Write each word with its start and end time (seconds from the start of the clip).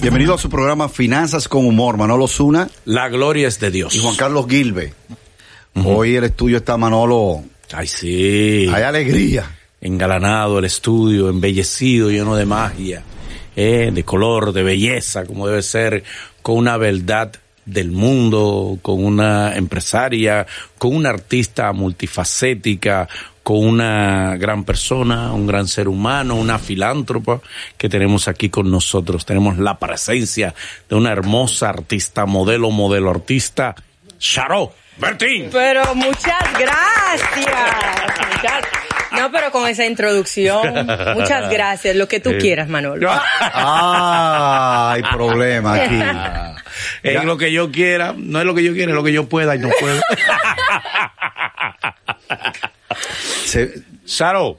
Bienvenido 0.00 0.34
a 0.34 0.38
su 0.38 0.48
programa 0.48 0.88
Finanzas 0.88 1.48
con 1.48 1.66
Humor, 1.66 1.96
Manolo 1.98 2.26
Zuna 2.26 2.68
La 2.84 3.08
gloria 3.08 3.48
es 3.48 3.60
de 3.60 3.70
Dios. 3.70 3.94
y 3.94 3.98
Juan 4.00 4.16
Carlos 4.16 4.46
Gilbe. 4.48 4.94
Hoy 5.84 6.16
el 6.16 6.24
estudio 6.24 6.58
está 6.58 6.76
Manolo, 6.76 7.44
Ay, 7.72 7.86
sí. 7.86 8.68
hay 8.72 8.82
alegría. 8.82 9.58
Engalanado 9.80 10.58
el 10.58 10.64
estudio, 10.64 11.28
embellecido, 11.28 12.10
lleno 12.10 12.34
de 12.36 12.44
magia, 12.46 13.02
eh, 13.56 13.90
de 13.92 14.04
color, 14.04 14.52
de 14.52 14.62
belleza, 14.62 15.24
como 15.24 15.46
debe 15.46 15.62
ser, 15.62 16.04
con 16.42 16.56
una 16.58 16.76
verdad 16.76 17.32
del 17.64 17.90
mundo, 17.92 18.78
con 18.82 19.04
una 19.04 19.54
empresaria, 19.56 20.46
con 20.78 20.94
una 20.96 21.10
artista 21.10 21.72
multifacética, 21.72 23.08
con 23.50 23.66
una 23.66 24.36
gran 24.36 24.62
persona, 24.62 25.32
un 25.32 25.44
gran 25.44 25.66
ser 25.66 25.88
humano, 25.88 26.36
una 26.36 26.56
filántropa 26.56 27.40
que 27.76 27.88
tenemos 27.88 28.28
aquí 28.28 28.48
con 28.48 28.70
nosotros. 28.70 29.26
Tenemos 29.26 29.58
la 29.58 29.76
presencia 29.76 30.54
de 30.88 30.94
una 30.94 31.10
hermosa 31.10 31.68
artista, 31.70 32.26
modelo, 32.26 32.70
modelo 32.70 33.10
artista, 33.10 33.74
Charo 34.20 34.72
Bertín. 34.98 35.48
Pero 35.50 35.96
muchas 35.96 36.44
gracias. 36.60 37.50
Muchas- 38.36 38.62
No, 39.18 39.32
pero 39.32 39.50
con 39.50 39.66
esa 39.68 39.84
introducción, 39.84 40.86
muchas 41.16 41.50
gracias. 41.50 41.96
Lo 41.96 42.06
que 42.06 42.20
tú 42.20 42.30
Sí. 42.30 42.36
quieras, 42.38 42.68
Manolo. 42.68 43.10
Ah, 43.10 44.92
hay 44.94 45.02
problema 45.02 45.74
aquí. 45.74 46.00
Es 47.02 47.24
lo 47.24 47.36
que 47.36 47.50
yo 47.52 47.70
quiera, 47.72 48.14
no 48.16 48.38
es 48.40 48.46
lo 48.46 48.54
que 48.54 48.62
yo 48.62 48.72
quiera, 48.72 48.92
es 48.92 48.94
lo 48.96 49.02
que 49.02 49.12
yo 49.12 49.28
pueda 49.28 49.54
y 49.56 49.58
no 49.58 49.68
puedo. 49.80 50.00
Se- 53.50 53.82
Saro, 54.04 54.58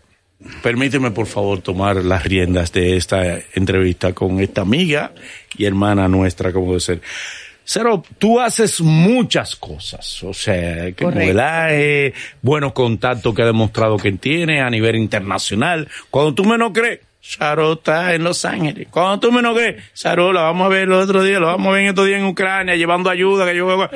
permíteme 0.61 1.11
por 1.11 1.25
favor 1.27 1.61
tomar 1.61 1.97
las 1.97 2.23
riendas 2.25 2.71
de 2.71 2.97
esta 2.97 3.39
entrevista 3.53 4.13
con 4.13 4.39
esta 4.39 4.61
amiga 4.61 5.11
y 5.57 5.65
hermana 5.65 6.07
nuestra, 6.07 6.51
como 6.51 6.67
debe 6.67 6.79
ser. 6.81 7.01
Saro, 7.63 8.03
tú 8.17 8.39
haces 8.39 8.81
muchas 8.81 9.55
cosas, 9.55 10.21
o 10.23 10.33
sea, 10.33 10.91
que 10.91 11.05
modelaje, 11.05 12.13
buenos 12.41 12.73
contactos 12.73 13.33
que 13.33 13.43
ha 13.43 13.45
demostrado 13.45 13.95
que 13.97 14.11
tiene 14.13 14.61
a 14.61 14.69
nivel 14.69 14.95
internacional. 14.97 15.87
Cuando 16.09 16.33
tú 16.33 16.43
menos 16.43 16.71
crees, 16.73 16.99
Saro 17.21 17.73
está 17.73 18.13
en 18.15 18.23
Los 18.23 18.43
Ángeles. 18.45 18.87
Cuando 18.89 19.19
tú 19.19 19.31
menos 19.31 19.55
crees, 19.55 19.83
Saro 19.93 20.33
la 20.33 20.41
vamos 20.41 20.65
a 20.65 20.69
ver 20.69 20.81
el 20.83 20.91
otro 20.93 21.23
día, 21.23 21.39
lo 21.39 21.47
vamos 21.47 21.67
a 21.67 21.71
ver 21.77 21.85
estos 21.85 22.07
días 22.07 22.19
en 22.19 22.25
Ucrania, 22.25 22.75
llevando 22.75 23.09
ayuda, 23.09 23.45
que 23.45 23.55
yo, 23.55 23.89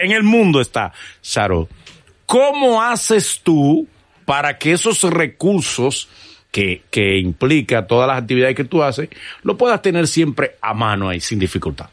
en 0.00 0.10
el 0.10 0.22
mundo 0.24 0.60
está. 0.60 0.92
Saro, 1.20 1.68
¿cómo 2.26 2.82
haces 2.82 3.40
tú 3.44 3.86
para 4.24 4.58
que 4.58 4.72
esos 4.72 5.02
recursos 5.02 6.08
que, 6.50 6.82
que 6.90 7.18
implica 7.18 7.86
todas 7.86 8.06
las 8.06 8.18
actividades 8.18 8.54
que 8.54 8.64
tú 8.64 8.82
haces, 8.82 9.08
lo 9.42 9.56
puedas 9.56 9.82
tener 9.82 10.06
siempre 10.06 10.56
a 10.60 10.74
mano 10.74 11.08
ahí, 11.08 11.20
sin 11.20 11.38
dificultad? 11.38 11.86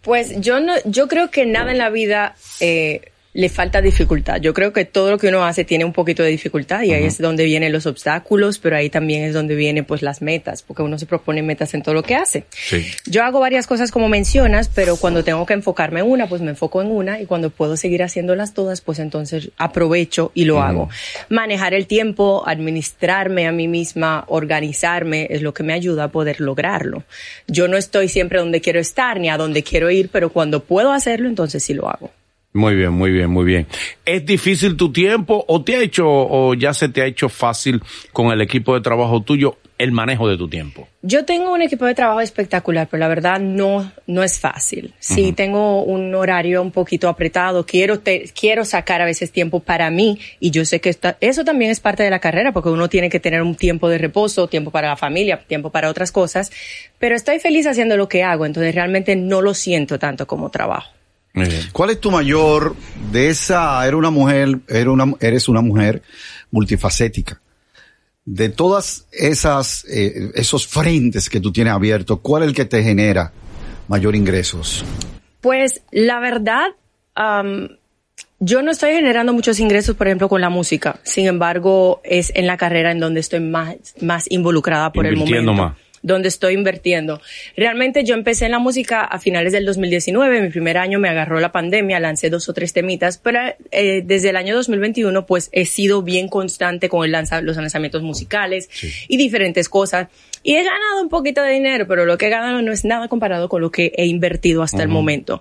Pues 0.00 0.40
yo 0.40 0.60
no, 0.60 0.74
yo 0.84 1.08
creo 1.08 1.30
que 1.30 1.46
nada 1.46 1.72
en 1.72 1.78
la 1.78 1.90
vida 1.90 2.36
eh, 2.60 3.10
le 3.34 3.48
falta 3.48 3.82
dificultad. 3.82 4.40
Yo 4.40 4.54
creo 4.54 4.72
que 4.72 4.84
todo 4.84 5.10
lo 5.10 5.18
que 5.18 5.28
uno 5.28 5.44
hace 5.44 5.64
tiene 5.64 5.84
un 5.84 5.92
poquito 5.92 6.22
de 6.22 6.30
dificultad 6.30 6.82
y 6.82 6.92
ahí 6.92 7.04
es 7.04 7.18
donde 7.18 7.44
vienen 7.44 7.72
los 7.72 7.84
obstáculos, 7.84 8.58
pero 8.58 8.76
ahí 8.76 8.88
también 8.90 9.24
es 9.24 9.34
donde 9.34 9.56
vienen 9.56 9.84
pues 9.84 10.02
las 10.02 10.22
metas, 10.22 10.62
porque 10.62 10.82
uno 10.82 10.98
se 10.98 11.06
propone 11.06 11.42
metas 11.42 11.74
en 11.74 11.82
todo 11.82 11.94
lo 11.94 12.04
que 12.04 12.14
hace. 12.14 12.46
Sí. 12.50 12.86
Yo 13.06 13.24
hago 13.24 13.40
varias 13.40 13.66
cosas 13.66 13.90
como 13.90 14.08
mencionas, 14.08 14.70
pero 14.72 14.96
cuando 14.96 15.24
tengo 15.24 15.44
que 15.46 15.54
enfocarme 15.54 16.00
en 16.00 16.06
una, 16.06 16.28
pues 16.28 16.42
me 16.42 16.50
enfoco 16.50 16.80
en 16.80 16.92
una 16.92 17.20
y 17.20 17.26
cuando 17.26 17.50
puedo 17.50 17.76
seguir 17.76 18.04
haciéndolas 18.04 18.54
todas, 18.54 18.80
pues 18.80 19.00
entonces 19.00 19.50
aprovecho 19.58 20.30
y 20.34 20.44
lo 20.44 20.62
hago. 20.62 20.88
Manejar 21.28 21.74
el 21.74 21.88
tiempo, 21.88 22.44
administrarme 22.46 23.48
a 23.48 23.52
mí 23.52 23.66
misma, 23.66 24.24
organizarme 24.28 25.26
es 25.28 25.42
lo 25.42 25.52
que 25.52 25.64
me 25.64 25.72
ayuda 25.72 26.04
a 26.04 26.08
poder 26.12 26.40
lograrlo. 26.40 27.02
Yo 27.48 27.66
no 27.66 27.76
estoy 27.76 28.06
siempre 28.06 28.38
donde 28.38 28.60
quiero 28.60 28.78
estar 28.78 29.18
ni 29.18 29.28
a 29.28 29.36
donde 29.36 29.64
quiero 29.64 29.90
ir, 29.90 30.08
pero 30.12 30.30
cuando 30.30 30.62
puedo 30.62 30.92
hacerlo, 30.92 31.28
entonces 31.28 31.64
sí 31.64 31.74
lo 31.74 31.88
hago. 31.88 32.12
Muy 32.56 32.76
bien, 32.76 32.92
muy 32.92 33.10
bien, 33.10 33.28
muy 33.30 33.44
bien. 33.44 33.66
¿Es 34.04 34.24
difícil 34.24 34.76
tu 34.76 34.92
tiempo 34.92 35.44
o 35.48 35.64
te 35.64 35.74
ha 35.74 35.82
hecho, 35.82 36.06
o 36.08 36.54
ya 36.54 36.72
se 36.72 36.88
te 36.88 37.02
ha 37.02 37.06
hecho 37.06 37.28
fácil 37.28 37.82
con 38.12 38.28
el 38.28 38.40
equipo 38.40 38.74
de 38.74 38.80
trabajo 38.80 39.20
tuyo 39.22 39.58
el 39.76 39.90
manejo 39.90 40.28
de 40.28 40.36
tu 40.36 40.46
tiempo? 40.48 40.86
Yo 41.02 41.24
tengo 41.24 41.52
un 41.52 41.62
equipo 41.62 41.84
de 41.84 41.96
trabajo 41.96 42.20
espectacular, 42.20 42.86
pero 42.88 43.00
la 43.00 43.08
verdad 43.08 43.40
no, 43.40 43.90
no 44.06 44.22
es 44.22 44.38
fácil. 44.38 44.94
Sí, 45.00 45.32
tengo 45.32 45.82
un 45.82 46.14
horario 46.14 46.62
un 46.62 46.70
poquito 46.70 47.08
apretado. 47.08 47.66
Quiero, 47.66 47.98
te- 47.98 48.30
quiero 48.38 48.64
sacar 48.64 49.02
a 49.02 49.04
veces 49.04 49.32
tiempo 49.32 49.58
para 49.58 49.90
mí 49.90 50.20
y 50.38 50.52
yo 50.52 50.64
sé 50.64 50.80
que 50.80 50.90
esta- 50.90 51.16
eso 51.20 51.42
también 51.44 51.72
es 51.72 51.80
parte 51.80 52.04
de 52.04 52.10
la 52.10 52.20
carrera 52.20 52.52
porque 52.52 52.68
uno 52.68 52.88
tiene 52.88 53.10
que 53.10 53.18
tener 53.18 53.42
un 53.42 53.56
tiempo 53.56 53.88
de 53.88 53.98
reposo, 53.98 54.46
tiempo 54.46 54.70
para 54.70 54.90
la 54.90 54.96
familia, 54.96 55.40
tiempo 55.44 55.70
para 55.70 55.90
otras 55.90 56.12
cosas. 56.12 56.52
Pero 57.00 57.16
estoy 57.16 57.40
feliz 57.40 57.66
haciendo 57.66 57.96
lo 57.96 58.08
que 58.08 58.22
hago, 58.22 58.46
entonces 58.46 58.72
realmente 58.72 59.16
no 59.16 59.42
lo 59.42 59.54
siento 59.54 59.98
tanto 59.98 60.28
como 60.28 60.50
trabajo. 60.50 60.93
Muy 61.34 61.48
bien. 61.48 61.62
¿Cuál 61.72 61.90
es 61.90 62.00
tu 62.00 62.10
mayor 62.10 62.76
de 63.10 63.28
esa? 63.28 63.86
Era 63.86 63.96
una 63.96 64.10
mujer, 64.10 64.60
era 64.68 64.90
una, 64.90 65.12
eres 65.20 65.48
una 65.48 65.60
mujer 65.60 66.00
multifacética. 66.52 67.40
De 68.24 68.48
todas 68.48 69.06
esas, 69.12 69.84
eh, 69.90 70.30
esos 70.34 70.66
frentes 70.66 71.28
que 71.28 71.40
tú 71.40 71.52
tienes 71.52 71.74
abiertos, 71.74 72.20
¿cuál 72.22 72.44
es 72.44 72.48
el 72.48 72.54
que 72.54 72.64
te 72.64 72.82
genera 72.82 73.32
mayor 73.88 74.14
ingresos? 74.14 74.84
Pues 75.40 75.82
la 75.90 76.20
verdad, 76.20 76.68
am, 77.16 77.68
yo 78.38 78.62
no 78.62 78.70
estoy 78.70 78.92
generando 78.92 79.32
muchos 79.32 79.58
ingresos, 79.58 79.96
por 79.96 80.06
ejemplo, 80.06 80.28
con 80.28 80.40
la 80.40 80.50
música. 80.50 81.00
Sin 81.02 81.26
embargo, 81.26 82.00
es 82.04 82.32
en 82.34 82.46
la 82.46 82.56
carrera 82.56 82.92
en 82.92 83.00
donde 83.00 83.20
estoy 83.20 83.40
más, 83.40 83.76
más 84.00 84.30
involucrada 84.30 84.92
por 84.92 85.04
el 85.04 85.16
momento. 85.16 85.52
más. 85.52 85.76
Donde 86.06 86.28
estoy 86.28 86.52
invirtiendo. 86.52 87.20
Realmente 87.56 88.04
yo 88.04 88.14
empecé 88.14 88.44
en 88.44 88.50
la 88.50 88.58
música 88.58 89.00
a 89.00 89.18
finales 89.18 89.54
del 89.54 89.64
2019. 89.64 90.42
Mi 90.42 90.50
primer 90.50 90.76
año 90.76 90.98
me 90.98 91.08
agarró 91.08 91.40
la 91.40 91.50
pandemia, 91.50 91.98
lancé 91.98 92.28
dos 92.28 92.46
o 92.50 92.52
tres 92.52 92.74
temitas, 92.74 93.16
pero 93.16 93.40
eh, 93.70 94.02
desde 94.04 94.28
el 94.28 94.36
año 94.36 94.54
2021 94.54 95.24
pues 95.24 95.48
he 95.52 95.64
sido 95.64 96.02
bien 96.02 96.28
constante 96.28 96.90
con 96.90 97.06
el 97.06 97.12
lanza- 97.12 97.40
los 97.40 97.56
lanzamientos 97.56 98.02
musicales 98.02 98.68
y 99.08 99.16
diferentes 99.16 99.70
cosas. 99.70 100.08
Y 100.42 100.56
he 100.56 100.62
ganado 100.62 101.00
un 101.00 101.08
poquito 101.08 101.40
de 101.40 101.52
dinero, 101.52 101.86
pero 101.88 102.04
lo 102.04 102.18
que 102.18 102.26
he 102.26 102.30
ganado 102.30 102.60
no 102.60 102.70
es 102.70 102.84
nada 102.84 103.08
comparado 103.08 103.48
con 103.48 103.62
lo 103.62 103.70
que 103.70 103.90
he 103.96 104.04
invertido 104.04 104.62
hasta 104.62 104.82
el 104.82 104.88
momento. 104.90 105.40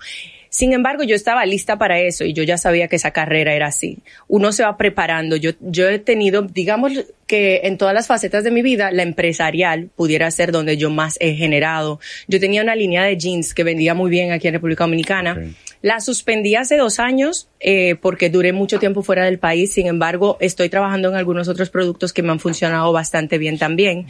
Sin 0.54 0.72
embargo, 0.72 1.02
yo 1.02 1.16
estaba 1.16 1.48
lista 1.48 1.80
para 1.80 2.00
eso 2.00 2.26
y 2.26 2.34
yo 2.34 2.44
ya 2.44 2.60
sabía 2.60 2.88
que 2.88 2.98
esa 2.98 3.10
carrera 3.10 3.56
era 3.56 3.66
así. 3.70 3.98
Uno 4.28 4.52
se 4.52 4.62
va 4.62 4.78
preparando. 4.78 5.36
Yo, 5.36 5.50
yo 5.62 5.90
he 5.90 5.98
tenido, 5.98 6.44
digamos 6.44 6.92
que 7.26 7.62
en 7.64 7.80
todas 7.80 7.96
las 7.96 8.06
facetas 8.06 8.44
de 8.44 8.52
mi 8.52 8.62
vida, 8.62 8.92
la 8.92 9.02
empresarial 9.02 9.90
pudiera 9.96 10.30
ser 10.30 10.52
donde 10.52 10.78
yo 10.78 10.92
más 10.92 11.18
he 11.20 11.34
generado. 11.34 12.00
Yo 12.28 12.40
tenía 12.40 12.62
una 12.62 12.76
línea 12.76 13.02
de 13.02 13.18
jeans 13.18 13.56
que 13.56 13.64
vendía 13.64 13.96
muy 13.96 14.12
bien 14.12 14.32
aquí 14.32 14.48
en 14.48 14.54
República 14.54 14.84
Dominicana. 14.84 15.42
La 15.82 16.00
suspendí 16.00 16.54
hace 16.54 16.78
dos 16.78 17.00
años 17.00 17.50
eh, 17.60 17.96
porque 18.00 18.30
duré 18.30 18.54
mucho 18.54 18.78
tiempo 18.78 19.02
fuera 19.02 19.26
del 19.26 19.40
país. 19.40 19.74
Sin 19.74 19.88
embargo, 19.88 20.38
estoy 20.40 20.70
trabajando 20.70 21.10
en 21.10 21.16
algunos 21.16 21.48
otros 21.48 21.72
productos 21.72 22.14
que 22.14 22.22
me 22.22 22.32
han 22.32 22.40
funcionado 22.40 22.92
bastante 22.92 23.40
bien 23.40 23.58
también. 23.58 24.06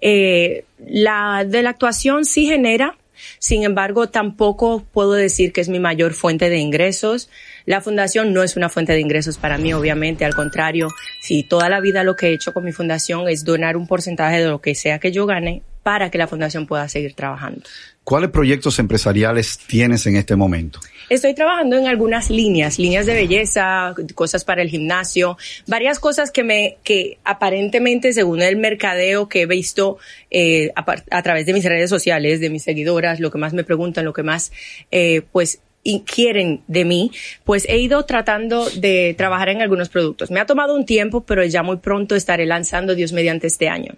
Eh, 0.00 0.64
la 0.84 1.44
de 1.46 1.62
la 1.62 1.70
actuación 1.70 2.24
sí 2.24 2.46
genera, 2.46 2.96
sin 3.38 3.64
embargo, 3.64 4.08
tampoco 4.08 4.84
puedo 4.92 5.12
decir 5.12 5.52
que 5.52 5.60
es 5.60 5.68
mi 5.68 5.80
mayor 5.80 6.14
fuente 6.14 6.48
de 6.48 6.58
ingresos. 6.58 7.30
La 7.66 7.80
fundación 7.80 8.32
no 8.32 8.42
es 8.42 8.56
una 8.56 8.68
fuente 8.68 8.92
de 8.92 9.00
ingresos 9.00 9.38
para 9.38 9.58
mí, 9.58 9.72
obviamente, 9.72 10.24
al 10.24 10.34
contrario, 10.34 10.88
si 11.20 11.42
toda 11.42 11.68
la 11.68 11.80
vida 11.80 12.04
lo 12.04 12.16
que 12.16 12.28
he 12.28 12.34
hecho 12.34 12.52
con 12.52 12.64
mi 12.64 12.72
fundación 12.72 13.28
es 13.28 13.44
donar 13.44 13.76
un 13.76 13.86
porcentaje 13.86 14.40
de 14.40 14.48
lo 14.48 14.60
que 14.60 14.74
sea 14.74 14.98
que 14.98 15.12
yo 15.12 15.26
gane 15.26 15.62
para 15.82 16.10
que 16.10 16.18
la 16.18 16.26
fundación 16.26 16.66
pueda 16.66 16.88
seguir 16.88 17.14
trabajando. 17.14 17.62
¿Cuáles 18.04 18.30
proyectos 18.30 18.78
empresariales 18.78 19.58
tienes 19.66 20.06
en 20.06 20.16
este 20.16 20.36
momento? 20.36 20.78
Estoy 21.08 21.34
trabajando 21.34 21.78
en 21.78 21.86
algunas 21.86 22.28
líneas, 22.28 22.78
líneas 22.78 23.06
de 23.06 23.14
belleza, 23.14 23.94
cosas 24.14 24.44
para 24.44 24.60
el 24.60 24.68
gimnasio, 24.68 25.38
varias 25.66 25.98
cosas 25.98 26.30
que 26.30 26.44
me, 26.44 26.76
que 26.84 27.16
aparentemente 27.24 28.12
según 28.12 28.42
el 28.42 28.56
mercadeo 28.56 29.28
que 29.28 29.42
he 29.42 29.46
visto 29.46 29.96
eh, 30.30 30.70
a, 30.76 31.22
través 31.22 31.46
de 31.46 31.54
mis 31.54 31.64
redes 31.64 31.88
sociales, 31.88 32.40
de 32.40 32.50
mis 32.50 32.62
seguidoras, 32.62 33.20
lo 33.20 33.30
que 33.30 33.38
más 33.38 33.54
me 33.54 33.64
preguntan, 33.64 34.04
lo 34.04 34.12
que 34.12 34.22
más, 34.22 34.52
eh, 34.90 35.22
pues 35.32 35.60
quieren 36.06 36.62
de 36.66 36.84
mí, 36.84 37.10
pues 37.44 37.66
he 37.68 37.78
ido 37.78 38.04
tratando 38.04 38.68
de 38.70 39.14
trabajar 39.16 39.50
en 39.50 39.62
algunos 39.62 39.88
productos. 39.88 40.30
Me 40.30 40.40
ha 40.40 40.46
tomado 40.46 40.74
un 40.74 40.86
tiempo, 40.86 41.24
pero 41.24 41.44
ya 41.44 41.62
muy 41.62 41.76
pronto 41.76 42.14
estaré 42.14 42.46
lanzando 42.46 42.94
Dios 42.94 43.12
mediante 43.12 43.46
este 43.46 43.68
año. 43.68 43.94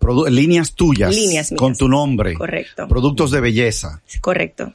Produ- 0.00 0.28
líneas 0.28 0.74
tuyas. 0.74 1.14
Líneas 1.14 1.50
mías. 1.52 1.58
Con 1.58 1.76
tu 1.76 1.88
nombre. 1.88 2.34
Correcto. 2.34 2.86
Productos 2.88 3.30
de 3.30 3.40
belleza. 3.40 4.02
Correcto. 4.20 4.72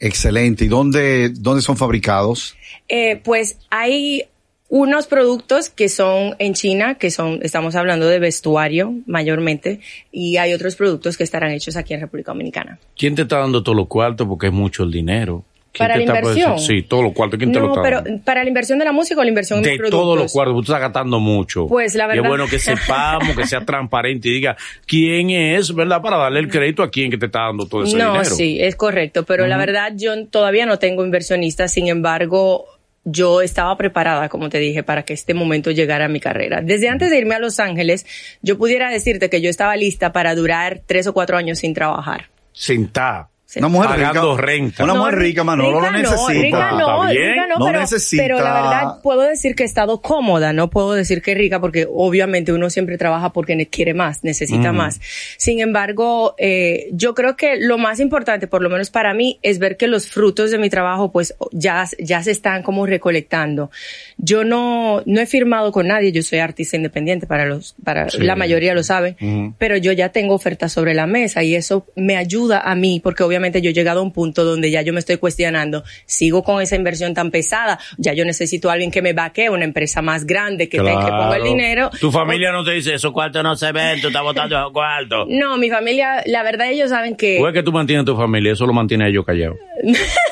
Excelente. 0.00 0.64
¿Y 0.64 0.68
dónde, 0.68 1.30
dónde 1.30 1.62
son 1.62 1.76
fabricados? 1.76 2.56
Eh, 2.88 3.20
pues 3.22 3.58
hay 3.70 4.24
unos 4.68 5.06
productos 5.06 5.68
que 5.68 5.88
son 5.88 6.34
en 6.38 6.54
China, 6.54 6.96
que 6.96 7.10
son, 7.10 7.40
estamos 7.42 7.74
hablando 7.76 8.06
de 8.06 8.18
vestuario 8.18 8.94
mayormente, 9.06 9.80
y 10.10 10.38
hay 10.38 10.54
otros 10.54 10.76
productos 10.76 11.16
que 11.16 11.24
estarán 11.24 11.52
hechos 11.52 11.76
aquí 11.76 11.92
en 11.94 12.00
República 12.00 12.32
Dominicana. 12.32 12.78
¿Quién 12.96 13.14
te 13.14 13.22
está 13.22 13.38
dando 13.38 13.62
todos 13.62 13.76
los 13.76 13.86
cuartos? 13.86 14.26
Porque 14.26 14.46
es 14.46 14.52
mucho 14.52 14.82
el 14.82 14.90
dinero. 14.90 15.44
¿Quién 15.72 15.88
¿Para 15.88 15.96
la 15.96 16.02
inversión? 16.02 16.58
Sí, 16.58 16.82
todos 16.82 17.02
los 17.02 17.12
cuartos. 17.14 17.38
¿Quién 17.38 17.50
te 17.50 17.58
lo 17.58 17.68
No, 17.68 17.72
está 17.72 17.82
pero 17.82 18.02
dando? 18.02 18.22
para 18.24 18.42
la 18.42 18.48
inversión 18.48 18.78
de 18.78 18.84
la 18.84 18.92
música 18.92 19.20
o 19.20 19.24
la 19.24 19.30
inversión 19.30 19.58
en 19.60 19.64
de 19.64 19.70
los 19.70 19.78
productos. 19.78 20.00
todos 20.00 20.18
los 20.18 20.32
cuartos, 20.32 20.54
tú 20.56 20.60
estás 20.60 20.80
gastando 20.80 21.18
mucho. 21.18 21.66
Pues, 21.66 21.94
la 21.94 22.04
Y 22.04 22.08
verdad- 22.08 22.24
es 22.24 22.28
bueno 22.28 22.46
que 22.46 22.58
sepamos, 22.58 23.34
que 23.36 23.46
sea 23.46 23.64
transparente 23.64 24.28
y 24.28 24.32
diga 24.34 24.56
quién 24.86 25.30
es, 25.30 25.74
¿verdad? 25.74 26.02
Para 26.02 26.18
darle 26.18 26.40
el 26.40 26.48
crédito 26.48 26.82
a 26.82 26.90
quien 26.90 27.10
que 27.10 27.16
te 27.16 27.26
está 27.26 27.40
dando 27.46 27.66
todo 27.66 27.84
ese 27.84 27.96
no, 27.96 28.12
dinero. 28.12 28.24
sí, 28.34 28.58
es 28.60 28.76
correcto, 28.76 29.24
pero 29.24 29.46
la 29.46 29.56
verdad 29.56 29.92
yo 29.96 30.26
todavía 30.26 30.66
no 30.66 30.78
tengo 30.78 31.04
inversionistas, 31.06 31.72
sin 31.72 31.88
embargo, 31.88 32.66
yo 33.04 33.40
estaba 33.40 33.74
preparada, 33.78 34.28
como 34.28 34.50
te 34.50 34.58
dije, 34.58 34.82
para 34.82 35.04
que 35.04 35.14
este 35.14 35.32
momento 35.32 35.70
llegara 35.70 36.04
a 36.04 36.08
mi 36.08 36.20
carrera. 36.20 36.60
Desde 36.62 36.88
antes 36.90 37.08
de 37.10 37.16
irme 37.18 37.34
a 37.34 37.38
Los 37.38 37.58
Ángeles, 37.60 38.04
yo 38.42 38.58
pudiera 38.58 38.90
decirte 38.90 39.30
que 39.30 39.40
yo 39.40 39.48
estaba 39.48 39.74
lista 39.76 40.12
para 40.12 40.34
durar 40.34 40.82
tres 40.86 41.06
o 41.06 41.14
cuatro 41.14 41.36
años 41.38 41.58
sin 41.60 41.72
trabajar. 41.74 42.26
Sentar. 42.52 43.28
Sí. 43.52 43.58
Una 43.58 43.68
mujer 43.68 43.90
Pagando 43.90 44.34
rica. 44.34 44.46
renta. 44.46 44.84
Una 44.84 44.94
No, 44.94 45.00
mujer 45.00 45.18
rica, 45.18 45.44
Manolo, 45.44 45.78
rica 45.80 45.92
lo 45.92 45.98
necesita. 45.98 46.24
No, 46.32 46.40
rica 46.42 46.70
no, 46.70 47.06
rica 47.06 47.46
no, 47.48 47.58
No 47.58 47.66
pero, 47.66 47.80
necesita- 47.80 48.22
pero 48.22 48.36
la 48.40 48.54
verdad 48.54 49.02
puedo 49.02 49.20
decir 49.20 49.54
que 49.54 49.64
he 49.64 49.66
estado 49.66 50.00
cómoda, 50.00 50.54
no 50.54 50.70
puedo 50.70 50.94
decir 50.94 51.20
que 51.20 51.34
rica 51.34 51.60
porque 51.60 51.86
obviamente 51.92 52.54
uno 52.54 52.70
siempre 52.70 52.96
trabaja 52.96 53.34
porque 53.34 53.66
quiere 53.66 53.92
más, 53.92 54.24
necesita 54.24 54.72
más. 54.72 55.02
Sin 55.36 55.60
embargo, 55.60 56.34
eh, 56.38 56.88
yo 56.92 57.12
creo 57.14 57.36
que 57.36 57.56
lo 57.60 57.76
más 57.76 58.00
importante, 58.00 58.46
por 58.46 58.62
lo 58.62 58.70
menos 58.70 58.88
para 58.88 59.12
mí, 59.12 59.38
es 59.42 59.58
ver 59.58 59.76
que 59.76 59.86
los 59.86 60.08
frutos 60.08 60.50
de 60.50 60.56
mi 60.56 60.70
trabajo 60.70 61.12
pues 61.12 61.34
ya, 61.50 61.84
ya 61.98 62.22
se 62.22 62.30
están 62.30 62.62
como 62.62 62.86
recolectando. 62.86 63.70
Yo 64.16 64.44
no, 64.44 65.02
no 65.04 65.20
he 65.20 65.26
firmado 65.26 65.72
con 65.72 65.88
nadie, 65.88 66.10
yo 66.10 66.22
soy 66.22 66.38
artista 66.38 66.76
independiente 66.78 67.26
para 67.26 67.44
los, 67.44 67.74
para 67.84 68.08
Sí. 68.08 68.16
la 68.22 68.34
mayoría 68.34 68.72
lo 68.72 68.82
saben, 68.82 69.14
Ujú. 69.20 69.54
pero 69.58 69.76
yo 69.76 69.92
ya 69.92 70.08
tengo 70.08 70.34
ofertas 70.34 70.72
sobre 70.72 70.94
la 70.94 71.06
mesa 71.06 71.42
y 71.42 71.54
eso 71.54 71.84
me 71.96 72.16
ayuda 72.16 72.60
a 72.60 72.74
mí 72.74 72.98
porque 73.04 73.22
obviamente 73.22 73.41
yo 73.50 73.70
he 73.70 73.72
llegado 73.72 74.00
a 74.00 74.02
un 74.02 74.12
punto 74.12 74.44
donde 74.44 74.70
ya 74.70 74.82
yo 74.82 74.92
me 74.92 75.00
estoy 75.00 75.16
cuestionando, 75.16 75.82
sigo 76.06 76.42
con 76.42 76.62
esa 76.62 76.76
inversión 76.76 77.14
tan 77.14 77.30
pesada, 77.30 77.78
ya 77.98 78.12
yo 78.12 78.24
necesito 78.24 78.70
a 78.70 78.74
alguien 78.74 78.90
que 78.90 79.02
me 79.02 79.12
vaquee, 79.12 79.50
una 79.50 79.64
empresa 79.64 80.02
más 80.02 80.24
grande 80.26 80.68
que, 80.68 80.78
te, 80.78 80.84
que 80.84 80.90
ponga 80.92 81.36
el 81.36 81.42
Claro. 81.42 81.44
dinero. 81.44 81.90
Tu 82.00 82.10
familia 82.12 82.52
no 82.52 82.64
te 82.64 82.72
dice, 82.72 82.94
esos 82.94 83.12
cuartos 83.12 83.42
no 83.42 83.56
se 83.56 83.72
ven, 83.72 84.00
tú 84.00 84.08
estás 84.08 84.22
botando 84.22 84.56
esos 84.56 84.72
cuartos. 84.72 85.26
No, 85.28 85.56
mi 85.58 85.70
familia, 85.70 86.22
la 86.26 86.42
verdad 86.42 86.70
ellos 86.70 86.90
saben 86.90 87.16
que... 87.16 87.40
O 87.40 87.48
es 87.48 87.54
que 87.54 87.62
tú 87.62 87.72
mantienes 87.72 88.02
a 88.02 88.06
tu 88.06 88.16
familia, 88.16 88.52
eso 88.52 88.66
lo 88.66 88.72
mantiene 88.72 89.08
ellos 89.08 89.24
callados. 89.24 89.56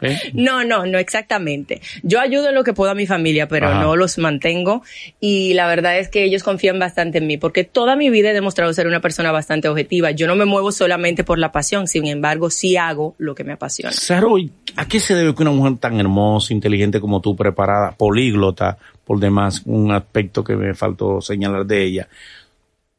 ¿Eh? 0.00 0.18
No, 0.34 0.64
no, 0.64 0.86
no 0.86 0.98
exactamente. 0.98 1.80
Yo 2.02 2.20
ayudo 2.20 2.48
en 2.48 2.54
lo 2.54 2.64
que 2.64 2.72
puedo 2.72 2.90
a 2.90 2.94
mi 2.94 3.06
familia, 3.06 3.48
pero 3.48 3.68
Ajá. 3.68 3.82
no 3.82 3.96
los 3.96 4.18
mantengo. 4.18 4.82
Y 5.20 5.54
la 5.54 5.66
verdad 5.66 5.98
es 5.98 6.08
que 6.08 6.24
ellos 6.24 6.42
confían 6.42 6.78
bastante 6.78 7.18
en 7.18 7.26
mí, 7.26 7.36
porque 7.36 7.64
toda 7.64 7.96
mi 7.96 8.10
vida 8.10 8.30
he 8.30 8.34
demostrado 8.34 8.72
ser 8.72 8.86
una 8.86 9.00
persona 9.00 9.32
bastante 9.32 9.68
objetiva. 9.68 10.10
Yo 10.10 10.26
no 10.26 10.36
me 10.36 10.44
muevo 10.44 10.72
solamente 10.72 11.24
por 11.24 11.38
la 11.38 11.52
pasión, 11.52 11.86
sin 11.86 12.06
embargo, 12.06 12.50
sí 12.50 12.76
hago 12.76 13.14
lo 13.18 13.34
que 13.34 13.44
me 13.44 13.52
apasiona. 13.52 13.92
Saro, 13.92 14.38
¿y 14.38 14.50
¿a 14.76 14.86
qué 14.86 15.00
se 15.00 15.14
debe 15.14 15.34
que 15.34 15.42
una 15.42 15.52
mujer 15.52 15.78
tan 15.78 15.98
hermosa, 15.98 16.52
inteligente 16.52 17.00
como 17.00 17.20
tú, 17.20 17.36
preparada, 17.36 17.92
políglota, 17.92 18.78
por 19.04 19.18
demás, 19.18 19.62
un 19.64 19.90
aspecto 19.92 20.44
que 20.44 20.54
me 20.54 20.74
faltó 20.74 21.20
señalar 21.20 21.64
de 21.64 21.82
ella, 21.82 22.08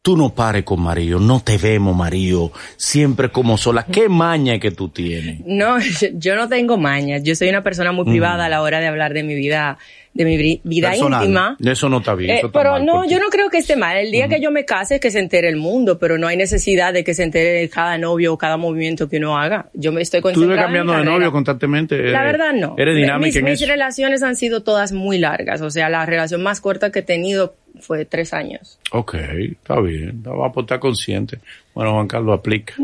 tú 0.10 0.18
no 0.18 0.34
pares 0.34 0.64
con 0.64 0.82
Mario, 0.82 1.20
no 1.20 1.40
te 1.40 1.60
vemos 1.60 1.96
Mario, 1.96 2.52
siempre 2.78 3.30
como 3.30 3.60
sola, 3.60 3.86
¿qué 3.86 4.10
maña 4.10 4.58
que 4.58 4.72
tú 4.72 4.90
tienes? 4.90 5.42
No, 5.46 5.78
yo 6.14 6.36
no 6.36 6.50
tengo 6.50 6.78
mañas. 6.80 7.22
Yo 7.22 7.36
soy 7.36 7.48
una 7.50 7.62
persona 7.62 7.92
muy 7.92 8.06
privada 8.06 8.46
a 8.46 8.50
la 8.50 8.64
hora 8.64 8.80
de 8.80 8.88
hablar 8.88 9.14
de 9.14 9.22
mi 9.22 9.36
vida, 9.36 9.78
de 10.14 10.26
mi 10.26 10.60
vida 10.64 10.90
Personal. 10.90 11.24
íntima. 11.24 11.58
Eso 11.64 11.88
no 11.88 12.00
está 12.00 12.16
bien. 12.16 12.32
Eh, 12.32 12.38
eso 12.40 12.48
está 12.48 12.60
pero 12.60 12.72
mal 12.74 12.86
no, 12.86 13.06
yo 13.10 13.20
no 13.20 13.28
creo 13.30 13.50
que 13.50 13.58
esté 13.60 13.76
mal. 13.76 13.96
El 13.98 14.12
día 14.12 14.28
que 14.28 14.42
yo 14.42 14.52
me 14.52 14.66
case, 14.66 15.00
que 15.00 15.12
se 15.12 15.20
entere 15.20 15.48
el 15.50 15.56
mundo, 15.56 15.98
pero 16.00 16.18
no 16.18 16.28
hay 16.28 16.36
necesidad 16.36 16.92
de 16.94 17.04
que 17.04 17.14
se 17.14 17.24
entere 17.24 17.50
de 17.52 17.70
cada 17.70 17.98
novio 17.98 18.34
o 18.34 18.38
cada 18.38 18.58
movimiento 18.58 19.08
que 19.08 19.18
uno 19.18 19.38
haga. 19.38 19.70
Yo 19.74 19.92
me 19.92 20.02
estoy 20.02 20.20
Tú 20.20 20.24
concentrada 20.24 20.54
en 20.54 20.58
mi 20.60 20.64
cambiando 20.66 20.92
de 20.94 20.98
carrera. 21.00 21.16
novio 21.16 21.32
constantemente. 21.32 21.98
La 22.12 22.24
verdad 22.24 22.54
no. 22.54 22.76
Eres 22.78 22.96
dinámica 22.96 23.26
mis, 23.28 23.36
en 23.38 23.44
mis 23.46 23.62
eso. 23.62 23.72
relaciones 23.72 24.24
han 24.24 24.36
sido 24.36 24.64
todas 24.64 24.92
muy 24.92 25.20
largas. 25.20 25.62
O 25.62 25.70
sea, 25.70 25.90
la 25.90 26.06
relación 26.06 26.42
más 26.44 26.60
corta 26.60 26.92
que 26.92 27.00
he 27.00 27.04
tenido 27.04 27.56
fue 27.80 28.04
tres 28.06 28.34
años. 28.34 28.80
Ok, 28.92 29.14
está 29.14 29.80
bien, 29.80 30.24
va 30.28 30.48
a 30.48 30.60
estar 30.60 30.80
consciente. 30.80 31.40
Bueno, 31.74 31.94
Juan 31.94 32.08
Carlos, 32.08 32.38
aplica. 32.38 32.74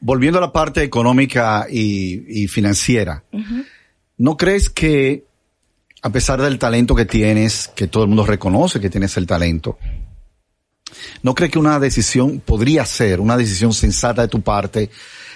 Volviendo 0.00 0.38
a 0.38 0.40
la 0.40 0.52
parte 0.52 0.82
económica 0.82 1.66
y, 1.70 2.42
y 2.44 2.48
financiera, 2.48 3.22
¿no 4.18 4.36
crees 4.36 4.70
que 4.70 5.24
a 6.02 6.10
pesar 6.10 6.40
del 6.40 6.58
talento 6.58 6.94
que 6.94 7.04
tienes, 7.04 7.68
que 7.74 7.88
todo 7.88 8.04
el 8.04 8.08
mundo 8.08 8.24
reconoce 8.24 8.80
que 8.80 8.90
tienes 8.90 9.16
el 9.16 9.26
talento, 9.26 9.76
¿no 11.22 11.34
crees 11.34 11.50
que 11.50 11.58
una 11.58 11.80
decisión 11.80 12.38
podría 12.38 12.84
ser 12.84 13.20
una 13.20 13.36
decisión 13.36 13.72
sensata 13.72 14.22
de 14.22 14.28
tu 14.28 14.40
parte, 14.40 14.90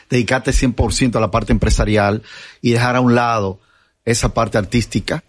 dedicarte 0.08 0.52
100% 0.52 1.16
a 1.16 1.20
la 1.20 1.30
parte 1.30 1.52
empresarial 1.52 2.22
y 2.62 2.70
dejar 2.70 2.94
a 2.94 3.00
un 3.00 3.16
lado 3.16 3.58
esa 4.04 4.32
parte 4.32 4.58
artística? 4.58 5.24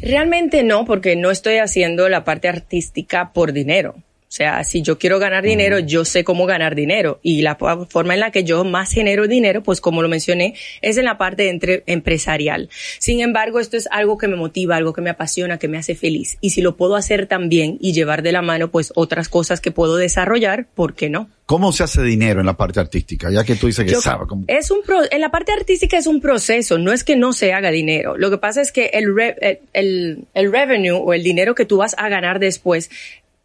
Realmente 0.00 0.62
no, 0.62 0.84
porque 0.84 1.16
no 1.16 1.30
estoy 1.30 1.56
haciendo 1.56 2.08
la 2.08 2.24
parte 2.24 2.48
artística 2.48 3.32
por 3.32 3.52
dinero. 3.52 3.96
O 4.28 4.30
sea, 4.30 4.62
si 4.62 4.82
yo 4.82 4.98
quiero 4.98 5.18
ganar 5.18 5.42
dinero, 5.42 5.78
yo 5.78 6.04
sé 6.04 6.22
cómo 6.22 6.44
ganar 6.44 6.74
dinero. 6.74 7.18
Y 7.22 7.40
la 7.40 7.56
forma 7.56 8.12
en 8.12 8.20
la 8.20 8.30
que 8.30 8.44
yo 8.44 8.62
más 8.62 8.92
genero 8.92 9.26
dinero, 9.26 9.62
pues 9.62 9.80
como 9.80 10.02
lo 10.02 10.08
mencioné, 10.10 10.54
es 10.82 10.98
en 10.98 11.06
la 11.06 11.16
parte 11.16 11.48
entre- 11.48 11.82
empresarial. 11.86 12.68
Sin 12.98 13.20
embargo, 13.22 13.58
esto 13.58 13.78
es 13.78 13.88
algo 13.90 14.18
que 14.18 14.28
me 14.28 14.36
motiva, 14.36 14.76
algo 14.76 14.92
que 14.92 15.00
me 15.00 15.08
apasiona, 15.08 15.58
que 15.58 15.66
me 15.66 15.78
hace 15.78 15.94
feliz. 15.94 16.36
Y 16.42 16.50
si 16.50 16.60
lo 16.60 16.76
puedo 16.76 16.94
hacer 16.94 17.26
también 17.26 17.78
y 17.80 17.94
llevar 17.94 18.22
de 18.22 18.32
la 18.32 18.42
mano, 18.42 18.70
pues 18.70 18.92
otras 18.96 19.30
cosas 19.30 19.62
que 19.62 19.70
puedo 19.70 19.96
desarrollar, 19.96 20.66
¿por 20.74 20.94
qué 20.94 21.08
no? 21.08 21.30
¿Cómo 21.46 21.72
se 21.72 21.84
hace 21.84 22.02
dinero 22.02 22.40
en 22.40 22.46
la 22.46 22.56
parte 22.58 22.80
artística? 22.80 23.30
Ya 23.30 23.44
que 23.44 23.54
tú 23.54 23.66
dices 23.68 23.86
que 23.86 23.92
Yo- 23.92 24.26
cómo. 24.28 24.44
Es 24.46 24.70
un 24.70 24.82
pro- 24.82 25.10
en 25.10 25.20
la 25.22 25.30
parte 25.30 25.52
artística 25.52 25.96
es 25.96 26.06
un 26.06 26.20
proceso, 26.20 26.76
no 26.76 26.92
es 26.92 27.02
que 27.02 27.16
no 27.16 27.32
se 27.32 27.54
haga 27.54 27.70
dinero. 27.70 28.18
Lo 28.18 28.28
que 28.30 28.36
pasa 28.36 28.60
es 28.60 28.72
que 28.72 28.90
el, 28.92 29.16
re- 29.16 29.36
el, 29.40 29.58
el, 29.72 30.24
el 30.34 30.52
revenue 30.52 30.92
o 31.02 31.14
el 31.14 31.22
dinero 31.22 31.54
que 31.54 31.64
tú 31.64 31.78
vas 31.78 31.94
a 31.96 32.10
ganar 32.10 32.38
después, 32.40 32.90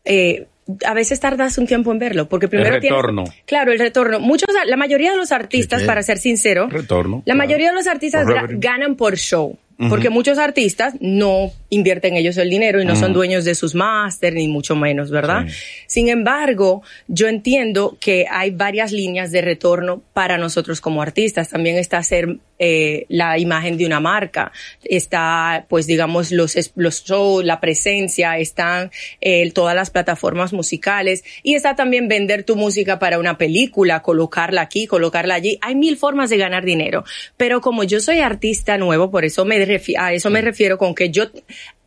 eh, 0.04 0.48
a 0.86 0.94
veces 0.94 1.20
tardas 1.20 1.58
un 1.58 1.68
tiempo 1.68 1.92
en 1.92 2.00
verlo, 2.00 2.30
porque 2.30 2.48
primero 2.48 2.80
tienes- 2.80 2.90
retorno. 2.98 3.24
claro, 3.46 3.72
el 3.72 3.80
retorno. 3.80 4.20
Muchos, 4.20 4.48
la 4.66 4.78
mayoría 4.78 5.12
de 5.12 5.18
los 5.18 5.32
artistas, 5.32 5.84
para 5.84 6.04
ser 6.04 6.18
sincero, 6.18 6.68
Retorno, 6.70 7.18
la 7.26 7.34
claro. 7.34 7.38
mayoría 7.38 7.70
de 7.70 7.76
los 7.76 7.88
artistas 7.88 8.26
Por 8.26 8.58
ganan 8.60 8.96
por 8.96 9.18
show. 9.18 9.58
Porque 9.90 10.10
muchos 10.10 10.38
artistas 10.38 10.94
no 11.02 11.52
invierten 11.70 12.16
ellos 12.16 12.38
el 12.38 12.50
dinero 12.50 12.82
y 12.82 12.86
no 12.86 12.96
son 12.96 13.12
dueños 13.12 13.44
de 13.44 13.54
sus 13.54 13.76
máster, 13.76 14.34
ni 14.34 14.48
mucho 14.48 14.78
menos, 14.78 15.12
¿verdad? 15.12 15.46
Sí. 15.48 15.54
Sin 15.88 16.08
embargo, 16.10 16.84
yo 17.10 17.28
entiendo 17.28 17.98
que 18.00 18.26
hay 18.32 18.52
varias 18.52 18.94
líneas 18.94 19.32
de 19.32 19.42
retorno 19.42 20.02
para 20.14 20.38
nosotros 20.38 20.80
como 20.80 21.02
artistas. 21.02 21.50
También 21.50 21.76
está 21.78 21.98
hacer 21.98 22.38
eh, 22.66 23.06
la 23.10 23.38
imagen 23.38 23.78
de 23.78 23.86
una 23.86 24.00
marca, 24.00 24.54
está, 24.86 25.66
pues 25.68 25.86
digamos, 25.86 26.32
los, 26.32 26.56
los 26.76 27.04
shows, 27.04 27.44
la 27.44 27.60
presencia, 27.60 28.38
están 28.38 28.90
eh, 29.20 29.52
todas 29.52 29.76
las 29.76 29.90
plataformas 29.90 30.54
musicales. 30.54 31.26
Y 31.44 31.56
está 31.56 31.76
también 31.76 32.08
vender 32.08 32.46
tu 32.46 32.56
música 32.56 33.00
para 33.00 33.20
una 33.20 33.38
película, 33.38 34.02
colocarla 34.02 34.62
aquí, 34.62 34.88
colocarla 34.88 35.36
allí. 35.36 35.60
Hay 35.62 35.76
mil 35.76 35.98
formas 35.98 36.30
de 36.30 36.38
ganar 36.38 36.64
dinero, 36.64 37.04
pero 37.36 37.60
como 37.60 37.84
yo 37.84 38.00
soy 38.00 38.22
artista 38.22 38.78
nuevo, 38.78 39.12
por 39.12 39.26
eso 39.26 39.44
me 39.44 39.58
a 39.98 40.14
eso 40.14 40.30
me 40.30 40.42
refiero 40.42 40.78
con 40.78 40.96
que 40.96 41.10
yo 41.10 41.26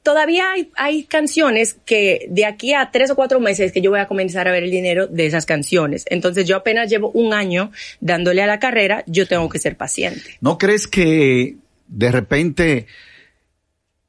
todavía 0.06 0.52
hay, 0.52 0.70
hay 0.76 1.02
canciones 1.02 1.78
que 1.84 2.28
de 2.30 2.46
aquí 2.46 2.74
a 2.74 2.92
tres 2.92 3.10
o 3.10 3.16
cuatro 3.16 3.40
meses 3.40 3.72
que 3.72 3.80
yo 3.80 3.90
voy 3.90 3.98
a 3.98 4.06
comenzar 4.06 4.46
a 4.46 4.52
ver 4.52 4.62
el 4.62 4.70
dinero 4.70 5.08
de 5.08 5.26
esas 5.26 5.46
canciones. 5.46 6.04
Entonces 6.08 6.46
yo 6.46 6.54
apenas 6.54 6.88
llevo 6.88 7.10
un 7.10 7.34
año 7.34 7.72
dándole 7.98 8.40
a 8.40 8.46
la 8.46 8.60
carrera, 8.60 9.02
yo 9.08 9.26
tengo 9.26 9.48
que 9.48 9.58
ser 9.58 9.76
paciente. 9.76 10.38
¿No 10.40 10.58
crees 10.58 10.86
que 10.86 11.56
de 11.88 12.12
repente 12.12 12.86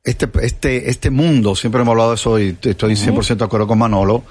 este, 0.04 0.30
este, 0.44 0.88
este 0.92 1.10
mundo, 1.10 1.56
siempre 1.56 1.82
hemos 1.82 1.94
hablado 1.94 2.12
de 2.12 2.16
eso 2.18 2.40
y 2.40 2.56
estoy 2.62 2.94
100% 2.94 3.36
de 3.36 3.46
acuerdo 3.46 3.66
con 3.66 3.80
Manolo, 3.80 4.24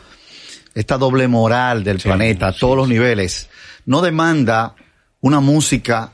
esta 0.73 0.97
doble 0.99 1.27
moral 1.27 1.83
del 1.83 1.99
planeta 1.99 2.47
a 2.47 2.53
todos 2.53 2.77
los 2.77 2.89
niveles, 2.89 3.49
no 3.87 4.03
demanda 4.03 4.77
una 5.21 5.41
música, 5.41 6.13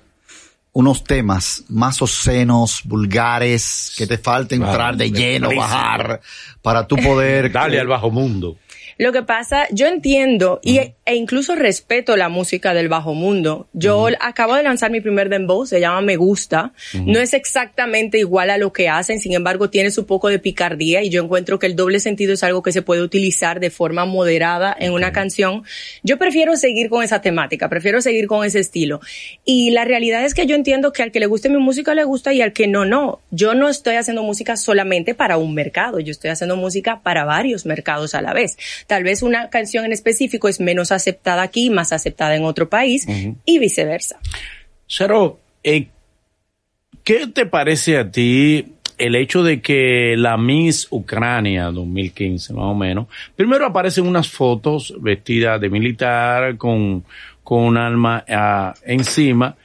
unos 0.72 1.04
temas 1.04 1.64
más 1.68 2.00
obscenos, 2.00 2.82
vulgares, 2.84 3.94
que 3.96 4.06
te 4.06 4.18
falta 4.18 4.56
Claro, 4.56 4.72
entrar 4.72 4.96
de 4.96 5.10
lleno, 5.10 5.50
bajar, 5.54 6.20
para 6.62 6.86
tú 6.86 6.96
poder... 6.96 7.52
Dale 7.52 7.78
al 7.78 7.86
bajo 7.86 8.10
mundo. 8.10 8.56
Lo 9.02 9.10
que 9.10 9.24
pasa, 9.24 9.66
yo 9.72 9.88
entiendo 9.88 10.60
y, 10.62 10.78
e 10.78 11.16
incluso 11.16 11.56
respeto 11.56 12.16
la 12.16 12.28
música 12.28 12.72
del 12.72 12.88
bajo 12.88 13.14
mundo. 13.14 13.66
Yo 13.72 14.06
acabo 14.20 14.54
de 14.54 14.62
lanzar 14.62 14.92
mi 14.92 15.00
primer 15.00 15.28
dembow, 15.28 15.66
se 15.66 15.80
llama 15.80 16.02
Me 16.02 16.14
Gusta. 16.14 16.72
No 16.94 17.18
es 17.18 17.34
exactamente 17.34 18.18
igual 18.18 18.50
a 18.50 18.58
lo 18.58 18.72
que 18.72 18.88
hacen, 18.88 19.18
sin 19.18 19.32
embargo 19.32 19.70
tiene 19.70 19.90
su 19.90 20.06
poco 20.06 20.28
de 20.28 20.38
picardía 20.38 21.02
y 21.02 21.10
yo 21.10 21.20
encuentro 21.20 21.58
que 21.58 21.66
el 21.66 21.74
doble 21.74 21.98
sentido 21.98 22.32
es 22.32 22.44
algo 22.44 22.62
que 22.62 22.70
se 22.70 22.82
puede 22.82 23.02
utilizar 23.02 23.58
de 23.58 23.70
forma 23.70 24.04
moderada 24.04 24.72
en 24.78 24.92
una 24.92 25.10
canción. 25.10 25.64
Yo 26.04 26.16
prefiero 26.16 26.54
seguir 26.54 26.88
con 26.88 27.02
esa 27.02 27.20
temática, 27.20 27.68
prefiero 27.68 28.00
seguir 28.02 28.28
con 28.28 28.46
ese 28.46 28.60
estilo. 28.60 29.00
Y 29.44 29.70
la 29.70 29.84
realidad 29.84 30.24
es 30.24 30.32
que 30.32 30.46
yo 30.46 30.54
entiendo 30.54 30.92
que 30.92 31.02
al 31.02 31.10
que 31.10 31.18
le 31.18 31.26
guste 31.26 31.48
mi 31.48 31.58
música 31.58 31.92
le 31.96 32.04
gusta 32.04 32.32
y 32.32 32.40
al 32.40 32.52
que 32.52 32.68
no, 32.68 32.84
no. 32.84 33.20
Yo 33.32 33.54
no 33.54 33.68
estoy 33.68 33.96
haciendo 33.96 34.22
música 34.22 34.56
solamente 34.56 35.16
para 35.16 35.38
un 35.38 35.54
mercado, 35.54 35.98
yo 35.98 36.12
estoy 36.12 36.30
haciendo 36.30 36.54
música 36.54 37.00
para 37.02 37.24
varios 37.24 37.66
mercados 37.66 38.14
a 38.14 38.22
la 38.22 38.32
vez. 38.32 38.56
Tal 38.92 39.04
vez 39.04 39.22
una 39.22 39.48
canción 39.48 39.86
en 39.86 39.92
específico 39.92 40.50
es 40.50 40.60
menos 40.60 40.92
aceptada 40.92 41.40
aquí, 41.40 41.70
más 41.70 41.94
aceptada 41.94 42.36
en 42.36 42.44
otro 42.44 42.68
país 42.68 43.06
y 43.46 43.58
viceversa. 43.58 44.20
Charo, 44.86 45.40
eh, 45.64 45.86
¿qué 47.02 47.26
te 47.28 47.46
parece 47.46 47.96
a 47.96 48.10
ti 48.10 48.66
el 48.98 49.14
hecho 49.14 49.42
de 49.42 49.62
que 49.62 50.14
la 50.18 50.36
Miss 50.36 50.88
Ucrania 50.90 51.70
2015, 51.70 52.52
más 52.52 52.64
o 52.66 52.74
menos, 52.74 53.06
primero 53.34 53.64
aparecen 53.64 54.06
unas 54.06 54.28
fotos 54.28 54.94
vestidas 55.00 55.58
de 55.58 55.70
militar 55.70 56.58
con, 56.58 57.02
con 57.42 57.60
un 57.60 57.78
alma 57.78 58.22
ah, 58.28 58.74
encima 58.84 59.56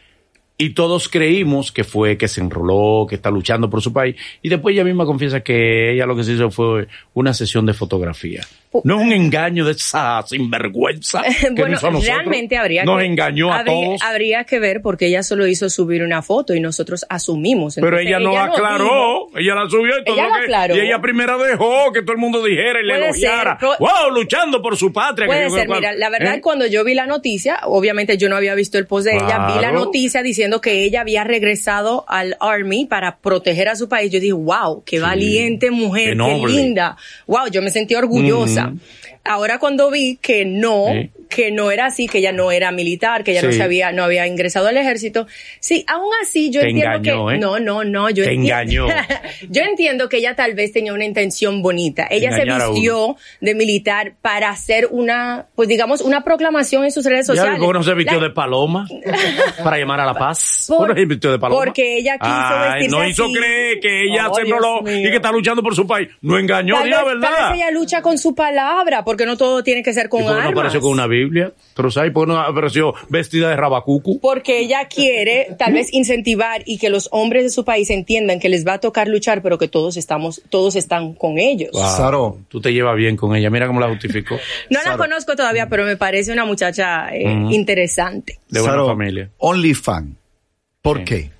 y 0.58 0.72
todos 0.72 1.08
creímos 1.08 1.72
que 1.72 1.84
fue 1.84 2.18
que 2.18 2.28
se 2.28 2.42
enroló, 2.42 3.06
que 3.08 3.16
está 3.16 3.30
luchando 3.30 3.70
por 3.70 3.82
su 3.82 3.94
país, 3.94 4.16
y 4.42 4.50
después 4.50 4.74
ella 4.74 4.84
misma 4.84 5.06
confiesa 5.06 5.42
que 5.42 5.94
ella 5.94 6.06
lo 6.06 6.16
que 6.16 6.24
se 6.24 6.34
hizo 6.34 6.50
fue 6.50 6.88
una 7.14 7.34
sesión 7.34 7.66
de 7.66 7.74
fotografía. 7.74 8.42
No 8.84 9.00
es 9.00 9.06
un 9.06 9.12
engaño 9.14 9.66
de 9.66 9.72
esa 9.74 10.22
sinvergüenza 10.26 11.22
que 11.42 11.50
bueno, 11.52 11.78
nos 11.92 12.06
realmente 12.06 12.58
habría 12.58 12.84
nos 12.84 13.00
que, 13.00 13.06
engañó 13.06 13.52
a 13.52 13.60
habría, 13.60 13.74
todos. 13.74 14.02
Habría 14.04 14.44
que 14.44 14.60
ver 14.60 14.82
porque 14.82 15.08
ella 15.08 15.24
solo 15.24 15.48
hizo 15.48 15.70
subir 15.70 16.04
una 16.04 16.22
foto 16.22 16.54
y 16.54 16.60
nosotros 16.60 17.06
asumimos. 17.10 17.76
Pero 17.76 18.00
ella 18.00 18.20
no 18.20 18.38
aclaró, 18.38 19.28
ella 19.38 19.56
la 19.56 19.70
subió 19.70 19.98
y 20.00 20.04
todo 20.04 20.16
Ella 20.16 20.28
lo 20.28 20.34
que- 20.36 20.42
aclaró. 20.44 20.76
y 20.76 20.80
ella 20.80 21.00
primero 21.02 21.38
dejó 21.42 21.92
que 21.94 22.02
todo 22.02 22.14
el 22.14 22.18
mundo 22.20 22.44
dijera 22.44 22.80
y 22.82 22.86
le 22.86 22.96
elogiara. 22.98 23.58
ser, 23.60 23.70
wow, 23.80 24.12
luchando 24.14 24.62
por 24.62 24.78
su 24.78 24.92
patria. 24.94 25.28
Puede 25.28 25.50
ser, 25.50 25.68
mira, 25.70 25.94
la 25.94 26.10
verdad 26.10 26.36
¿Eh? 26.36 26.42
cuando 26.42 26.66
yo 26.68 26.84
vi 26.84 26.94
la 26.94 27.06
noticia, 27.06 27.60
obviamente 27.64 28.18
yo 28.18 28.30
no 28.30 28.36
había 28.36 28.56
visto 28.56 28.78
el 28.78 28.86
post 28.88 29.08
de 29.08 29.16
ella, 29.16 29.54
vi 29.54 29.62
la 29.62 29.72
noticia 29.72 30.22
diciendo 30.24 30.62
que 30.62 30.84
ella 30.84 31.02
había 31.02 31.24
regresado 31.24 32.06
al 32.08 32.36
Army 32.40 32.86
para 32.86 33.18
proteger 33.18 33.70
a 33.70 33.76
su 33.76 33.88
país. 33.90 34.12
Yo 34.12 34.20
dije, 34.20 34.34
wow, 34.34 34.84
qué 34.86 35.00
valiente 35.00 35.72
mujer, 35.72 36.18
qué 36.18 36.48
linda. 36.48 36.98
Wow, 37.26 37.48
yo 37.52 37.62
me 37.62 37.70
sentí 37.72 37.96
orgullosa. 37.96 38.67
Ahora 39.24 39.60
cuando 39.60 39.90
vi 39.92 40.18
que 40.18 40.46
no. 40.46 40.86
Que 41.30 41.52
no 41.52 41.72
era 41.72 41.88
así, 41.88 42.08
que 42.08 42.20
ella 42.20 42.32
no 42.32 42.52
era 42.52 42.72
militar, 42.72 43.24
que 43.24 43.32
ella 43.32 43.42
no 43.42 43.52
se 43.52 43.62
había, 43.64 43.92
no 43.92 44.04
había 44.04 44.26
ingresado 44.28 44.68
al 44.68 44.78
ejército, 44.78 45.28
sí, 45.60 45.84
aún 45.88 46.10
así 46.22 46.50
yo 46.52 46.62
Te 46.62 46.70
entiendo 46.70 46.96
engañó, 46.98 47.28
que, 47.28 47.36
¿eh? 47.36 47.38
no, 47.38 47.60
no, 47.60 47.84
no, 47.84 48.10
yo 48.10 48.24
Te 48.24 48.32
enti- 48.32 48.46
engañó. 48.46 48.88
yo 49.50 49.62
entiendo 49.64 50.10
que 50.10 50.18
ella 50.18 50.36
tal 50.36 50.54
vez 50.54 50.72
tenía 50.72 50.94
una 50.94 51.06
intención 51.06 51.62
bonita. 51.62 52.08
Ella 52.10 52.32
se 52.32 52.42
Engañar 52.42 52.72
vistió 52.72 53.16
de 53.42 53.56
militar 53.56 54.14
para 54.22 54.50
hacer 54.50 54.88
una, 54.92 55.48
pues 55.56 55.68
digamos, 55.70 56.02
una 56.02 56.24
proclamación 56.24 56.84
en 56.86 56.92
sus 56.92 57.06
redes 57.06 57.28
¿Ya 57.28 57.34
sociales. 57.34 57.60
¿Cómo 57.60 57.74
no 57.74 57.84
se 57.84 57.94
vistió 57.94 58.20
La- 58.20 58.28
de 58.28 58.34
paloma? 58.34 58.88
para 59.64 59.78
llamar 59.78 60.00
a 60.02 60.06
la 60.06 60.14
paz. 60.14 60.66
Por- 60.68 60.78
¿Cómo 60.78 60.88
no 60.90 60.96
se 60.96 61.06
vistió 61.06 61.32
de 61.32 61.40
paloma? 61.40 61.62
porque 61.66 61.98
ella 61.98 62.18
quiso 62.18 62.32
Ay, 62.34 62.72
vestirse 62.82 62.96
No 62.98 63.08
hizo 63.08 63.24
así. 63.26 63.34
creer 63.34 63.80
que 63.80 64.04
ella 64.06 64.30
Oh, 64.30 64.36
se 64.36 64.42
enroló 64.42 64.80
y 64.82 65.04
que 65.04 65.16
está 65.16 65.32
luchando 65.32 65.62
por 65.64 65.76
su 65.76 65.86
país. 65.88 66.10
No 66.22 66.38
engañó, 66.38 66.76
Tal 66.80 66.90
la 66.90 66.98
vez, 67.04 67.06
tal 67.14 67.20
verdad. 67.22 67.52
vez 67.52 67.60
ella 67.62 67.72
lucha 67.72 68.02
con 68.02 68.18
su 68.18 68.36
palabra, 68.36 69.04
porque 69.04 69.26
no 69.26 69.38
todo 69.38 69.64
tiene 69.64 69.84
que 69.84 69.94
ser 69.94 70.10
con 70.10 70.22
¿Y 70.22 70.24
por 70.24 70.32
qué 70.32 70.36
no 70.36 70.42
armas. 70.48 70.54
apareció 70.60 70.82
con 70.82 70.92
una 70.92 71.08
Biblia? 71.18 71.54
Pero 71.76 71.92
¿sabes 71.92 72.12
por 72.12 72.28
qué 72.28 72.34
no 72.34 72.40
apareció 72.40 72.94
vestida 73.10 73.50
de 73.50 73.56
rabacucu? 73.56 74.20
Porque 74.20 74.60
ella 74.60 74.88
quiere 74.88 75.56
tal 75.60 75.74
vez 75.74 75.94
incentivar 75.94 76.64
y 76.66 76.78
que 76.80 76.90
los 76.90 77.08
hombres 77.12 77.44
de 77.44 77.50
su 77.52 77.64
país 77.66 77.90
entiendan 77.90 78.40
que 78.40 78.50
les 78.50 78.66
va 78.66 78.74
a 78.74 78.80
tocar 78.80 79.08
luchar, 79.08 79.42
pero 79.44 79.58
que 79.58 79.68
todos 79.68 79.96
estamos, 79.98 80.42
todos 80.50 80.76
están 80.76 81.14
con 81.14 81.38
ellos. 81.38 81.70
Saro. 81.74 82.40
Tú 82.50 82.62
te 82.62 82.74
llevas 82.74 82.96
bien 82.96 83.16
con 83.16 83.36
ella. 83.36 83.50
Mira 83.50 83.68
cómo 83.68 83.80
la 83.80 83.90
justificó. 83.90 84.36
No 84.70 84.80
la 84.84 84.98
conozco 84.98 85.36
todavía, 85.36 85.68
pero 85.70 85.86
me 85.86 85.98
parece 85.98 86.32
una 86.32 86.46
muchacha 86.46 87.10
eh, 87.16 87.24
interesante. 87.52 88.40
De 88.50 88.60
buena 88.60 88.74
Saro, 88.76 88.88
familia. 88.88 89.30
OnlyFans. 89.38 90.16
¿Por 90.82 91.00
Sí. 91.00 91.04
qué? 91.06 91.37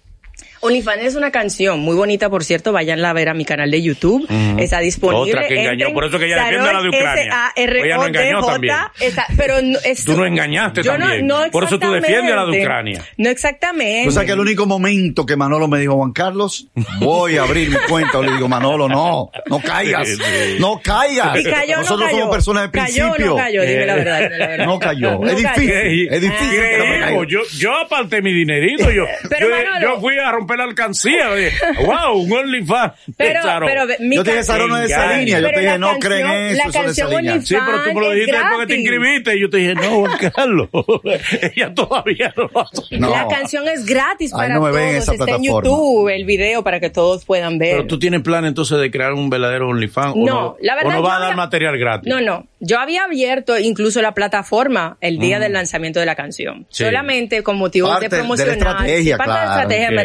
OnlyFans 0.68 1.04
es 1.04 1.16
una 1.16 1.32
canción 1.32 1.80
muy 1.80 1.96
bonita, 1.96 2.30
por 2.30 2.44
cierto. 2.44 2.72
Váyanla 2.72 3.10
a 3.10 3.14
ver 3.14 3.30
a 3.30 3.34
mi 3.34 3.46
canal 3.46 3.72
de 3.72 3.82
YouTube. 3.82 4.28
Está 4.60 4.80
disponible. 4.80 5.32
Otra 5.34 5.48
que 5.48 5.56
engañó, 5.62 5.72
Entren, 5.88 5.94
por 5.94 6.06
eso 6.06 6.20
que 6.20 6.26
ella 6.26 6.44
defiende 6.44 6.70
a 6.70 6.74
la 6.74 6.82
de 6.82 6.90
Ucrania. 6.90 7.52
Ella 7.56 7.98
no 7.98 8.06
engañó 8.08 8.46
también. 8.46 8.76
está- 9.00 9.26
pero 9.38 9.62
no, 9.62 9.80
es- 9.84 10.04
Tú 10.06 10.16
no 10.16 10.26
engañaste 10.26 10.84
yo 10.84 10.92
también. 10.98 11.26
No, 11.28 11.46
no 11.46 11.52
Por 11.52 11.64
eso 11.64 11.80
tú 11.80 11.92
defiendes 11.92 12.34
a 12.34 12.36
la 12.38 12.46
de. 12.46 12.62
Ucrania. 12.62 13.02
No 13.18 13.30
exactamente. 13.30 14.08
O 14.10 14.12
sea 14.12 14.26
que 14.26 14.32
el 14.34 14.40
único 14.40 14.66
momento 14.66 15.26
que 15.26 15.36
Manolo 15.36 15.68
me 15.68 15.80
dijo, 15.80 15.96
Juan 15.96 16.12
Carlos, 16.12 16.68
voy 17.00 17.38
a 17.38 17.44
abrir 17.44 17.70
mi 17.70 17.78
cuenta, 17.90 18.22
le 18.22 18.32
digo, 18.34 18.48
Manolo, 18.48 18.88
no, 18.90 19.32
no 19.50 19.60
caigas, 19.62 20.08
no 20.60 20.80
caigas. 20.84 21.40
Y 21.40 21.44
cayó, 21.44 21.78
Nosotros 21.78 22.00
no 22.00 22.06
cayó. 22.06 22.18
somos 22.20 22.36
personas 22.36 22.64
de 22.64 22.72
Cayó, 22.72 23.04
principio. 23.12 23.26
no 23.32 23.36
cayó, 23.38 23.62
dime 23.64 23.86
la 23.86 23.96
verdad, 23.96 24.22
dime 24.24 24.38
la 24.38 24.48
verdad. 24.48 24.66
No 24.66 24.80
cayó. 24.80 25.20
No 25.20 25.28
es 25.30 25.38
difícil, 25.38 25.68
¿Qué- 25.72 26.08
es 26.12 26.22
difícil. 26.22 26.60
Yo, 27.28 27.40
yo 27.58 27.76
aparté 27.78 28.22
mi 28.22 28.34
dinerito. 28.34 28.90
Yo, 28.92 29.06
Pero, 29.30 29.48
yo, 29.50 29.56
Manolo- 29.56 29.82
yo 29.96 30.00
fui 30.02 30.18
a 30.18 30.32
romper 30.32 30.57
la 30.58 30.64
alcancía. 30.66 31.28
wow, 31.86 32.18
un 32.22 32.32
OnlyFans. 32.34 32.94
Pero, 33.18 33.42
Saro. 33.42 33.66
pero 33.68 33.86
mi 34.00 34.16
Yo 34.18 34.24
te 34.24 34.32
dije, 34.32 34.44
Saro, 34.44 34.68
no 34.68 34.76
es 34.78 34.88
de 34.88 34.94
esa 34.94 35.18
línea. 35.18 35.40
Yo 35.40 35.50
te 35.50 35.60
dije, 35.60 35.78
no 35.80 35.98
creen 36.00 36.22
canción- 36.28 36.46
eso, 36.46 36.58
la 36.58 36.64
no 36.64 36.70
es 36.70 36.74
de 36.74 36.80
esa 36.80 36.82
canción 36.84 37.10
línea. 37.26 37.42
Sí, 37.42 37.56
pero 37.66 37.84
tú 37.84 37.94
me 37.94 38.02
lo 38.02 38.12
dijiste 38.12 38.38
porque 38.52 38.68
te 38.68 38.76
inscribiste. 38.80 39.36
Y 39.38 39.42
yo 39.42 39.50
te 39.50 39.58
dije, 39.58 39.76
no, 39.76 39.90
Juan 40.00 40.18
Carlos. 40.36 40.70
Ella 41.56 41.74
todavía 41.74 42.34
no 42.36 42.50
lo 42.54 42.62
hace. 42.62 42.98
No. 42.98 43.10
La 43.10 43.28
canción 43.28 43.68
es 43.68 43.86
gratis 43.86 44.32
Ay, 44.34 44.38
para 44.40 44.54
no 44.56 44.62
me 44.62 44.70
todos. 44.70 44.76
ven 44.82 44.90
en 44.90 44.96
esa 44.98 45.12
Está 45.14 45.26
en. 45.36 45.44
YouTube 45.44 46.10
el 46.10 46.26
video 46.26 46.64
para 46.64 46.80
que 46.80 46.90
todos 46.90 47.26
puedan 47.26 47.58
ver. 47.58 47.72
Pero 47.78 47.88
tú 47.88 48.00
tienes 48.00 48.22
plan 48.22 48.46
entonces 48.46 48.78
de 48.80 48.92
crear 48.92 49.14
un 49.14 49.30
verdadero 49.30 49.70
OnlyFans. 49.70 50.14
o 50.16 50.20
No, 50.20 50.26
no, 50.26 50.58
la 50.62 50.76
verdad 50.76 50.94
O 50.94 50.96
no 50.96 51.04
va 51.04 51.16
a 51.16 51.20
dar 51.20 51.24
había- 51.32 51.36
material 51.38 51.78
gratis. 51.78 52.10
No, 52.12 52.22
no. 52.22 52.48
Yo 52.60 52.80
había 52.80 53.04
abierto 53.04 53.58
incluso 53.58 54.02
la 54.02 54.14
plataforma 54.14 54.98
el 55.02 55.20
día 55.20 55.40
del 55.40 55.54
lanzamiento 55.54 56.00
de 56.00 56.06
la 56.06 56.16
canción. 56.16 56.60
Mm. 56.62 56.66
Sí. 56.70 56.84
solamente 56.86 57.44
con 57.44 57.58
motivos 57.58 57.90
Parte 57.92 58.06
de 58.06 58.10
de 58.10 58.18
la 58.18 58.22
promocionar. 58.24 58.58
estrategia, 58.58 59.14
sí, 59.16 59.18
parte 59.18 59.32
de 59.40 59.46
estrategia 59.46 59.90
de 59.90 59.96
Ok. 59.96 59.98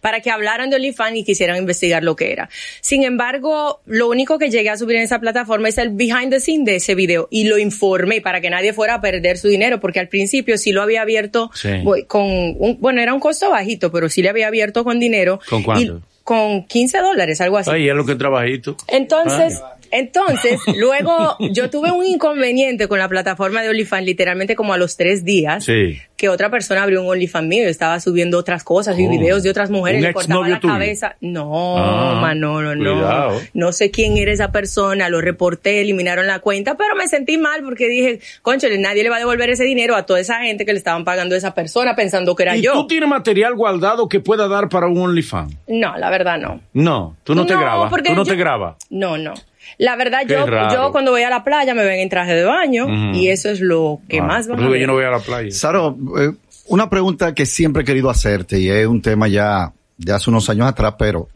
Para 0.00 0.20
que 0.20 0.30
hablaran 0.30 0.70
de 0.70 0.76
OnlyFans 0.76 1.16
y 1.16 1.24
quisieran 1.24 1.56
investigar 1.56 2.02
lo 2.04 2.16
que 2.16 2.32
era. 2.32 2.48
Sin 2.80 3.02
embargo, 3.04 3.80
lo 3.86 4.08
único 4.08 4.38
que 4.38 4.50
llegué 4.50 4.70
a 4.70 4.76
subir 4.76 4.96
en 4.96 5.02
esa 5.02 5.18
plataforma 5.20 5.68
es 5.68 5.78
el 5.78 5.90
behind 5.90 6.30
the 6.30 6.40
scene 6.40 6.64
de 6.64 6.76
ese 6.76 6.94
video. 6.94 7.28
Y 7.30 7.44
lo 7.44 7.58
informé 7.58 8.20
para 8.20 8.40
que 8.40 8.50
nadie 8.50 8.72
fuera 8.72 8.94
a 8.94 9.00
perder 9.00 9.38
su 9.38 9.48
dinero. 9.48 9.80
Porque 9.80 10.00
al 10.00 10.08
principio 10.08 10.58
sí 10.58 10.72
lo 10.72 10.82
había 10.82 11.02
abierto 11.02 11.50
Sí. 11.54 11.68
con 12.06 12.22
un, 12.22 12.78
bueno, 12.80 13.00
era 13.00 13.14
un 13.14 13.20
costo 13.20 13.50
bajito, 13.50 13.90
pero 13.92 14.08
sí 14.08 14.22
le 14.22 14.28
había 14.28 14.46
abierto 14.48 14.84
con 14.84 15.00
dinero. 15.00 15.40
¿Con 15.48 15.62
cuánto? 15.62 15.96
Y 15.96 16.00
con 16.24 16.64
15 16.64 16.98
dólares, 16.98 17.40
algo 17.40 17.56
así. 17.56 17.70
Ay, 17.70 17.88
es 17.88 17.94
lo 17.94 18.04
que 18.04 18.14
trabajito. 18.14 18.76
Entonces, 18.86 19.62
entonces, 19.90 20.60
luego 20.76 21.36
yo 21.52 21.70
tuve 21.70 21.90
un 21.90 22.04
inconveniente 22.04 22.88
con 22.88 22.98
la 22.98 23.08
plataforma 23.08 23.62
de 23.62 23.68
OnlyFans 23.70 24.04
literalmente 24.04 24.54
como 24.56 24.72
a 24.72 24.78
los 24.78 24.96
tres 24.96 25.24
días. 25.24 25.64
Sí. 25.64 25.98
Que 26.16 26.28
otra 26.28 26.50
persona 26.50 26.82
abrió 26.82 27.00
un 27.02 27.08
OnlyFans 27.08 27.46
mío 27.46 27.62
y 27.64 27.66
estaba 27.66 28.00
subiendo 28.00 28.38
otras 28.38 28.64
cosas 28.64 28.98
y 28.98 29.06
Oh. 29.06 29.10
videos 29.10 29.42
de 29.44 29.50
otras 29.50 29.70
mujeres, 29.70 30.00
¿Un 30.00 30.06
le 30.08 30.12
cortaba 30.12 30.48
la 30.48 30.58
tuyo? 30.60 30.72
cabeza. 30.74 31.16
No, 31.20 31.76
Ah, 31.78 32.18
Manolo, 32.20 32.74
no. 32.74 32.92
cuidado. 32.94 33.40
No 33.54 33.72
sé 33.72 33.90
quién 33.92 34.16
era 34.16 34.32
esa 34.32 34.50
persona, 34.50 35.08
lo 35.08 35.20
reporté, 35.20 35.80
eliminaron 35.80 36.26
la 36.26 36.40
cuenta, 36.40 36.76
pero 36.76 36.96
me 36.96 37.06
sentí 37.08 37.38
mal 37.38 37.62
porque 37.62 37.86
dije, 37.88 38.18
conchale, 38.42 38.78
nadie 38.78 39.02
le 39.04 39.10
va 39.10 39.16
a 39.16 39.20
devolver 39.20 39.50
ese 39.50 39.62
dinero 39.64 39.94
a 39.94 40.06
toda 40.06 40.18
esa 40.20 40.40
gente 40.40 40.64
que 40.66 40.72
le 40.72 40.78
estaban 40.78 41.04
pagando 41.04 41.34
a 41.34 41.38
esa 41.38 41.54
persona 41.54 41.94
pensando 41.94 42.34
que 42.34 42.42
era 42.42 42.56
¿Y 42.56 42.62
yo. 42.62 42.72
tú 42.72 42.86
tienes 42.88 43.08
material 43.08 43.54
guardado 43.54 44.08
que 44.08 44.18
pueda 44.20 44.48
dar 44.48 44.68
para 44.68 44.88
un 44.88 44.98
OnlyFans? 44.98 45.54
No, 45.68 45.96
la 45.98 46.10
verdad 46.10 46.38
no. 46.38 46.60
No, 46.72 47.16
tú 47.22 47.34
no 47.36 47.46
te 47.46 47.54
grabas. 47.54 47.90
Tú 47.92 48.14
no 48.14 48.24
yo- 48.24 48.30
te 48.32 48.36
grabas. 48.36 48.76
No, 48.90 49.16
no. 49.18 49.34
La 49.76 49.96
verdad, 49.96 50.20
Qué 50.26 50.32
yo, 50.32 50.46
raro. 50.46 50.74
yo 50.74 50.92
cuando 50.92 51.10
voy 51.10 51.22
a 51.22 51.30
la 51.30 51.44
playa 51.44 51.74
me 51.74 51.84
ven 51.84 52.00
en 52.00 52.08
traje 52.08 52.34
de 52.34 52.44
baño 52.44 52.86
y 53.14 53.28
eso 53.28 53.50
es 53.50 53.60
lo 53.60 54.00
que 54.08 54.20
Ah, 54.20 54.24
más 54.24 54.48
van 54.48 54.58
a 54.60 54.76
yo 54.78 54.86
no 54.86 54.94
voy 54.94 55.04
a 55.04 55.10
la 55.10 55.20
playa. 55.20 55.50
Saro, 55.50 55.96
eh, 56.18 56.32
una 56.68 56.88
pregunta 56.90 57.34
que 57.34 57.44
siempre 57.46 57.82
he 57.82 57.84
querido 57.84 58.08
hacerte 58.10 58.58
y 58.58 58.68
es 58.70 58.86
un 58.86 59.02
tema 59.02 59.28
ya 59.28 59.72
de 59.96 60.12
hace 60.12 60.30
unos 60.30 60.48
años 60.50 60.66
atrás, 60.66 60.94
pero 60.98 61.28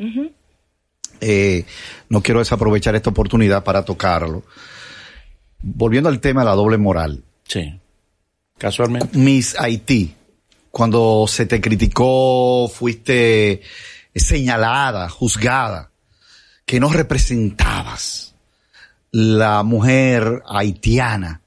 eh, 1.21 1.65
no 2.09 2.21
quiero 2.23 2.41
desaprovechar 2.41 2.95
esta 2.97 3.11
oportunidad 3.11 3.63
para 3.63 3.85
tocarlo. 3.85 4.43
Volviendo 5.61 6.09
al 6.09 6.19
tema 6.21 6.41
de 6.41 6.47
la 6.47 6.55
doble 6.55 6.79
moral. 6.79 7.23
Sí. 7.47 7.73
Casualmente. 8.59 9.17
Miss 9.17 9.55
Haití, 9.59 10.15
cuando 10.71 11.27
se 11.29 11.47
te 11.47 11.61
criticó, 11.61 12.69
fuiste 12.69 13.61
señalada, 14.15 15.09
juzgada, 15.09 15.91
que 16.73 16.81
no 16.81 16.89
representabas 16.89 18.35
la 19.11 19.63
mujer 19.63 20.41
haitiana. 20.49 21.43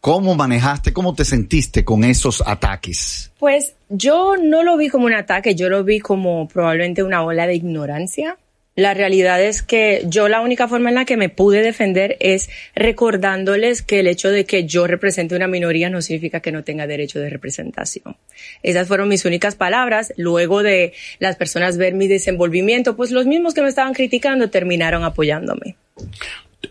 ¿Cómo 0.00 0.36
manejaste, 0.36 0.92
cómo 0.92 1.16
te 1.16 1.24
sentiste 1.24 1.84
con 1.84 2.04
esos 2.04 2.44
ataques? 2.46 3.32
Pues 3.40 3.74
yo 3.88 4.36
no 4.40 4.62
lo 4.62 4.76
vi 4.76 4.88
como 4.88 5.06
un 5.06 5.14
ataque, 5.14 5.56
yo 5.56 5.68
lo 5.68 5.82
vi 5.82 5.98
como 5.98 6.46
probablemente 6.46 7.02
una 7.02 7.24
ola 7.24 7.48
de 7.48 7.56
ignorancia. 7.56 8.38
La 8.78 8.94
realidad 8.94 9.42
es 9.42 9.64
que 9.64 10.02
yo 10.06 10.28
la 10.28 10.40
única 10.40 10.68
forma 10.68 10.90
en 10.90 10.94
la 10.94 11.04
que 11.04 11.16
me 11.16 11.28
pude 11.28 11.62
defender 11.62 12.16
es 12.20 12.48
recordándoles 12.76 13.82
que 13.82 13.98
el 13.98 14.06
hecho 14.06 14.30
de 14.30 14.44
que 14.44 14.66
yo 14.66 14.86
represente 14.86 15.34
una 15.34 15.48
minoría 15.48 15.90
no 15.90 16.00
significa 16.00 16.38
que 16.38 16.52
no 16.52 16.62
tenga 16.62 16.86
derecho 16.86 17.18
de 17.18 17.28
representación. 17.28 18.16
Esas 18.62 18.86
fueron 18.86 19.08
mis 19.08 19.24
únicas 19.24 19.56
palabras. 19.56 20.14
Luego 20.16 20.62
de 20.62 20.92
las 21.18 21.34
personas 21.34 21.76
ver 21.76 21.94
mi 21.94 22.06
desenvolvimiento, 22.06 22.94
pues 22.94 23.10
los 23.10 23.26
mismos 23.26 23.52
que 23.52 23.62
me 23.62 23.68
estaban 23.68 23.94
criticando 23.94 24.48
terminaron 24.48 25.02
apoyándome. 25.02 25.74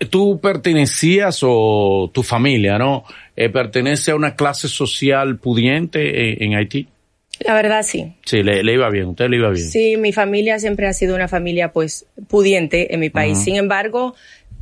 Tú 0.09 0.39
pertenecías 0.39 1.39
o 1.41 2.09
tu 2.13 2.23
familia, 2.23 2.77
¿no? 2.77 3.03
Eh, 3.35 3.49
pertenece 3.49 4.11
a 4.11 4.15
una 4.15 4.33
clase 4.33 4.69
social 4.69 5.39
pudiente 5.39 6.41
en 6.41 6.55
Haití. 6.55 6.87
La 7.45 7.53
verdad 7.53 7.83
sí. 7.83 8.13
Sí, 8.25 8.43
le, 8.43 8.61
iba 8.71 8.89
bien, 8.89 9.05
usted 9.07 9.29
le 9.29 9.37
iba 9.37 9.49
bien. 9.49 9.67
Sí, 9.67 9.97
mi 9.97 10.11
familia 10.11 10.59
siempre 10.59 10.87
ha 10.87 10.93
sido 10.93 11.15
una 11.15 11.27
familia 11.27 11.71
pues 11.71 12.05
pudiente 12.27 12.93
en 12.93 12.99
mi 12.99 13.09
país. 13.09 13.37
Sin 13.37 13.55
embargo, 13.55 14.15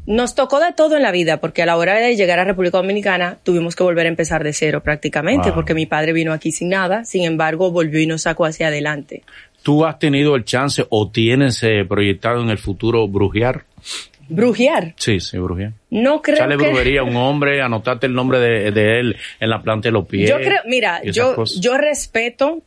nos 0.05 0.35
tocó 0.35 0.59
de 0.59 0.71
todo 0.73 0.97
en 0.97 1.03
la 1.03 1.11
vida, 1.11 1.39
porque 1.39 1.63
a 1.63 1.65
la 1.65 1.77
hora 1.77 1.95
de 1.95 2.15
llegar 2.15 2.39
a 2.39 2.43
República 2.43 2.77
Dominicana 2.77 3.37
tuvimos 3.43 3.75
que 3.75 3.83
volver 3.83 4.05
a 4.05 4.09
empezar 4.09 4.43
de 4.43 4.53
cero 4.53 4.83
prácticamente, 4.83 5.51
porque 5.51 5.73
mi 5.73 5.85
padre 5.85 6.13
vino 6.13 6.31
aquí 6.33 6.51
sin 6.51 6.69
nada, 6.69 7.05
sin 7.05 7.23
embargo 7.23 7.71
volvió 7.71 7.99
y 7.99 8.07
nos 8.07 8.23
sacó 8.23 8.45
hacia 8.45 8.67
adelante. 8.67 9.23
¿Tú 9.63 9.83
has 9.83 9.97
tenido 9.97 10.35
el 10.35 10.45
chance 10.45 10.85
o 10.89 11.09
tienes 11.09 11.63
eh, 11.63 11.85
proyectado 11.89 12.41
en 12.43 12.49
el 12.49 12.59
futuro 12.59 13.07
brujear? 13.07 13.65
¿Brujear? 14.27 14.93
Sí, 14.97 15.19
sí, 15.19 15.37
brujear. 15.37 15.73
No 15.89 16.21
creo 16.21 16.37
Echarle 16.37 16.57
brujería 16.57 17.01
a 17.01 17.03
un 17.03 17.15
hombre, 17.15 17.61
anotarte 17.61 18.07
el 18.07 18.13
nombre 18.13 18.39
de, 18.39 18.99
él 18.99 19.15
en 19.39 19.49
la 19.49 19.61
planta 19.61 19.89
de 19.89 19.91
los 19.93 20.07
pies. 20.07 20.29
Yo 20.29 20.37
creo, 20.37 20.61
mira, 20.65 21.01
yo, 21.03 21.43
yo 21.59 21.77
respeto 21.77 22.63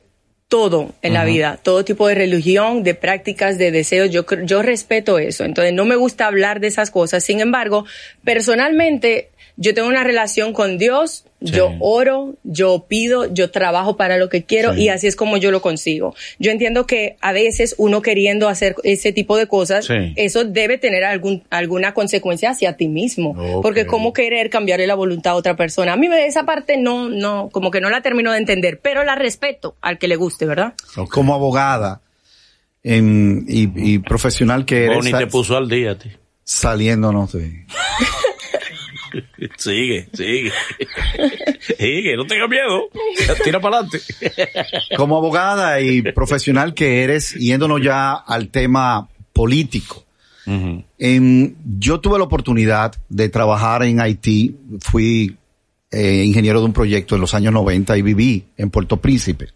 todo 0.48 0.94
en 1.02 1.12
la 1.12 1.24
vida, 1.24 1.58
todo 1.62 1.84
tipo 1.84 2.08
de 2.08 2.14
religión, 2.14 2.82
de 2.82 2.94
prácticas, 2.94 3.58
de 3.58 3.70
deseos, 3.70 4.10
yo, 4.10 4.24
yo 4.44 4.62
respeto 4.62 5.18
eso. 5.18 5.44
Entonces 5.44 5.74
no 5.74 5.84
me 5.84 5.94
gusta 5.94 6.26
hablar 6.26 6.58
de 6.60 6.68
esas 6.68 6.90
cosas. 6.90 7.22
Sin 7.22 7.40
embargo, 7.40 7.84
personalmente, 8.24 9.30
yo 9.60 9.74
tengo 9.74 9.88
una 9.88 10.04
relación 10.04 10.52
con 10.52 10.78
Dios, 10.78 11.24
yo 11.40 11.72
oro, 11.80 12.36
yo 12.44 12.86
pido, 12.88 13.32
yo 13.34 13.50
trabajo 13.50 13.96
para 13.96 14.16
lo 14.16 14.28
que 14.28 14.44
quiero 14.44 14.74
y 14.74 14.88
así 14.88 15.08
es 15.08 15.16
como 15.16 15.36
yo 15.36 15.50
lo 15.50 15.60
consigo. 15.60 16.14
Yo 16.38 16.52
entiendo 16.52 16.86
que 16.86 17.16
a 17.20 17.32
veces 17.32 17.74
uno 17.76 18.00
queriendo 18.00 18.48
hacer 18.48 18.76
ese 18.84 19.12
tipo 19.12 19.36
de 19.36 19.48
cosas, 19.48 19.88
eso 20.14 20.44
debe 20.44 20.78
tener 20.78 21.02
algún, 21.02 21.42
alguna 21.50 21.92
consecuencia 21.92 22.50
hacia 22.50 22.76
ti 22.76 22.86
mismo. 22.86 23.60
Porque 23.60 23.84
cómo 23.84 24.12
querer 24.12 24.48
cambiarle 24.48 24.86
la 24.86 24.94
voluntad 24.94 25.32
a 25.32 25.36
otra 25.36 25.56
persona. 25.56 25.94
A 25.94 25.96
mí 25.96 26.06
esa 26.06 26.44
parte 26.44 26.76
no, 26.76 27.08
no, 27.08 27.48
como 27.50 27.72
que 27.72 27.80
no 27.80 27.90
la 27.90 28.00
termino 28.00 28.30
de 28.30 28.38
entender, 28.38 28.78
pero 28.80 29.02
la 29.02 29.16
respeto 29.16 29.74
al 29.80 29.98
que 29.98 30.06
le 30.06 30.14
guste, 30.14 30.46
¿verdad? 30.46 30.74
Como 31.10 31.34
abogada 31.34 32.00
y, 32.84 33.98
profesional 33.98 34.64
que 34.64 34.84
eres. 34.84 34.98
Bonnie 34.98 35.14
te 35.14 35.26
puso 35.26 35.56
al 35.56 35.68
día, 35.68 35.98
ti. 35.98 36.10
Saliéndonos 36.44 37.32
de... 37.32 37.66
sigue, 39.56 40.08
sigue. 40.12 40.52
sigue, 41.60 42.16
no 42.16 42.26
tengas 42.26 42.48
miedo. 42.48 42.88
Tira 43.44 43.60
para 43.60 43.78
adelante. 43.78 44.00
Como 44.96 45.16
abogada 45.16 45.80
y 45.80 46.02
profesional 46.02 46.74
que 46.74 47.02
eres, 47.02 47.34
yéndonos 47.34 47.82
ya 47.82 48.14
al 48.14 48.48
tema 48.48 49.08
político. 49.32 50.04
yo 50.46 52.00
tuve 52.00 52.18
la 52.18 52.24
oportunidad 52.24 52.94
de 53.08 53.28
trabajar 53.28 53.82
en 53.82 54.00
Haití. 54.00 54.56
Fui 54.80 55.36
eh, 55.90 56.24
ingeniero 56.24 56.60
de 56.60 56.66
un 56.66 56.72
proyecto 56.72 57.14
en 57.14 57.20
los 57.20 57.34
años 57.34 57.52
90 57.52 57.96
y 57.96 58.02
viví 58.02 58.44
en 58.56 58.70
Puerto 58.70 58.98
Príncipe. 58.98 59.48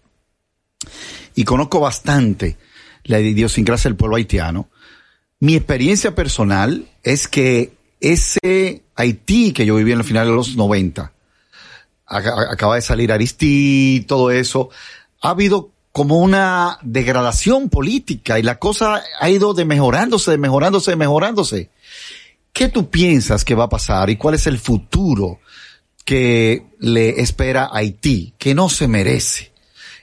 Y 1.35 1.45
conozco 1.45 1.81
bastante 1.81 2.57
la 3.05 3.21
idiosincrasia 3.21 3.89
del 3.89 3.97
pueblo 3.97 4.17
haitiano. 4.17 4.69
Mi 5.41 5.57
experiencia 5.57 6.15
personal 6.15 6.87
es 7.03 7.27
que 7.27 7.73
ese 8.01 8.83
Haití 9.03 9.53
que 9.53 9.67
yo 9.67 9.77
viví 9.77 9.93
en 9.93 9.99
el 9.99 10.05
final 10.05 10.27
de 10.27 10.35
los 10.35 10.57
90, 10.57 11.13
acaba 12.07 12.77
de 12.77 12.83
salir 12.83 13.13
Aristí, 13.13 14.05
todo 14.07 14.31
eso, 14.31 14.71
ha 15.21 15.31
habido 15.31 15.71
como 15.93 16.19
una 16.19 16.79
degradación 16.83 17.69
política 17.69 18.39
y 18.39 18.43
la 18.43 18.59
cosa 18.59 19.03
ha 19.21 19.31
ido 19.31 19.55
de 19.55 19.65
mejorándose, 19.65 20.31
de 20.31 20.39
mejorándose, 20.39 20.93
de 20.93 20.97
mejorándose. 20.97 21.71
¿Qué 22.53 22.69
tú 22.69 22.91
piensas 22.91 23.45
que 23.45 23.55
va 23.55 23.65
a 23.65 23.69
pasar 23.69 24.09
y 24.09 24.17
cuál 24.17 24.35
es 24.35 24.47
el 24.47 24.59
futuro 24.59 25.41
que 26.05 26.67
le 26.79 27.21
espera 27.21 27.65
a 27.65 27.79
Haití, 27.79 28.35
que 28.39 28.55
no 28.55 28.69
se 28.69 28.89
merece? 28.89 29.53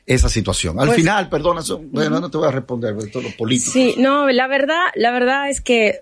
esa 0.06 0.28
situación. 0.28 0.80
Al 0.80 0.88
pues 0.88 0.96
final, 0.96 1.30
perdona, 1.30 1.62
bueno, 1.92 2.20
no 2.20 2.32
te 2.32 2.38
voy 2.40 2.48
a 2.48 2.52
responder, 2.52 2.96
todo 3.12 3.22
lo 3.22 3.30
político. 3.38 3.72
Sí, 3.72 3.94
no, 4.00 4.28
la 4.32 4.48
verdad, 4.48 4.86
la 4.96 5.12
verdad 5.12 5.52
es 5.52 5.62
que 5.62 6.02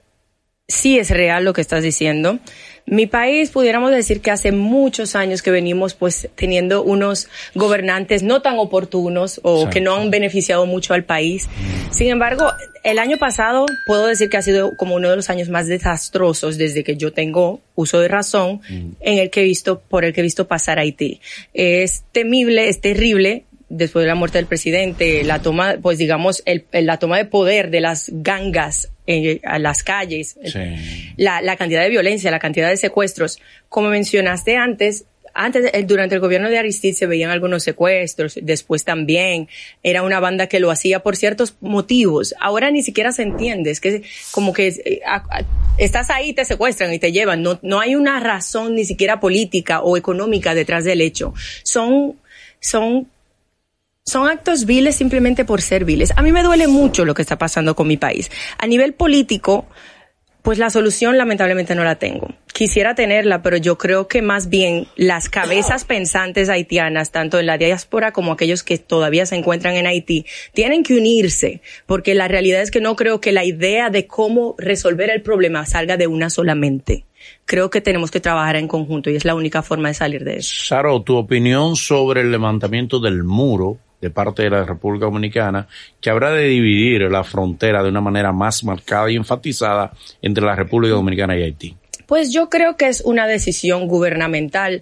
sí 0.67 0.97
es 0.97 1.09
real 1.09 1.43
lo 1.43 1.51
que 1.51 1.59
estás 1.59 1.83
diciendo. 1.83 2.39
Mi 2.89 3.05
país, 3.05 3.51
pudiéramos 3.51 3.91
decir 3.91 4.21
que 4.21 4.31
hace 4.31 4.53
muchos 4.53 5.17
años 5.17 5.41
que 5.41 5.51
venimos 5.51 5.93
pues 5.93 6.29
teniendo 6.35 6.83
unos 6.83 7.27
gobernantes 7.53 8.23
no 8.23 8.41
tan 8.41 8.57
oportunos 8.59 9.41
o 9.43 9.69
que 9.69 9.81
no 9.81 9.95
han 9.95 10.09
beneficiado 10.09 10.65
mucho 10.65 10.93
al 10.93 11.03
país. 11.03 11.49
Sin 11.91 12.07
embargo, 12.07 12.49
el 12.85 12.99
año 12.99 13.17
pasado 13.17 13.65
puedo 13.85 14.07
decir 14.07 14.29
que 14.29 14.37
ha 14.37 14.41
sido 14.41 14.77
como 14.77 14.95
uno 14.95 15.09
de 15.09 15.17
los 15.17 15.29
años 15.29 15.49
más 15.49 15.67
desastrosos 15.67 16.57
desde 16.57 16.85
que 16.85 16.95
yo 16.95 17.11
tengo 17.11 17.59
uso 17.75 17.99
de 17.99 18.07
razón 18.07 18.61
en 18.69 19.17
el 19.17 19.29
que 19.31 19.41
he 19.41 19.43
visto, 19.43 19.81
por 19.81 20.05
el 20.05 20.13
que 20.13 20.21
he 20.21 20.23
visto 20.23 20.47
pasar 20.47 20.79
Haití. 20.79 21.19
Es 21.53 22.05
temible, 22.13 22.69
es 22.69 22.79
terrible 22.79 23.43
después 23.69 24.03
de 24.03 24.07
la 24.07 24.15
muerte 24.15 24.37
del 24.37 24.47
presidente, 24.47 25.23
la 25.23 25.41
toma, 25.41 25.75
pues 25.81 25.97
digamos, 25.97 26.41
el, 26.45 26.65
la 26.71 26.97
toma 26.97 27.17
de 27.17 27.25
poder 27.25 27.69
de 27.69 27.81
las 27.81 28.09
gangas 28.13 28.89
en, 29.05 29.39
a 29.43 29.59
las 29.59 29.83
calles, 29.83 30.37
la, 31.17 31.41
la 31.41 31.55
cantidad 31.55 31.81
de 31.81 31.89
violencia, 31.89 32.31
la 32.31 32.39
cantidad 32.39 32.69
de 32.69 32.77
secuestros. 32.77 33.39
Como 33.69 33.89
mencionaste 33.89 34.57
antes, 34.57 35.05
antes, 35.33 35.71
durante 35.85 36.15
el 36.15 36.21
gobierno 36.21 36.49
de 36.49 36.57
Aristide 36.57 36.93
se 36.93 37.05
veían 37.05 37.29
algunos 37.29 37.61
secuestros, 37.63 38.39
después 38.41 38.83
también 38.83 39.47
era 39.83 40.01
una 40.01 40.19
banda 40.19 40.47
que 40.47 40.59
lo 40.59 40.71
hacía 40.71 41.03
por 41.03 41.15
ciertos 41.15 41.55
motivos. 41.61 42.33
Ahora 42.39 42.71
ni 42.71 42.81
siquiera 42.81 43.11
se 43.11 43.21
entiende, 43.21 43.69
es 43.69 43.79
que 43.79 44.01
como 44.31 44.51
que 44.51 44.67
eh, 44.67 45.01
estás 45.77 46.09
ahí, 46.09 46.33
te 46.33 46.43
secuestran 46.43 46.91
y 46.91 46.97
te 46.97 47.11
llevan. 47.11 47.43
No, 47.43 47.59
no 47.61 47.79
hay 47.79 47.95
una 47.95 48.19
razón 48.19 48.75
ni 48.75 48.83
siquiera 48.83 49.19
política 49.19 49.81
o 49.81 49.95
económica 49.95 50.55
detrás 50.55 50.85
del 50.85 51.01
hecho. 51.01 51.35
Son, 51.63 52.15
son 52.59 53.07
son 54.07 54.29
actos 54.29 54.65
viles 54.65 54.95
simplemente 54.95 55.43
por 55.43 55.61
ser 55.61 55.83
viles. 55.83 56.13
A 56.15 56.21
mí 56.21 56.31
me 56.31 56.41
duele 56.41 56.67
mucho 56.67 57.03
lo 57.03 57.13
que 57.13 57.21
está 57.21 57.37
pasando 57.37 57.75
con 57.75 57.87
mi 57.87 57.97
país. 57.97 58.31
A 58.57 58.65
nivel 58.65 58.93
político, 58.93 59.67
pues 60.43 60.59
la 60.59 60.69
solución 60.69 61.17
lamentablemente 61.17 61.75
no 61.75 61.83
la 61.83 61.95
tengo. 61.95 62.29
Quisiera 62.53 62.95
tenerla, 62.95 63.41
pero 63.41 63.57
yo 63.57 63.77
creo 63.77 64.07
que 64.07 64.21
más 64.21 64.47
bien 64.47 64.87
las 64.95 65.27
cabezas 65.27 65.83
pensantes 65.83 66.47
haitianas, 66.47 67.11
tanto 67.11 67.37
en 67.37 67.47
la 67.47 67.57
diáspora 67.57 68.13
como 68.13 68.31
aquellos 68.31 68.63
que 68.63 68.77
todavía 68.77 69.25
se 69.25 69.35
encuentran 69.35 69.75
en 69.75 69.87
Haití, 69.87 70.25
tienen 70.53 70.83
que 70.83 70.97
unirse, 70.97 71.61
porque 71.85 72.15
la 72.15 72.29
realidad 72.29 72.61
es 72.61 72.71
que 72.71 72.79
no 72.79 72.95
creo 72.95 73.19
que 73.19 73.33
la 73.33 73.43
idea 73.43 73.89
de 73.89 74.07
cómo 74.07 74.55
resolver 74.57 75.09
el 75.09 75.21
problema 75.21 75.65
salga 75.65 75.97
de 75.97 76.07
una 76.07 76.29
solamente. 76.29 77.03
Creo 77.45 77.69
que 77.69 77.81
tenemos 77.81 78.09
que 78.09 78.21
trabajar 78.21 78.55
en 78.55 78.69
conjunto 78.69 79.09
y 79.09 79.17
es 79.17 79.25
la 79.25 79.35
única 79.35 79.63
forma 79.63 79.89
de 79.89 79.95
salir 79.95 80.23
de 80.23 80.37
eso. 80.37 80.65
Saro, 80.65 81.01
tu 81.01 81.17
opinión 81.17 81.75
sobre 81.75 82.21
el 82.21 82.31
levantamiento 82.31 83.01
del 83.01 83.25
muro 83.25 83.79
de 84.01 84.09
parte 84.09 84.43
de 84.43 84.49
la 84.49 84.63
República 84.63 85.05
Dominicana 85.05 85.67
que 85.99 86.09
habrá 86.09 86.31
de 86.31 86.47
dividir 86.47 87.01
la 87.09 87.23
frontera 87.23 87.83
de 87.83 87.89
una 87.89 88.01
manera 88.01 88.31
más 88.31 88.63
marcada 88.63 89.09
y 89.11 89.15
enfatizada 89.15 89.91
entre 90.21 90.45
la 90.45 90.55
República 90.55 90.93
Dominicana 90.93 91.37
y 91.37 91.43
Haití? 91.43 91.75
Pues 92.05 92.31
yo 92.31 92.49
creo 92.49 92.77
que 92.77 92.87
es 92.87 93.01
una 93.01 93.27
decisión 93.27 93.87
gubernamental. 93.87 94.81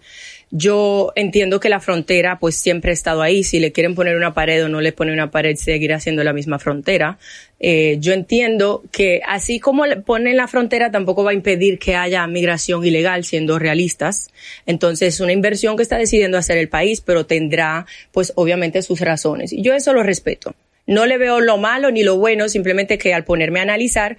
Yo 0.51 1.11
entiendo 1.15 1.59
que 1.59 1.69
la 1.69 1.79
frontera 1.79 2.39
pues 2.39 2.55
siempre 2.55 2.91
ha 2.91 2.93
estado 2.93 3.21
ahí. 3.21 3.43
Si 3.43 3.59
le 3.59 3.71
quieren 3.71 3.95
poner 3.95 4.15
una 4.15 4.33
pared 4.33 4.63
o 4.63 4.69
no 4.69 4.81
le 4.81 4.91
ponen 4.91 5.15
una 5.15 5.31
pared, 5.31 5.55
seguirá 5.55 5.99
siendo 5.99 6.23
la 6.23 6.33
misma 6.33 6.59
frontera. 6.59 7.17
Eh, 7.59 7.97
yo 7.99 8.13
entiendo 8.13 8.83
que 8.91 9.21
así 9.27 9.59
como 9.59 9.85
le 9.85 9.97
ponen 9.97 10.37
la 10.37 10.47
frontera 10.47 10.91
tampoco 10.91 11.23
va 11.23 11.31
a 11.31 11.33
impedir 11.33 11.79
que 11.79 11.95
haya 11.95 12.25
migración 12.27 12.85
ilegal, 12.85 13.23
siendo 13.23 13.59
realistas. 13.59 14.29
Entonces 14.65 15.15
es 15.15 15.19
una 15.19 15.31
inversión 15.31 15.75
que 15.77 15.83
está 15.83 15.97
decidiendo 15.97 16.37
hacer 16.37 16.57
el 16.57 16.69
país, 16.69 17.01
pero 17.01 17.25
tendrá 17.25 17.85
pues 18.11 18.33
obviamente 18.35 18.81
sus 18.81 18.99
razones. 19.01 19.51
Y 19.51 19.61
yo 19.61 19.73
eso 19.73 19.93
lo 19.93 20.03
respeto. 20.03 20.55
No 20.87 21.07
le 21.07 21.17
veo 21.17 21.41
lo 21.41 21.57
malo 21.57 21.89
ni 21.89 22.03
lo 22.03 22.17
bueno, 22.17 22.47
simplemente 22.47 22.97
que 22.97 23.13
al 23.13 23.23
ponerme 23.23 23.59
a 23.59 23.63
analizar, 23.63 24.17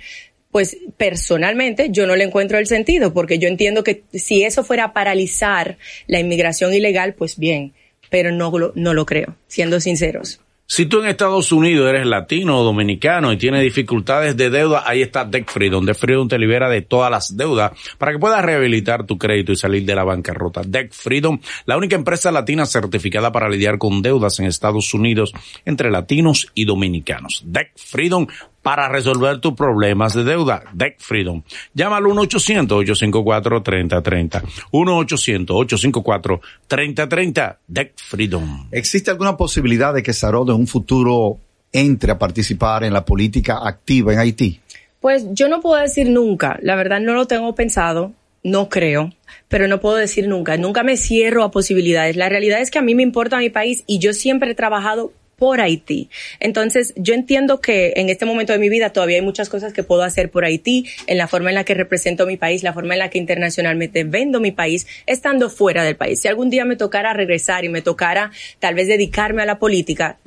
pues 0.56 0.78
personalmente 0.96 1.88
yo 1.90 2.06
no 2.06 2.16
le 2.16 2.24
encuentro 2.24 2.56
el 2.56 2.66
sentido, 2.66 3.12
porque 3.12 3.38
yo 3.38 3.46
entiendo 3.46 3.84
que 3.84 4.04
si 4.14 4.42
eso 4.42 4.64
fuera 4.64 4.84
a 4.84 4.92
paralizar 4.94 5.76
la 6.06 6.18
inmigración 6.18 6.72
ilegal, 6.72 7.12
pues 7.12 7.36
bien, 7.36 7.74
pero 8.08 8.32
no, 8.32 8.50
no 8.74 8.94
lo 8.94 9.04
creo, 9.04 9.36
siendo 9.48 9.80
sinceros. 9.80 10.40
Si 10.68 10.86
tú 10.86 11.00
en 11.00 11.08
Estados 11.08 11.52
Unidos 11.52 11.88
eres 11.90 12.06
latino 12.06 12.58
o 12.58 12.64
dominicano 12.64 13.30
y 13.32 13.36
tienes 13.36 13.62
dificultades 13.62 14.36
de 14.36 14.48
deuda, 14.50 14.82
ahí 14.86 15.00
está 15.02 15.26
Debt 15.26 15.48
Freedom. 15.48 15.84
Debt 15.84 15.96
Freedom 15.96 16.26
te 16.26 16.38
libera 16.38 16.68
de 16.68 16.80
todas 16.80 17.10
las 17.10 17.36
deudas 17.36 17.70
para 17.98 18.12
que 18.12 18.18
puedas 18.18 18.44
rehabilitar 18.44 19.04
tu 19.04 19.16
crédito 19.16 19.52
y 19.52 19.56
salir 19.56 19.84
de 19.84 19.94
la 19.94 20.02
bancarrota. 20.02 20.62
Debt 20.66 20.92
Freedom, 20.92 21.38
la 21.66 21.76
única 21.76 21.94
empresa 21.94 22.32
latina 22.32 22.64
certificada 22.64 23.30
para 23.30 23.48
lidiar 23.48 23.76
con 23.76 24.00
deudas 24.00 24.40
en 24.40 24.46
Estados 24.46 24.92
Unidos 24.92 25.32
entre 25.66 25.90
latinos 25.90 26.50
y 26.54 26.64
dominicanos. 26.64 27.42
Debt 27.44 27.70
Freedom 27.76 28.26
para 28.66 28.88
resolver 28.88 29.38
tus 29.38 29.54
problemas 29.54 30.12
de 30.12 30.24
deuda. 30.24 30.64
Debt 30.72 30.96
Freedom. 30.98 31.40
Llama 31.72 31.98
al 31.98 32.02
1-800-854-3030. 32.02 34.42
1-800-854-3030. 34.72 37.58
Debt 37.68 37.92
Freedom. 37.94 38.66
¿Existe 38.72 39.12
alguna 39.12 39.36
posibilidad 39.36 39.94
de 39.94 40.02
que 40.02 40.12
Sarod 40.12 40.50
en 40.50 40.56
un 40.56 40.66
futuro 40.66 41.38
entre 41.70 42.10
a 42.10 42.18
participar 42.18 42.82
en 42.82 42.92
la 42.92 43.04
política 43.04 43.60
activa 43.62 44.14
en 44.14 44.18
Haití? 44.18 44.58
Pues 44.98 45.26
yo 45.30 45.48
no 45.48 45.60
puedo 45.60 45.80
decir 45.80 46.10
nunca, 46.10 46.58
la 46.60 46.74
verdad 46.74 46.98
no 46.98 47.14
lo 47.14 47.26
tengo 47.26 47.54
pensado, 47.54 48.14
no 48.42 48.68
creo, 48.68 49.12
pero 49.46 49.68
no 49.68 49.78
puedo 49.78 49.94
decir 49.94 50.26
nunca, 50.26 50.56
nunca 50.56 50.82
me 50.82 50.96
cierro 50.96 51.44
a 51.44 51.52
posibilidades. 51.52 52.16
La 52.16 52.28
realidad 52.28 52.60
es 52.60 52.72
que 52.72 52.80
a 52.80 52.82
mí 52.82 52.96
me 52.96 53.04
importa 53.04 53.38
mi 53.38 53.48
país 53.48 53.84
y 53.86 54.00
yo 54.00 54.12
siempre 54.12 54.50
he 54.50 54.56
trabajado 54.56 55.12
por 55.36 55.60
Haití. 55.60 56.08
Entonces, 56.40 56.94
yo 56.96 57.14
entiendo 57.14 57.60
que 57.60 57.92
en 57.96 58.08
este 58.08 58.24
momento 58.24 58.52
de 58.52 58.58
mi 58.58 58.68
vida 58.68 58.90
todavía 58.90 59.16
hay 59.16 59.22
muchas 59.22 59.48
cosas 59.48 59.72
que 59.72 59.82
puedo 59.82 60.02
hacer 60.02 60.30
por 60.30 60.44
Haití, 60.44 60.86
en 61.06 61.18
la 61.18 61.28
forma 61.28 61.50
en 61.50 61.54
la 61.56 61.64
que 61.64 61.74
represento 61.74 62.26
mi 62.26 62.36
país, 62.36 62.62
la 62.62 62.72
forma 62.72 62.94
en 62.94 63.00
la 63.00 63.10
que 63.10 63.18
internacionalmente 63.18 64.04
vendo 64.04 64.40
mi 64.40 64.50
país, 64.50 64.86
estando 65.06 65.50
fuera 65.50 65.84
del 65.84 65.96
país. 65.96 66.20
Si 66.20 66.28
algún 66.28 66.50
día 66.50 66.64
me 66.64 66.76
tocara 66.76 67.12
regresar 67.12 67.64
y 67.64 67.68
me 67.68 67.82
tocara 67.82 68.30
tal 68.58 68.74
vez 68.74 68.88
dedicarme 68.88 69.42
a 69.42 69.46
la 69.46 69.58
política, 69.58 70.18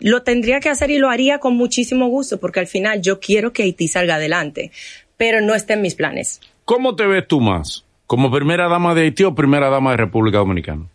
lo 0.00 0.22
tendría 0.22 0.60
que 0.60 0.68
hacer 0.68 0.90
y 0.90 0.98
lo 0.98 1.10
haría 1.10 1.38
con 1.38 1.56
muchísimo 1.56 2.08
gusto, 2.08 2.38
porque 2.38 2.60
al 2.60 2.66
final 2.66 3.00
yo 3.00 3.20
quiero 3.20 3.52
que 3.52 3.62
Haití 3.62 3.88
salga 3.88 4.16
adelante, 4.16 4.70
pero 5.16 5.40
no 5.40 5.54
está 5.54 5.74
en 5.74 5.82
mis 5.82 5.94
planes. 5.94 6.40
¿Cómo 6.64 6.96
te 6.96 7.06
ves 7.06 7.26
tú 7.26 7.40
más? 7.40 7.84
¿Como 8.06 8.30
primera 8.30 8.68
dama 8.68 8.94
de 8.94 9.02
Haití 9.02 9.24
o 9.24 9.34
primera 9.34 9.70
dama 9.70 9.92
de 9.92 9.98
República 9.98 10.38
Dominicana? 10.38 10.86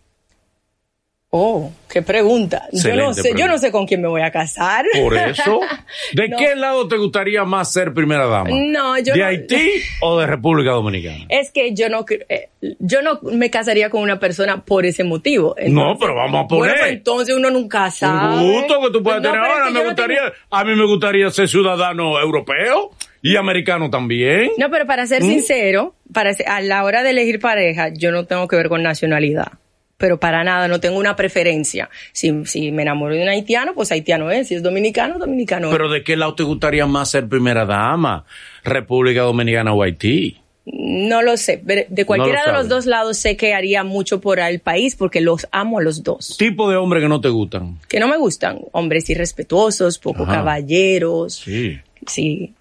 Oh, 1.35 1.71
qué 1.89 2.03
pregunta. 2.03 2.67
Yo 2.71 2.95
no 2.95 3.11
sé, 3.11 3.31
yo 3.35 3.47
no 3.47 3.57
sé 3.57 3.71
con 3.71 3.87
quién 3.87 4.03
me 4.03 4.07
voy 4.07 4.21
a 4.21 4.29
casar. 4.29 4.85
Por 5.01 5.17
eso. 5.17 5.61
¿De 6.13 6.27
No. 6.29 6.37
qué 6.37 6.55
lado 6.55 6.87
te 6.87 6.95
gustaría 6.97 7.43
más 7.43 7.73
ser 7.73 7.91
primera 7.91 8.27
dama? 8.27 8.51
No, 8.53 8.99
yo 8.99 9.13
¿De 9.15 9.19
no- 9.19 9.25
Haití 9.25 9.71
o 10.01 10.19
de 10.19 10.27
República 10.27 10.69
Dominicana? 10.73 11.25
Es 11.29 11.49
que 11.51 11.73
yo 11.73 11.89
no, 11.89 12.05
eh, 12.29 12.49
yo 12.77 13.01
no 13.01 13.19
me 13.23 13.49
casaría 13.49 13.89
con 13.89 14.03
una 14.03 14.19
persona 14.19 14.63
por 14.63 14.85
ese 14.85 15.03
motivo. 15.03 15.55
No, 15.69 15.97
pero 15.99 16.13
vamos 16.13 16.45
a 16.45 16.47
poner. 16.47 16.65
Bueno, 16.69 16.75
pues 16.81 16.91
entonces 16.91 17.35
uno 17.35 17.49
nunca 17.49 17.89
sabe. 17.89 18.35
Un 18.45 18.53
gusto 18.53 18.79
que 18.81 18.91
tú 18.91 19.01
puedas 19.01 19.23
No, 19.23 19.31
tener 19.31 19.43
ahora. 19.43 19.69
Me 19.71 19.83
gustaría, 19.85 20.19
tengo- 20.21 20.33
a 20.51 20.63
mí 20.65 20.75
me 20.75 20.85
gustaría 20.85 21.29
ser 21.31 21.47
ciudadano 21.47 22.19
europeo 22.21 22.91
y 23.23 23.37
americano 23.37 23.89
también. 23.89 24.51
No, 24.59 24.69
pero 24.69 24.85
para 24.85 25.05
¿Mm? 25.05 25.07
ser 25.07 25.23
sincero, 25.23 25.95
para 26.13 26.29
a 26.45 26.61
la 26.61 26.83
hora 26.83 27.01
de 27.01 27.09
elegir 27.09 27.39
pareja, 27.39 27.89
yo 27.91 28.11
no 28.11 28.27
tengo 28.27 28.47
que 28.47 28.55
ver 28.55 28.69
con 28.69 28.83
nacionalidad. 28.83 29.47
Pero 29.97 30.19
para 30.19 30.43
nada, 30.43 30.67
no 30.67 30.79
tengo 30.79 30.97
una 30.97 31.15
preferencia. 31.15 31.89
Si, 32.11 32.45
si 32.45 32.71
me 32.71 32.81
enamoro 32.81 33.13
de 33.15 33.21
un 33.21 33.29
haitiano, 33.29 33.73
pues 33.73 33.91
haitiano 33.91 34.31
es. 34.31 34.47
Si 34.49 34.55
es 34.55 34.63
dominicano, 34.63 35.17
dominicano 35.19 35.67
es. 35.67 35.71
Pero 35.73 35.89
¿de 35.89 36.03
qué 36.03 36.17
lado 36.17 36.35
te 36.35 36.43
gustaría 36.43 36.85
más 36.85 37.09
ser 37.11 37.27
primera 37.29 37.65
dama? 37.65 38.25
¿República 38.63 39.21
Dominicana 39.21 39.73
o 39.73 39.81
Haití? 39.83 40.37
No 40.65 41.21
lo 41.21 41.35
sé. 41.37 41.61
pero 41.65 41.83
De 41.89 42.05
cualquiera 42.05 42.45
de 42.45 42.53
los 42.53 42.69
dos 42.69 42.85
lados 42.85 43.17
sé 43.17 43.35
que 43.37 43.53
haría 43.53 43.83
mucho 43.83 44.19
por 44.21 44.39
el 44.39 44.59
país 44.59 44.95
porque 44.95 45.19
los 45.21 45.45
amo 45.51 45.79
a 45.79 45.81
los 45.83 46.03
dos. 46.03 46.37
Tipo 46.37 46.69
de 46.69 46.77
hombre 46.77 46.99
que 47.01 47.07
no 47.09 47.19
te 47.21 47.29
gustan. 47.29 47.79
Que 47.87 47.99
no 47.99 48.07
me 48.07 48.17
gustan. 48.17 48.59
Hombres 48.71 49.09
irrespetuosos, 49.09 49.99
poco 49.99 50.23
Ajá. 50.23 50.35
caballeros. 50.35 51.35
Sí, 51.35 51.79
Sí. 52.07 52.53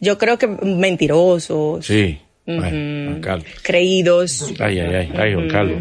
Yo 0.00 0.16
creo 0.18 0.38
que 0.38 0.46
mentirosos. 0.46 1.84
sí. 1.86 2.18
Ay. 2.48 3.42
Creídos. 3.62 4.52
Ay, 4.58 4.78
ay, 4.80 4.94
ay, 4.94 5.12
ay, 5.16 5.34
Juan 5.34 5.48
Carlos. 5.48 5.78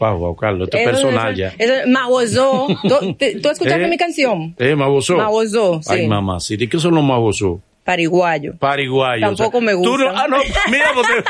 Wow, 0.00 0.18
Juan 0.18 0.34
Carlos, 0.34 0.68
este 0.68 0.82
Eso- 0.82 0.90
personal 0.90 1.32
eso- 1.32 1.38
ya. 1.38 1.52
eso- 1.58 1.88
Mabozó. 1.88 2.66
¿Tú, 2.82 3.14
te- 3.14 3.40
tú 3.40 3.48
escuchaste 3.50 3.84
Eh, 3.84 3.88
mi 3.88 3.96
canción? 3.96 4.54
Eh, 4.58 4.74
Mabozó. 4.74 5.16
Mabozó, 5.16 5.80
sí. 5.82 5.92
Ay, 5.92 6.06
mamá, 6.08 6.40
sí. 6.40 6.56
¿De 6.56 6.68
qué 6.68 6.78
son 6.80 6.94
los 6.94 7.04
Mabozó? 7.04 7.60
Pariguayo. 7.88 8.52
Pariguayo. 8.58 9.26
Tampoco 9.28 9.62
me 9.62 9.72
Tú 9.72 9.96
no, 9.96 10.04
gustan. 10.04 10.14
ah, 10.14 10.26
no, 10.28 10.36
mira, 10.70 10.90
porque- 10.94 11.24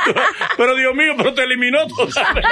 pero 0.57 0.75
Dios 0.75 0.93
mío, 0.93 1.13
pero 1.17 1.33
te 1.33 1.45
eliminó 1.45 1.87
totalmente. 1.87 2.49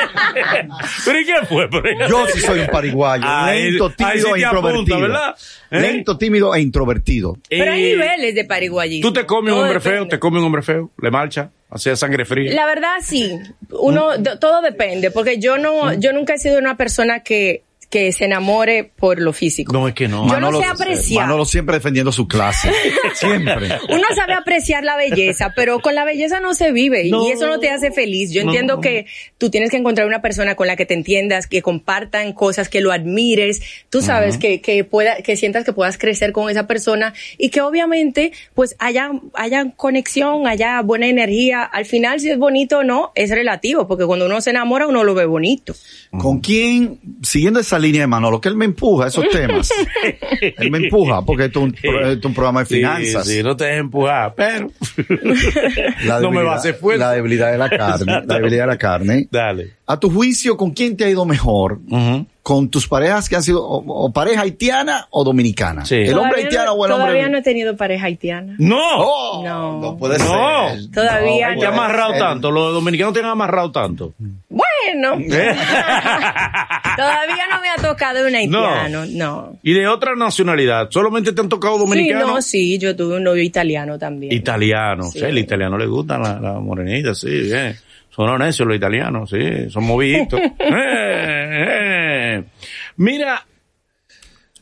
¿Pero 1.05 1.19
y 1.21 1.25
qué 1.27 1.35
fue? 1.49 1.69
Pero- 1.69 2.09
Yo 2.09 2.27
sí 2.29 2.39
soy 2.41 2.61
un 2.61 2.67
pariguayo, 2.69 3.25
Ahí- 3.27 3.73
lento, 3.73 3.89
sí 3.91 3.97
tímido 3.97 4.37
e 4.37 4.45
apunta, 4.45 4.61
introvertido. 4.61 5.01
¿verdad? 5.01 5.35
¿Eh? 5.73 5.81
Lento, 5.81 6.19
tímido 6.19 6.55
e 6.55 6.61
introvertido. 6.61 7.37
Pero 7.51 7.73
hay 7.73 7.85
Eh, 7.85 7.97
niveles 7.97 8.35
de 8.37 8.45
pariguayismo. 8.45 9.09
¿Tú 9.09 9.13
te 9.13 9.27
comes 9.27 9.53
un 9.53 9.59
hombre 9.65 9.81
feo? 9.81 9.93
depende. 9.95 10.11
¿Te 10.11 10.19
comes 10.21 10.39
un 10.41 10.47
hombre 10.47 10.63
feo? 10.63 10.91
¿Le 11.03 11.11
marcha? 11.11 11.51
¿Hacía 11.69 11.97
sangre 11.97 12.25
fría? 12.25 12.55
La 12.55 12.65
verdad 12.65 12.95
sí, 13.03 13.37
uno 13.71 14.11
todo 14.41 14.63
depende, 14.63 15.11
porque 15.11 15.41
yo 15.41 15.59
no 15.59 15.93
yo 15.95 16.13
nunca 16.13 16.35
he 16.35 16.39
sido 16.39 16.61
una 16.61 16.77
persona 16.77 17.25
que 17.25 17.65
que 17.91 18.11
se 18.13 18.25
enamore 18.25 18.85
por 18.85 19.21
lo 19.21 19.33
físico. 19.33 19.73
No, 19.73 19.87
es 19.87 19.95
que 19.95 20.09
no. 20.09 20.29
Yo 20.29 20.41
no 20.41 20.53
sé 20.59 20.65
apreciar. 20.67 21.27
Manolo 21.27 21.45
siempre 21.45 21.77
defendiendo 21.77 22.11
su 22.13 22.27
clase. 22.27 22.71
siempre. 23.15 23.69
Uno 23.89 24.03
sabe 24.15 24.33
apreciar 24.35 24.83
la 24.85 24.97
belleza, 24.97 25.53
pero 25.55 25.81
con 25.81 25.95
la 25.95 26.05
belleza 26.05 26.41
no 26.41 26.55
se 26.55 26.73
vive 26.73 27.07
y- 27.07 27.11
No. 27.11 27.27
y 27.27 27.31
eso 27.33 27.47
no 27.47 27.59
te 27.61 27.71
hace 27.71 27.93
feliz. 27.93 28.33
Yo 28.33 28.43
No. 28.43 28.51
entiendo 28.51 28.81
que 28.81 29.07
tú 29.39 29.51
tienes 29.51 29.71
que 29.71 29.77
encontrar 29.77 30.07
una 30.07 30.21
persona 30.21 30.57
con 30.57 30.67
la 30.67 30.77
que 30.77 30.85
te 30.87 30.95
entiendas, 30.95 31.47
que 31.47 31.63
compartan 31.63 32.33
cosas, 32.33 32.69
que 32.69 32.81
lo 32.81 32.93
admires, 32.93 33.63
tú 33.91 34.03
sabes 34.03 34.37
que 34.39 34.61
que 34.61 34.83
pueda 34.85 35.17
que 35.23 35.37
sientas 35.37 35.65
que 35.65 35.73
puedas 35.73 35.97
crecer 35.99 36.33
con 36.33 36.51
esa 36.51 36.67
persona 36.67 37.15
y 37.39 37.51
que 37.51 37.61
obviamente 37.61 38.33
pues 38.55 38.75
haya 38.79 39.11
haya 39.35 39.71
conexión, 39.77 40.47
haya 40.47 40.81
buena 40.83 41.07
energía. 41.07 41.63
Al 41.63 41.85
final 41.85 42.21
si 42.21 42.31
es 42.31 42.39
bonito 42.39 42.79
o 42.79 42.85
no 42.85 43.13
es 43.15 43.31
relativo, 43.31 43.87
porque 43.87 44.05
cuando 44.07 44.27
uno 44.27 44.41
se 44.41 44.51
enamora 44.51 44.87
uno 44.87 45.05
lo 45.05 45.15
ve 45.15 45.25
bonito. 45.27 45.75
¿Con 46.19 46.41
quién, 46.41 46.99
siguiendo 47.23 47.61
esa 47.61 47.76
línea 47.79 48.03
de 48.03 48.07
Manolo, 48.07 48.41
que 48.41 48.49
él 48.49 48.57
me 48.57 48.65
empuja 48.65 49.05
a 49.05 49.09
esos 49.09 49.29
temas? 49.31 49.71
él 50.41 50.71
me 50.71 50.79
empuja 50.79 51.23
porque 51.23 51.45
esto 51.47 51.61
es 51.61 51.65
un, 51.67 51.73
pro- 51.73 52.01
esto 52.01 52.19
es 52.21 52.25
un 52.25 52.35
programa 52.35 52.61
de 52.61 52.67
finanzas. 52.67 53.27
Sí, 53.27 53.43
no 53.43 53.57
te 53.57 53.65
dejes 53.65 53.81
empujar, 53.81 54.35
pero. 54.37 54.71
La 56.05 56.21
no 56.21 56.31
me 56.31 56.43
va 56.43 56.53
a 56.55 56.57
hacer 56.57 56.75
fuerte. 56.75 57.01
La 57.05 57.13
debilidad 57.13 57.53
de 57.53 57.59
la 57.59 57.69
carne. 57.71 58.23
La 58.27 58.37
debilidad 58.37 58.63
de 58.65 58.67
la 58.69 58.79
carne. 58.79 59.29
Dale. 59.31 59.76
A 59.89 60.01
tu 60.01 60.11
juicio, 60.11 60.57
¿con 60.57 60.73
quién 60.73 60.97
te 60.97 61.05
ha 61.05 61.09
ido 61.09 61.25
mejor? 61.25 61.79
¿Con 62.43 62.69
tus 62.71 62.87
parejas 62.89 63.29
que 63.29 63.37
han 63.37 63.43
sido 63.43 63.65
o, 63.65 64.07
o 64.07 64.13
pareja 64.13 64.41
haitiana 64.43 65.07
o 65.11 65.23
dominicana? 65.25 65.85
Sí. 65.85 65.95
¿El 65.97 66.15
hombre 66.19 66.43
Todavía 66.43 66.45
haitiano 66.47 66.67
no, 66.67 66.73
o 66.75 66.87
el 66.87 66.93
hombre? 66.93 67.07
Todavía 67.09 67.29
no 67.29 67.39
he 67.39 67.43
tenido 67.43 67.77
pareja 67.77 68.07
haitiana. 68.07 68.55
¡No! 68.59 68.79
Oh, 68.99 69.43
No. 69.45 69.81
no 69.81 69.97
puede 69.97 70.19
No. 70.19 70.25
ser. 70.71 70.91
Todavía 70.93 71.49
Ay, 71.49 71.55
no. 71.55 71.61
te 71.61 71.67
ha 71.67 71.69
amarrado 71.71 72.13
tanto. 72.19 72.51
Los 72.51 72.73
dominicanos 72.75 73.15
te 73.15 73.21
han 73.21 73.27
amarrado 73.27 73.71
tanto. 73.73 74.13
Bueno. 74.49 75.15
¿Eh? 75.21 75.55
Todavía 76.97 77.45
no 77.51 77.61
me 77.61 77.69
ha 77.69 77.77
tocado 77.83 78.27
un 78.27 78.35
haitiano, 78.35 79.07
no. 79.07 79.57
Y 79.63 79.73
de 79.73 79.87
otra 79.87 80.15
nacionalidad, 80.17 80.89
solamente 80.91 81.33
te 81.33 81.41
han 81.41 81.49
tocado 81.49 81.75
Sí, 81.75 81.81
dominicanos. 81.81 82.29
no, 82.29 82.43
sí, 82.43 82.79
yo 82.79 82.95
tuve 82.97 83.17
un 83.17 83.25
novio 83.25 83.43
italiano 83.43 83.99
también. 83.99 84.33
Italiano, 84.33 85.05
Sí. 85.05 85.19
sí. 85.21 85.25
el 85.27 85.39
italiano 85.39 85.77
le 85.79 85.87
gustan 85.87 86.23
las 86.23 86.41
la 86.41 86.55
morenitas, 86.55 87.19
sí, 87.19 87.29
bien. 87.29 87.77
Son 88.11 88.39
necios 88.39 88.67
los 88.67 88.77
italianos, 88.79 89.29
sí, 89.29 89.69
son 89.77 89.85
moviditos. 89.85 90.41
Eh, 90.59 92.39
eh. 92.39 92.45
Mira, 92.97 93.47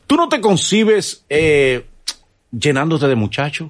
tú 0.07 0.15
no 0.15 0.29
te 0.29 0.39
concibes 0.39 1.25
eh, 1.29 1.85
llenándote 2.51 3.07
de 3.07 3.15
muchachos. 3.15 3.69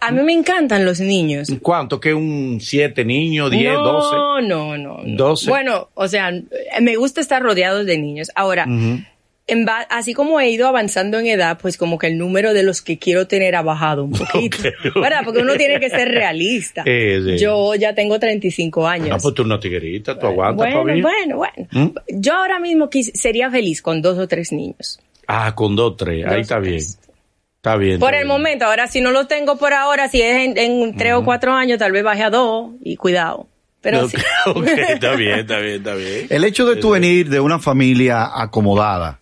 A 0.00 0.10
mí 0.10 0.22
me 0.22 0.32
encantan 0.32 0.84
los 0.84 1.00
niños. 1.00 1.48
¿Cuánto? 1.62 2.00
¿Que 2.00 2.14
un 2.14 2.58
siete 2.60 3.04
niños, 3.04 3.50
diez, 3.50 3.72
no, 3.72 3.82
doce? 3.82 4.16
No, 4.16 4.40
no, 4.40 4.78
no. 4.78 4.98
Doce. 5.04 5.48
Bueno, 5.50 5.88
o 5.94 6.08
sea, 6.08 6.30
me 6.80 6.96
gusta 6.96 7.20
estar 7.20 7.42
rodeado 7.42 7.84
de 7.84 7.98
niños. 7.98 8.30
Ahora, 8.34 8.66
en 9.46 9.66
así 9.90 10.14
como 10.14 10.40
he 10.40 10.48
ido 10.50 10.66
avanzando 10.66 11.18
en 11.18 11.26
edad, 11.26 11.58
pues 11.60 11.76
como 11.76 11.98
que 11.98 12.06
el 12.06 12.16
número 12.16 12.54
de 12.54 12.62
los 12.62 12.80
que 12.80 12.98
quiero 12.98 13.26
tener 13.26 13.54
ha 13.56 13.62
bajado 13.62 14.04
un 14.04 14.12
poquito. 14.32 14.58
¿Verdad? 14.94 15.20
Porque 15.24 15.40
uno 15.40 15.54
tiene 15.56 15.78
que 15.80 15.90
ser 15.90 16.08
realista. 16.08 16.82
Eh, 16.86 17.20
sí. 17.24 17.38
Yo 17.38 17.74
ya 17.74 17.94
tengo 17.94 18.18
35 18.18 18.86
años. 18.88 19.08
No, 19.10 19.16
pues 19.18 19.34
tú 19.34 19.42
una 19.42 19.60
tiguerita, 19.60 20.18
tú 20.18 20.26
aguantas 20.26 20.56
bueno, 20.56 20.80
todavía. 20.82 21.02
bueno, 21.02 21.36
bueno. 21.36 21.68
¿Mm? 21.72 22.18
Yo 22.20 22.32
ahora 22.34 22.58
mismo 22.58 22.88
quis- 22.88 23.12
sería 23.14 23.50
feliz 23.50 23.82
con 23.82 24.00
dos 24.00 24.18
o 24.18 24.26
tres 24.28 24.50
niños. 24.52 24.98
Ah, 25.26 25.54
con 25.54 25.76
dos, 25.76 25.96
tres, 25.96 26.26
ahí 26.26 26.40
está 26.40 26.58
bien. 26.58 26.76
Está 26.76 27.76
bien. 27.76 27.98
Por 27.98 28.10
está 28.10 28.20
el 28.20 28.26
bien. 28.26 28.28
momento, 28.38 28.66
ahora 28.66 28.86
si 28.86 29.00
no 29.00 29.10
lo 29.10 29.26
tengo 29.26 29.56
por 29.56 29.72
ahora, 29.72 30.08
si 30.08 30.20
es 30.20 30.36
en, 30.36 30.58
en 30.58 30.96
tres 30.96 31.14
o 31.14 31.24
cuatro 31.24 31.52
años, 31.52 31.78
tal 31.78 31.92
vez 31.92 32.02
baje 32.04 32.22
a 32.22 32.30
dos 32.30 32.72
y 32.82 32.96
cuidado. 32.96 33.46
Pero 33.80 34.04
Ok, 34.04 34.10
sí. 34.10 34.16
ok, 34.46 34.66
está 34.66 35.14
bien, 35.16 35.38
está 35.40 35.58
bien, 35.58 35.76
está 35.76 35.94
bien. 35.94 36.26
El 36.30 36.44
hecho 36.44 36.64
de 36.66 36.76
tú 36.76 36.90
venir 36.90 37.28
de 37.30 37.40
una 37.40 37.58
familia 37.58 38.30
acomodada, 38.34 39.20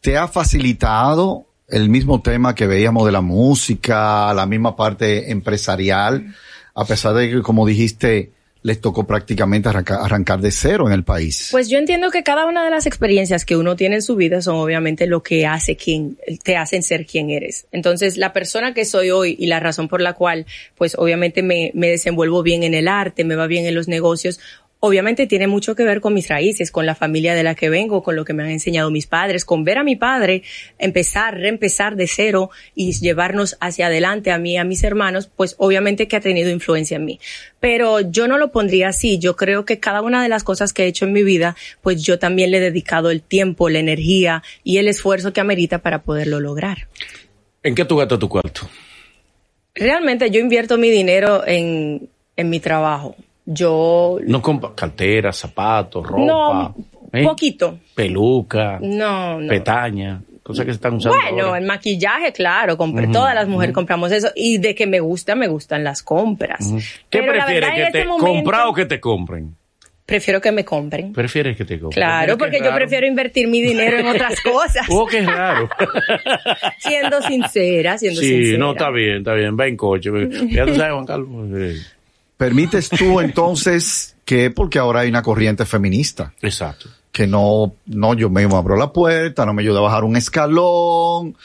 ¿te 0.00 0.16
ha 0.16 0.28
facilitado 0.28 1.46
el 1.68 1.88
mismo 1.88 2.22
tema 2.22 2.54
que 2.54 2.66
veíamos 2.66 3.06
de 3.06 3.12
la 3.12 3.20
música, 3.20 4.32
la 4.34 4.46
misma 4.46 4.76
parte 4.76 5.30
empresarial, 5.30 6.34
a 6.74 6.84
pesar 6.84 7.14
de 7.14 7.30
que, 7.30 7.42
como 7.42 7.66
dijiste, 7.66 8.30
les 8.62 8.80
tocó 8.80 9.06
prácticamente 9.06 9.68
arranca- 9.68 10.04
arrancar 10.04 10.40
de 10.40 10.50
cero 10.50 10.88
en 10.88 10.92
el 10.92 11.04
país? 11.04 11.48
Pues 11.52 11.68
yo 11.68 11.78
entiendo 11.78 12.10
que 12.10 12.24
cada 12.24 12.46
una 12.46 12.64
de 12.64 12.70
las 12.70 12.86
experiencias 12.86 13.44
que 13.44 13.56
uno 13.56 13.76
tiene 13.76 13.96
en 13.96 14.02
su 14.02 14.16
vida 14.16 14.42
son 14.42 14.56
obviamente 14.56 15.06
lo 15.06 15.22
que 15.22 15.46
hace 15.46 15.76
quien, 15.76 16.18
te 16.42 16.56
hacen 16.56 16.82
ser 16.82 17.06
quien 17.06 17.30
eres. 17.30 17.66
Entonces, 17.70 18.16
la 18.16 18.32
persona 18.32 18.74
que 18.74 18.84
soy 18.84 19.10
hoy 19.10 19.36
y 19.38 19.46
la 19.46 19.60
razón 19.60 19.86
por 19.86 20.00
la 20.00 20.14
cual, 20.14 20.46
pues 20.76 20.96
obviamente 20.98 21.42
me, 21.44 21.70
me 21.74 21.88
desenvuelvo 21.88 22.42
bien 22.42 22.64
en 22.64 22.74
el 22.74 22.88
arte, 22.88 23.22
me 23.24 23.36
va 23.36 23.46
bien 23.46 23.66
en 23.66 23.74
los 23.76 23.86
negocios, 23.86 24.40
obviamente 24.80 25.26
tiene 25.26 25.46
mucho 25.46 25.74
que 25.74 25.84
ver 25.84 26.00
con 26.00 26.14
mis 26.14 26.28
raíces, 26.28 26.70
con 26.70 26.86
la 26.86 26.94
familia 26.94 27.34
de 27.34 27.42
la 27.42 27.54
que 27.54 27.70
vengo, 27.70 28.02
con 28.02 28.16
lo 28.16 28.24
que 28.24 28.32
me 28.32 28.42
han 28.42 28.50
enseñado 28.50 28.90
mis 28.90 29.06
padres, 29.06 29.44
con 29.44 29.64
ver 29.64 29.78
a 29.78 29.84
mi 29.84 29.96
padre 29.96 30.42
empezar, 30.78 31.36
reempezar 31.36 31.96
de 31.96 32.06
cero 32.06 32.50
y 32.74 32.92
llevarnos 32.92 33.56
hacia 33.60 33.86
adelante 33.86 34.30
a 34.30 34.38
mí 34.38 34.52
y 34.52 34.56
a 34.58 34.64
mis 34.64 34.84
hermanos, 34.84 35.30
pues 35.34 35.54
obviamente 35.58 36.08
que 36.08 36.16
ha 36.16 36.20
tenido 36.20 36.50
influencia 36.50 36.96
en 36.96 37.04
mí. 37.04 37.20
Pero 37.60 38.00
yo 38.00 38.28
no 38.28 38.38
lo 38.38 38.52
pondría 38.52 38.88
así. 38.88 39.18
Yo 39.18 39.34
creo 39.36 39.64
que 39.64 39.80
cada 39.80 40.02
una 40.02 40.22
de 40.22 40.28
las 40.28 40.44
cosas 40.44 40.72
que 40.72 40.84
he 40.84 40.86
hecho 40.86 41.06
en 41.06 41.12
mi 41.12 41.22
vida, 41.22 41.56
pues 41.82 42.02
yo 42.02 42.18
también 42.18 42.50
le 42.50 42.58
he 42.58 42.60
dedicado 42.60 43.10
el 43.10 43.22
tiempo, 43.22 43.68
la 43.68 43.78
energía 43.78 44.42
y 44.62 44.78
el 44.78 44.88
esfuerzo 44.88 45.32
que 45.32 45.40
amerita 45.40 45.78
para 45.78 46.02
poderlo 46.02 46.40
lograr. 46.40 46.88
¿En 47.62 47.74
qué 47.74 47.84
tú 47.84 47.96
gastas 47.96 48.18
tu 48.18 48.28
cuarto? 48.28 48.68
Realmente 49.74 50.30
yo 50.30 50.40
invierto 50.40 50.78
mi 50.78 50.88
dinero 50.88 51.46
en, 51.46 52.08
en 52.36 52.50
mi 52.50 52.60
trabajo. 52.60 53.16
Yo 53.46 54.18
No 54.26 54.42
compras 54.42 54.72
carteras, 54.74 55.36
zapatos, 55.36 56.04
ropa. 56.06 56.22
No, 56.24 56.74
¿eh? 57.12 57.22
poquito. 57.22 57.78
Peluca, 57.94 58.78
No, 58.82 59.40
no. 59.40 59.48
petaña, 59.48 60.20
cosas 60.42 60.64
que 60.66 60.72
se 60.72 60.76
están 60.76 60.94
usando. 60.94 61.16
Bueno, 61.18 61.46
ahora. 61.46 61.58
el 61.60 61.64
maquillaje, 61.66 62.32
claro, 62.32 62.76
compré, 62.76 63.06
todas 63.06 63.34
las 63.34 63.46
mujeres 63.46 63.72
compramos 63.74 64.10
eso 64.12 64.28
y 64.34 64.58
de 64.58 64.74
que 64.74 64.86
me 64.88 64.98
gusta, 65.00 65.34
me 65.36 65.46
gustan 65.48 65.84
las 65.84 66.02
compras. 66.02 66.68
¿Qué 67.08 67.20
Pero 67.20 67.32
prefieres? 67.32 67.70
¿Que 67.70 67.76
te 67.76 67.86
este 68.00 68.04
momento, 68.04 68.50
o 68.68 68.74
que 68.74 68.86
te 68.86 68.98
compren? 69.00 69.54
Prefiero 70.04 70.40
que 70.40 70.52
me 70.52 70.64
compren. 70.64 71.12
¿Prefieres 71.12 71.56
que 71.56 71.64
te 71.64 71.80
compren? 71.80 72.00
Claro, 72.00 72.38
porque 72.38 72.60
yo 72.62 72.72
prefiero 72.74 73.06
invertir 73.08 73.48
mi 73.48 73.60
dinero 73.60 73.98
en 73.98 74.06
otras 74.06 74.40
cosas. 74.42 74.86
Oh, 74.88 75.04
qué 75.06 75.22
raro. 75.22 75.68
siendo 76.78 77.20
sincera, 77.22 77.98
siendo 77.98 78.20
sí, 78.20 78.28
sincera. 78.28 78.58
no, 78.58 78.72
está 78.72 78.90
bien, 78.90 79.18
está 79.18 79.34
bien. 79.34 79.56
Va 79.58 79.66
en 79.66 79.76
coche. 79.76 80.10
Ya 80.50 80.64
tú 80.66 80.74
sabes, 80.76 80.92
Juan 80.92 81.06
Carlos. 81.06 81.95
¿Permites 82.36 82.88
tú 82.90 83.20
entonces 83.20 84.16
que, 84.24 84.50
porque 84.50 84.78
ahora 84.78 85.00
hay 85.00 85.08
una 85.08 85.22
corriente 85.22 85.64
feminista, 85.64 86.32
Exacto. 86.42 86.88
que 87.12 87.26
no, 87.26 87.74
no, 87.86 88.14
yo 88.14 88.28
mismo 88.28 88.56
abro 88.56 88.76
la 88.76 88.92
puerta, 88.92 89.46
no 89.46 89.54
me 89.54 89.62
ayuda 89.62 89.78
a 89.78 89.82
bajar 89.82 90.04
un 90.04 90.16
escalón. 90.16 91.36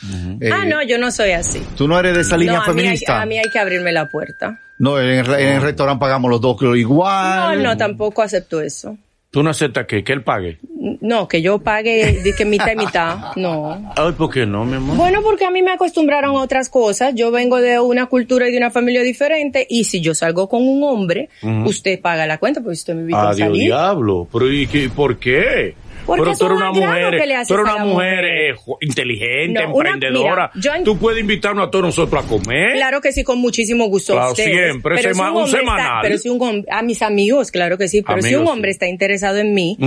eh, 0.41 0.49
Ah, 0.51 0.65
no, 0.65 0.81
yo 0.83 0.97
no 0.97 1.11
soy 1.11 1.31
así. 1.31 1.61
Tú 1.77 1.87
no 1.87 1.97
eres 1.99 2.15
de 2.15 2.21
esa 2.21 2.37
línea 2.37 2.57
no, 2.57 2.63
a 2.63 2.67
mí, 2.73 2.81
hay, 2.81 2.85
feminista. 2.87 3.21
a 3.21 3.25
mí 3.25 3.37
hay 3.37 3.49
que 3.51 3.59
abrirme 3.59 3.91
la 3.91 4.07
puerta. 4.09 4.59
No, 4.79 4.99
en 4.99 5.19
el, 5.19 5.33
en 5.35 5.47
el 5.55 5.61
restaurante 5.61 5.99
pagamos 5.99 6.29
los 6.31 6.41
dos 6.41 6.59
No, 6.61 6.75
igual. 6.75 7.61
no, 7.61 7.77
tampoco 7.77 8.21
acepto 8.23 8.59
eso. 8.61 8.97
¿Tú 9.31 9.43
no 9.43 9.49
aceptas 9.49 9.85
que, 9.87 10.03
que 10.03 10.11
él 10.11 10.23
pague? 10.23 10.57
No, 10.99 11.25
que 11.27 11.41
yo 11.41 11.59
pague 11.59 12.21
que 12.37 12.43
mitad 12.43 12.73
y 12.73 12.75
mitad. 12.75 13.17
No. 13.37 13.93
Ay, 13.95 14.11
¿por 14.11 14.29
qué 14.29 14.45
no, 14.45 14.65
mi 14.65 14.75
amor? 14.75 14.97
Bueno, 14.97 15.21
porque 15.21 15.45
a 15.45 15.51
mí 15.51 15.61
me 15.61 15.71
acostumbraron 15.71 16.35
a 16.35 16.41
otras 16.41 16.69
cosas. 16.69 17.13
Yo 17.15 17.31
vengo 17.31 17.61
de 17.61 17.79
una 17.79 18.07
cultura 18.07 18.49
y 18.49 18.51
de 18.51 18.57
una 18.57 18.71
familia 18.71 19.01
diferente 19.03 19.65
y 19.69 19.85
si 19.85 20.01
yo 20.01 20.13
salgo 20.13 20.49
con 20.49 20.67
un 20.67 20.83
hombre, 20.83 21.29
usted 21.65 22.01
paga 22.01 22.27
la 22.27 22.39
cuenta 22.39 22.59
porque 22.59 22.73
usted 22.73 22.93
me 22.93 23.01
invita 23.01 23.29
a 23.29 23.33
salir. 23.33 23.63
diablo. 23.63 24.27
¿Pero 24.31 24.51
y 24.51 24.67
qué, 24.67 24.89
por 24.89 25.17
qué? 25.17 25.75
Porque 26.17 26.23
Pero 26.23 26.37
tú 26.37 26.45
eres 26.45 26.57
un 26.57 26.61
una 26.63 26.71
mujer, 26.71 27.09
tú 27.47 27.53
eres 27.53 27.67
a 27.69 27.75
una 27.75 27.85
mujer 27.85 28.25
eh, 28.25 28.55
inteligente, 28.81 29.63
No, 29.63 29.73
una- 29.75 29.89
emprendedora. 29.91 30.51
mira, 30.53 30.63
yo 30.63 30.73
en- 30.73 30.83
Tú 30.83 30.97
puedes 30.97 31.21
invitarnos 31.21 31.67
a 31.67 31.71
todos 31.71 31.85
nosotros 31.85 32.25
a 32.25 32.27
comer. 32.27 32.73
Claro 32.73 32.99
que 33.01 33.11
sí, 33.11 33.23
con 33.23 33.39
muchísimo 33.39 33.85
gusto. 33.87 34.13
a 34.13 34.15
Claro, 34.15 34.31
ustedes. 34.31 34.51
siempre, 34.71 34.95
Pero 34.97 35.09
sema- 35.13 35.13
si 35.13 35.31
un 35.31 35.37
hombre 35.37 35.59
está- 35.59 35.59
semanal. 35.59 35.99
pero 36.01 36.17
si 36.17 36.29
un 36.29 36.65
a 36.69 36.81
mis 36.81 37.01
amigos, 37.01 37.51
claro 37.51 37.77
que 37.77 37.87
sí. 37.87 38.01
Pero 38.01 38.21
si 38.21 38.35
un 38.35 38.47
hombre 38.47 38.71
sí. 38.71 38.75
está 38.75 38.87
interesado 38.87 39.37
en 39.37 39.53
mí 39.53 39.77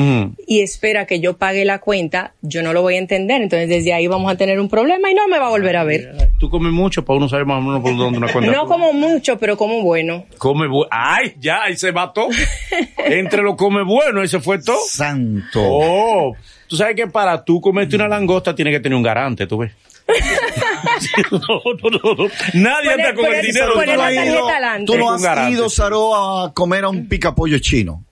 y 0.46 0.60
espera 0.60 1.06
que 1.06 1.20
yo 1.20 1.37
pague 1.37 1.64
la 1.64 1.78
cuenta, 1.80 2.32
yo 2.42 2.62
no 2.62 2.72
lo 2.72 2.80
voy 2.82 2.94
a 2.94 2.98
entender. 2.98 3.42
Entonces 3.42 3.68
desde 3.68 3.92
ahí 3.92 4.06
vamos 4.06 4.32
a 4.32 4.37
tener 4.37 4.58
un 4.60 4.68
problema 4.68 5.10
y 5.10 5.14
no 5.14 5.28
me 5.28 5.38
va 5.38 5.46
a 5.46 5.50
volver 5.50 5.76
a 5.76 5.84
ver. 5.84 6.30
Tú 6.38 6.48
comes 6.48 6.72
mucho 6.72 7.04
para 7.04 7.18
uno 7.18 7.28
saber 7.28 7.44
más 7.46 7.58
o 7.58 7.60
menos 7.62 7.82
por 7.82 7.96
dónde 7.96 8.18
una 8.18 8.32
cuenta. 8.32 8.50
No 8.50 8.66
como 8.66 8.92
mucho, 8.92 9.38
pero 9.38 9.56
como 9.56 9.82
bueno. 9.82 10.24
Come 10.38 10.66
bu- 10.66 10.87
Ay, 10.90 11.34
ya, 11.38 11.64
ahí 11.64 11.76
se 11.76 11.92
mató. 11.92 12.28
Entre 13.04 13.42
lo 13.42 13.56
come 13.56 13.82
bueno, 13.82 14.22
ese 14.22 14.40
fue 14.40 14.58
todo. 14.62 14.78
Santo. 14.88 15.60
Oh, 15.62 16.13
tú 16.68 16.77
sabes 16.77 16.96
que 16.96 17.07
para 17.07 17.44
tú 17.44 17.61
comerte 17.61 17.96
una 17.96 18.09
langosta 18.09 18.55
tiene 18.55 18.70
que 18.70 18.81
tener 18.81 18.96
un 18.96 19.03
garante, 19.03 19.46
tú 19.46 19.59
ves. 19.59 19.72
no, 21.31 21.38
no, 21.40 21.90
no, 21.90 22.14
no. 22.14 22.31
Nadie 22.55 22.90
Pone- 22.90 23.03
anda 23.05 23.14
con 23.14 23.35
el 23.35 23.42
dinero. 23.46 23.79
de 23.81 23.87
la 23.96 24.07
adelante. 24.07 24.87
tú 24.92 24.98
no 24.98 25.11
has 25.11 25.50
ido. 25.50 25.68
Saro, 25.70 26.14
a 26.44 26.53
comer 26.53 26.85
a 26.85 26.88
un 26.90 27.09
picapollo 27.09 27.59
chino. 27.59 28.05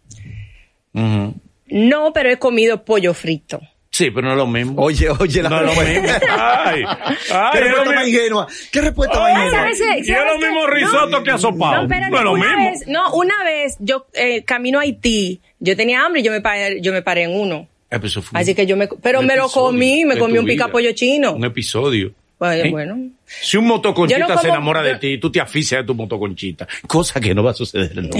Ujú. 0.94 1.34
No, 1.68 2.12
pero 2.12 2.30
he 2.30 2.38
comido 2.38 2.84
pollo 2.84 3.14
frito. 3.14 3.60
Sí, 3.90 4.10
pero 4.10 4.26
no 4.28 4.32
es 4.32 4.38
lo 4.38 4.46
mismo. 4.46 4.82
Oye, 4.82 5.10
oye, 5.10 5.42
la 5.42 5.50
no 5.50 5.60
es 5.60 5.76
lo 5.76 5.82
mismo. 5.82 6.08
Ay, 6.30 6.82
ay, 7.32 7.50
¿Qué 7.52 7.60
respuesta 7.60 7.92
más 7.94 8.08
ingenua? 8.08 8.46
¿Qué 8.72 8.80
respuesta 8.80 9.20
más 9.20 9.30
ingenua? 9.44 9.68
Y 9.68 10.00
es 10.00 10.06
¿Sabes 10.06 10.32
lo 10.32 10.38
mismo 10.38 10.60
No. 10.62 10.66
risotto 10.66 11.22
que 11.22 11.30
asopado. 11.30 11.76
No, 11.76 11.82
espérate, 11.82 12.10
no 12.10 12.16
es 12.18 12.24
lo 12.24 12.32
una 12.32 12.56
mismo. 12.56 12.70
vez, 12.70 12.88
no, 12.88 13.12
una 13.14 13.44
vez 13.44 13.76
yo 13.80 14.06
eh, 14.14 14.44
camino 14.44 14.78
a 14.78 14.82
Haití, 14.82 15.42
yo 15.60 15.76
tenía 15.76 16.04
hambre 16.06 16.22
y 16.22 16.24
yo 16.24 16.32
me 16.32 16.40
paré, 16.40 16.80
yo 16.80 16.90
me 16.92 17.02
paré 17.02 17.24
en 17.24 17.38
uno. 17.38 17.68
Eso 18.02 18.22
fue 18.22 18.40
Así 18.40 18.54
que 18.54 18.66
yo 18.66 18.76
me, 18.76 18.88
pero 18.88 19.22
me 19.22 19.36
lo 19.36 19.48
comí, 19.48 20.04
me 20.04 20.16
comí 20.16 20.38
un 20.38 20.44
vida. 20.44 20.54
picapollo 20.64 20.92
chino. 20.92 21.32
Un 21.32 21.44
episodio. 21.44 22.12
Bueno, 22.38 22.64
¿Eh? 22.64 22.70
bueno. 22.70 23.10
Si 23.24 23.56
un 23.56 23.66
motoconchita 23.66 24.36
se 24.38 24.48
enamora 24.48 24.82
de 24.82 24.96
ti, 24.96 25.18
tú 25.18 25.30
te 25.30 25.40
aficias 25.40 25.82
de 25.82 25.86
tu 25.86 25.94
motoconchita. 25.94 26.66
Cosa 26.88 27.20
que 27.20 27.34
no 27.34 27.42
va 27.44 27.52
a 27.52 27.54
suceder 27.54 27.94
nunca. 28.02 28.18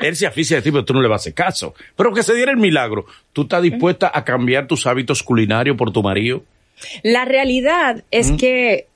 Él 0.00 0.16
se 0.16 0.26
aficia 0.26 0.56
de 0.56 0.62
ti, 0.62 0.70
pero 0.70 0.84
tú 0.84 0.94
no 0.94 1.02
le 1.02 1.08
vas 1.08 1.20
a 1.20 1.22
hacer 1.22 1.34
caso. 1.34 1.74
Pero 1.94 2.12
que 2.14 2.22
se 2.22 2.34
diera 2.34 2.50
el 2.52 2.56
milagro. 2.56 3.04
¿Tú 3.34 3.42
estás 3.42 3.62
dispuesta 3.62 4.10
a 4.14 4.24
cambiar 4.24 4.66
tus 4.66 4.86
hábitos 4.86 5.22
culinarios 5.22 5.76
por 5.76 5.92
tu 5.92 6.02
marido? 6.02 6.42
La 7.02 7.26
realidad 7.26 8.02
es 8.10 8.32
que 8.32 8.86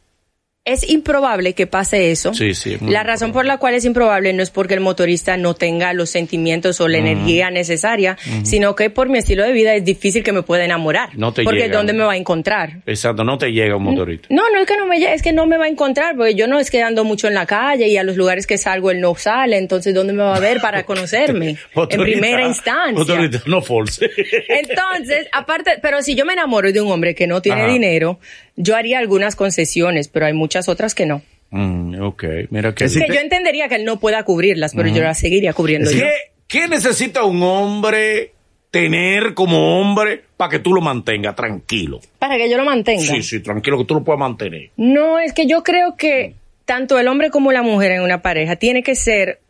es 0.67 0.89
improbable 0.89 1.53
que 1.53 1.67
pase 1.67 2.11
eso. 2.11 2.33
Sí, 2.33 2.55
sí, 2.55 2.79
La 2.81 3.03
razón 3.03 3.33
por 3.33 3.45
la 3.45 3.59
cual 3.59 3.75
es 3.75 3.85
improbable 3.85 4.33
no 4.33 4.43
es 4.43 4.51
porque 4.51 4.73
el 4.73 4.81
motorista 4.81 5.37
no 5.37 5.53
tenga 5.53 5.93
los 5.93 6.09
sentimientos 6.09 6.81
o 6.81 6.89
la 6.89 6.97
energía 6.97 7.51
necesaria, 7.51 8.17
sino 8.45 8.75
que 8.75 8.89
por 8.89 9.11
mi 9.11 9.19
estilo 9.19 9.45
de 9.45 9.53
vida 9.53 9.75
es 9.75 9.85
difícil 9.85 10.25
que 10.25 10.33
me 10.33 10.43
pueda 10.43 10.65
enamorar. 10.65 11.11
No 11.19 11.35
te 11.35 11.45
porque 11.45 11.61
llega. 11.65 11.77
¿dónde 11.77 11.93
me 11.93 12.03
va 12.05 12.13
a 12.13 12.17
encontrar? 12.17 12.79
Exacto, 12.87 13.25
no 13.25 13.37
te 13.37 13.53
llega 13.53 13.77
un 13.77 13.83
motorista. 13.83 14.29
No, 14.31 14.49
no 14.51 14.61
es 14.61 14.67
que 14.67 14.77
no 14.79 14.87
me 14.87 14.99
llegue, 14.99 15.13
es 15.13 15.23
que 15.23 15.35
no 15.35 15.45
me 15.47 15.59
va 15.59 15.67
a 15.67 15.69
encontrar, 15.69 16.17
porque 16.17 16.35
yo 16.35 16.47
no 16.47 16.59
es 16.59 16.71
que 16.71 16.83
ando 16.83 17.05
mucho 17.05 17.29
en 17.29 17.35
la 17.35 17.45
calle 17.45 17.89
y 17.89 17.99
a 17.99 18.03
los 18.03 18.17
lugares 18.17 18.47
que 18.47 18.57
salgo 18.57 18.91
él 18.91 19.03
no 19.03 19.15
sale, 19.17 19.59
entonces 19.59 19.93
¿dónde 19.93 20.15
me 20.15 20.23
va 20.23 20.35
a 20.37 20.41
ver 20.41 20.63
para 20.63 20.83
conocerme? 20.87 21.59
en 21.91 22.01
primera 22.03 22.43
instancia. 22.47 22.93
Motorista, 22.93 23.43
no 23.47 23.61
force. 23.61 24.09
Entonces, 24.49 25.29
aparte, 25.33 25.73
pero 25.83 26.01
si 26.01 26.15
yo 26.15 26.25
me 26.25 26.33
enamoro 26.33 26.73
de 26.73 26.81
un 26.81 26.91
hombre 26.91 27.15
que 27.15 27.27
no 27.27 27.43
tiene 27.43 27.63
Ajá. 27.63 27.73
dinero, 27.73 28.19
yo 28.57 28.77
haría 28.77 28.99
algunas 28.99 29.37
concesiones, 29.37 30.09
pero 30.09 30.27
hay 30.27 30.33
muchas 30.33 30.69
otras 30.69 30.95
que 30.95 31.07
no. 31.07 31.23
Mm, 31.51 32.03
ok, 32.03 32.25
mira 32.51 32.75
que... 32.75 32.85
Que 32.85 32.89
sí 32.89 33.01
que 33.01 33.15
yo 33.15 33.21
entendería 33.21 33.69
que 33.69 33.77
él 33.77 33.85
no 33.85 34.01
pueda 34.01 34.25
cubrirlas, 34.25 34.75
pero 34.75 34.89
yo 34.89 35.03
las 35.03 35.19
seguiría 35.19 35.53
cubriendo 35.53 35.91
yo. 35.91 36.01
¿Qué, 36.01 36.13
¿Qué 36.49 36.69
necesita 36.69 37.25
un 37.25 37.43
hombre 37.43 38.33
tener 38.71 39.35
como 39.35 39.81
hombre 39.81 40.25
para 40.37 40.51
que 40.51 40.59
tú 40.59 40.73
lo 40.73 40.81
mantengas 40.81 41.37
tranquilo? 41.37 42.01
Para 42.19 42.37
que 42.37 42.51
yo 42.51 42.57
lo 42.57 42.65
mantenga. 42.65 43.03
Sí, 43.03 43.23
sí, 43.23 43.41
tranquilo, 43.41 43.79
que 43.79 43.85
tú 43.85 43.95
lo 43.95 44.05
puedas 44.05 44.19
mantener. 44.19 44.71
No, 44.77 45.21
es 45.21 45.33
que 45.33 45.47
yo 45.47 45.63
creo 45.63 45.97
que 45.97 46.35
tanto 46.65 46.99
el 46.99 47.07
hombre 47.09 47.31
como 47.31 47.53
la 47.53 47.63
mujer 47.63 47.93
en 47.93 48.03
una 48.03 48.23
pareja 48.23 48.57
tiene 48.57 48.83
que 48.83 48.95
ser 48.95 49.41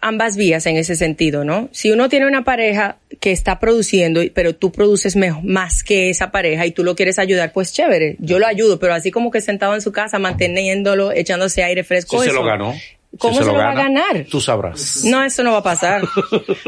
ambas 0.00 0.36
vías 0.36 0.66
en 0.66 0.76
ese 0.76 0.96
sentido, 0.96 1.44
¿no? 1.44 1.68
Si 1.72 1.90
uno 1.90 2.08
tiene 2.08 2.26
una 2.26 2.44
pareja 2.44 2.96
que 3.20 3.32
está 3.32 3.58
produciendo, 3.58 4.20
pero 4.34 4.54
tú 4.54 4.72
produces 4.72 5.16
mejor, 5.16 5.42
más 5.44 5.82
que 5.82 6.10
esa 6.10 6.30
pareja 6.30 6.66
y 6.66 6.70
tú 6.72 6.84
lo 6.84 6.94
quieres 6.94 7.18
ayudar, 7.18 7.52
pues 7.52 7.72
chévere, 7.72 8.16
yo 8.18 8.38
lo 8.38 8.46
ayudo, 8.46 8.78
pero 8.78 8.94
así 8.94 9.10
como 9.10 9.30
que 9.30 9.40
sentado 9.40 9.74
en 9.74 9.80
su 9.80 9.92
casa, 9.92 10.18
manteniéndolo, 10.18 11.12
echándose 11.12 11.62
aire 11.64 11.84
fresco. 11.84 12.22
Si 12.22 12.28
se 12.28 12.34
lo 12.34 12.44
ganó. 12.44 12.72
si 12.72 13.18
¿Cómo 13.18 13.38
se, 13.38 13.44
lo 13.44 13.54
va 13.54 13.70
a 13.70 13.74
gana, 13.74 14.02
ganar? 14.04 14.26
Tú 14.30 14.40
sabrás. 14.40 15.02
No, 15.04 15.24
eso 15.24 15.42
no 15.42 15.52
va 15.52 15.58
a 15.58 15.62
pasar. 15.62 16.02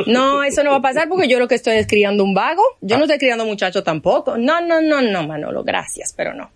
No, 0.06 0.42
eso 0.44 0.64
no 0.64 0.70
va 0.70 0.76
a 0.78 0.82
pasar 0.82 1.08
porque 1.08 1.28
yo 1.28 1.38
lo 1.38 1.46
que 1.48 1.54
estoy 1.56 1.76
es 1.76 1.86
criando 1.86 2.24
un 2.24 2.32
vago. 2.32 2.62
Yo 2.80 2.96
Ah. 2.96 2.98
no 2.98 3.04
estoy 3.04 3.18
criando 3.18 3.44
muchacho 3.44 3.82
tampoco. 3.82 4.38
No, 4.38 4.60
no, 4.62 4.80
no, 4.80 5.02
no, 5.02 5.26
Manolo, 5.26 5.62
gracias, 5.64 6.14
pero 6.16 6.32
no. 6.32 6.50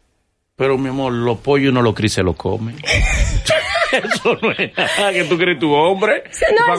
Pero 0.57 0.79
mi 0.79 0.89
amor, 0.91 1.13
los 1.13 1.39
pollos 1.39 1.71
uno 1.73 1.83
los 1.83 1.95
cría 1.95 2.07
y 2.07 2.11
se 2.11 2.23
los 2.23 2.37
come. 2.37 2.75
Eso 3.93 4.39
no 4.41 4.53
es 4.53 4.77
nada 4.77 5.13
que 5.13 5.25
tú 5.25 5.37
crees 5.39 5.59
tu 5.59 5.73
hombre 5.73 6.25
No, 6.51 6.67
para 6.67 6.77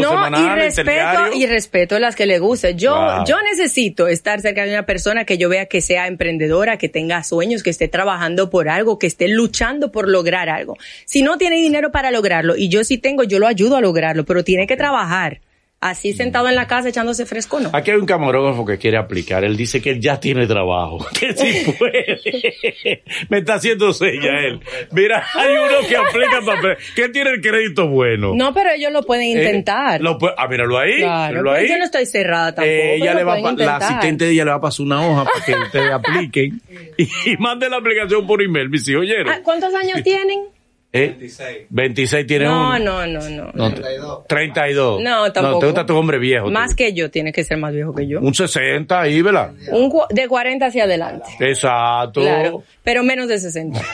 no, 0.00 0.10
semanal, 0.10 0.58
y 0.58 0.60
respeto, 0.60 1.32
y 1.34 1.46
respeto 1.46 1.98
las 1.98 2.16
que 2.16 2.26
le 2.26 2.38
guste. 2.38 2.74
Yo, 2.74 2.94
Wow. 2.94 3.24
yo 3.26 3.36
necesito 3.42 4.08
estar 4.08 4.40
cerca 4.40 4.64
de 4.64 4.72
una 4.72 4.84
persona 4.86 5.24
que 5.24 5.38
yo 5.38 5.48
vea 5.48 5.66
que 5.66 5.80
sea 5.80 6.06
emprendedora, 6.06 6.76
que 6.78 6.88
tenga 6.88 7.22
sueños, 7.22 7.62
que 7.62 7.70
esté 7.70 7.88
trabajando 7.88 8.50
por 8.50 8.68
algo, 8.68 8.98
que 8.98 9.06
esté 9.06 9.28
luchando 9.28 9.92
por 9.92 10.08
lograr 10.08 10.48
algo. 10.48 10.76
Si 11.04 11.22
no 11.22 11.38
tiene 11.38 11.56
dinero 11.56 11.90
para 11.92 12.10
lograrlo, 12.10 12.56
y 12.56 12.68
yo 12.68 12.84
sí 12.84 12.98
tengo, 12.98 13.24
yo 13.24 13.38
lo 13.38 13.46
ayudo 13.46 13.76
a 13.76 13.80
lograrlo, 13.80 14.24
pero 14.24 14.44
tiene 14.44 14.66
que 14.66 14.76
trabajar. 14.76 15.40
Así 15.80 16.12
sentado 16.12 16.48
en 16.48 16.56
la 16.56 16.66
casa 16.66 16.88
echándose 16.88 17.24
fresco, 17.24 17.60
no. 17.60 17.70
Aquí 17.72 17.92
hay 17.92 17.98
un 17.98 18.04
camarógrafo 18.06 18.64
que 18.66 18.78
quiere 18.78 18.96
aplicar. 18.96 19.44
Él 19.44 19.56
dice 19.56 19.80
que 19.80 19.90
él 19.90 20.00
ya 20.00 20.18
tiene 20.18 20.44
trabajo. 20.48 20.98
Que 21.20 21.32
sí 21.34 21.70
puede. 21.78 23.02
Me 23.28 23.38
está 23.38 23.54
haciendo 23.54 23.92
sella 23.92 24.40
él. 24.40 24.60
Mira, 24.90 25.24
hay 25.34 25.52
uno 25.54 25.88
que 25.88 25.96
aplica 25.96 26.40
papel. 26.44 26.76
Que 26.96 27.08
tiene 27.10 27.30
el 27.30 27.40
crédito 27.40 27.86
bueno. 27.86 28.32
No, 28.34 28.52
pero 28.52 28.70
ellos 28.70 28.90
lo 28.92 29.04
pueden 29.04 29.26
Eh, 29.26 29.40
intentar. 29.40 30.00
lo 30.00 30.18
ah, 30.36 30.48
míralo 30.48 30.78
ahí. 30.78 30.96
Claro, 30.96 31.28
míralo 31.34 31.52
ahí. 31.52 31.68
yo 31.68 31.78
no 31.78 31.84
estoy 31.84 32.06
cerrada 32.06 32.54
tampoco. 32.56 32.66
Eh, 32.68 32.96
ella 32.96 33.04
pero 33.14 33.18
le 33.18 33.24
va 33.24 33.40
pa- 33.42 33.52
la 33.64 33.76
asistente 33.76 34.24
de 34.24 34.30
ella 34.32 34.44
le 34.46 34.50
va 34.50 34.56
a 34.56 34.60
pasar 34.60 34.84
una 34.84 35.06
hoja 35.08 35.24
para 35.32 35.44
que 35.44 35.54
ustedes 35.54 35.92
apliquen 35.92 36.60
y, 36.98 37.04
y 37.30 37.36
manden 37.38 37.70
la 37.70 37.76
aplicación 37.76 38.26
por 38.26 38.42
email, 38.42 38.68
mis 38.68 38.88
hijos. 38.88 39.02
¿oyeron? 39.02 39.28
Ah, 39.28 39.40
¿Cuántos 39.44 39.72
años 39.74 40.02
tienen? 40.02 40.40
¿Eh? 40.90 41.08
26. 41.10 41.66
26 41.68 42.26
tiene 42.26 42.44
No, 42.46 42.70
uno. 42.70 42.78
no, 42.78 43.06
no, 43.06 43.28
no. 43.28 43.50
No, 43.52 43.74
32. 43.74 44.26
32. 44.26 45.02
No, 45.02 45.30
tampoco. 45.32 45.58
te 45.60 45.66
gusta 45.66 45.84
tu 45.86 45.94
hombre 45.96 46.18
viejo. 46.18 46.50
Más 46.50 46.70
tú. 46.70 46.76
que 46.76 46.94
yo, 46.94 47.10
tiene 47.10 47.30
que 47.30 47.44
ser 47.44 47.58
más 47.58 47.74
viejo 47.74 47.94
que 47.94 48.06
yo. 48.08 48.20
Un 48.20 48.32
60 48.34 48.98
ahí, 48.98 49.20
¿verdad? 49.20 49.52
Un 49.70 49.92
de 50.08 50.26
40 50.28 50.64
hacia 50.64 50.84
adelante. 50.84 51.28
Exacto. 51.40 52.22
Claro, 52.22 52.62
pero 52.82 53.02
menos 53.02 53.28
de 53.28 53.38
60. 53.38 53.80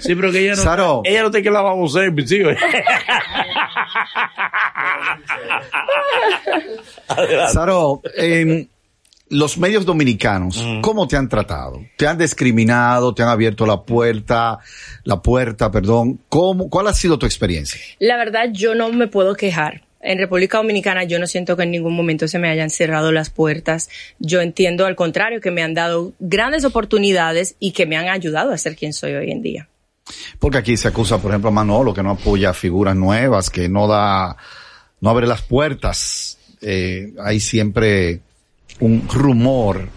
Sí, 0.00 0.14
pero 0.14 0.30
que 0.32 0.38
ella 0.40 0.54
no. 0.54 0.62
Saro. 0.62 1.02
Ella 1.04 1.22
no 1.22 1.30
te 1.30 1.42
que 1.42 1.50
la 1.50 1.60
vamos 1.60 1.94
a 1.94 1.98
hacer, 2.00 2.12
mis 2.12 2.30
hijos. 2.32 2.54
Adelante. 7.08 7.52
Saro, 7.52 8.00
en 8.16 8.68
los 9.28 9.56
medios 9.58 9.84
dominicanos, 9.86 10.62
¿cómo 10.82 11.08
te 11.08 11.16
han 11.16 11.28
tratado? 11.28 11.82
¿Te 11.96 12.06
han 12.06 12.18
discriminado? 12.18 13.14
¿Te 13.14 13.22
han 13.22 13.30
abierto 13.30 13.66
la 13.66 13.82
puerta? 13.82 14.58
La 15.04 15.22
puerta, 15.22 15.70
perdón. 15.70 16.20
¿Cómo, 16.28 16.68
¿Cuál 16.68 16.88
ha 16.88 16.94
sido 16.94 17.18
tu 17.18 17.26
experiencia? 17.26 17.80
La 17.98 18.16
verdad, 18.16 18.50
yo 18.52 18.74
no 18.74 18.90
me 18.92 19.08
puedo 19.08 19.34
quejar. 19.34 19.82
En 20.00 20.18
República 20.18 20.58
Dominicana 20.58 21.04
yo 21.04 21.18
no 21.18 21.26
siento 21.26 21.56
que 21.56 21.62
en 21.62 21.70
ningún 21.70 21.96
momento 21.96 22.28
se 22.28 22.38
me 22.38 22.50
hayan 22.50 22.68
cerrado 22.68 23.10
las 23.10 23.30
puertas. 23.30 23.88
Yo 24.18 24.42
entiendo 24.42 24.84
al 24.84 24.96
contrario 24.96 25.40
que 25.40 25.50
me 25.50 25.62
han 25.62 25.72
dado 25.72 26.12
grandes 26.20 26.66
oportunidades 26.66 27.56
y 27.58 27.72
que 27.72 27.86
me 27.86 27.96
han 27.96 28.08
ayudado 28.08 28.52
a 28.52 28.58
ser 28.58 28.76
quien 28.76 28.92
soy 28.92 29.14
hoy 29.14 29.30
en 29.30 29.40
día. 29.40 29.68
Porque 30.38 30.58
aquí 30.58 30.76
se 30.76 30.88
acusa, 30.88 31.16
por 31.16 31.30
ejemplo, 31.30 31.48
a 31.48 31.52
Manolo 31.52 31.94
que 31.94 32.02
no 32.02 32.10
apoya 32.10 32.52
figuras 32.52 32.94
nuevas, 32.94 33.48
que 33.48 33.70
no 33.70 33.88
da, 33.88 34.36
no 35.00 35.08
abre 35.08 35.26
las 35.26 35.40
puertas. 35.40 36.38
Eh, 36.60 37.14
hay 37.18 37.40
siempre 37.40 38.20
un 38.80 39.08
rumor. 39.08 39.88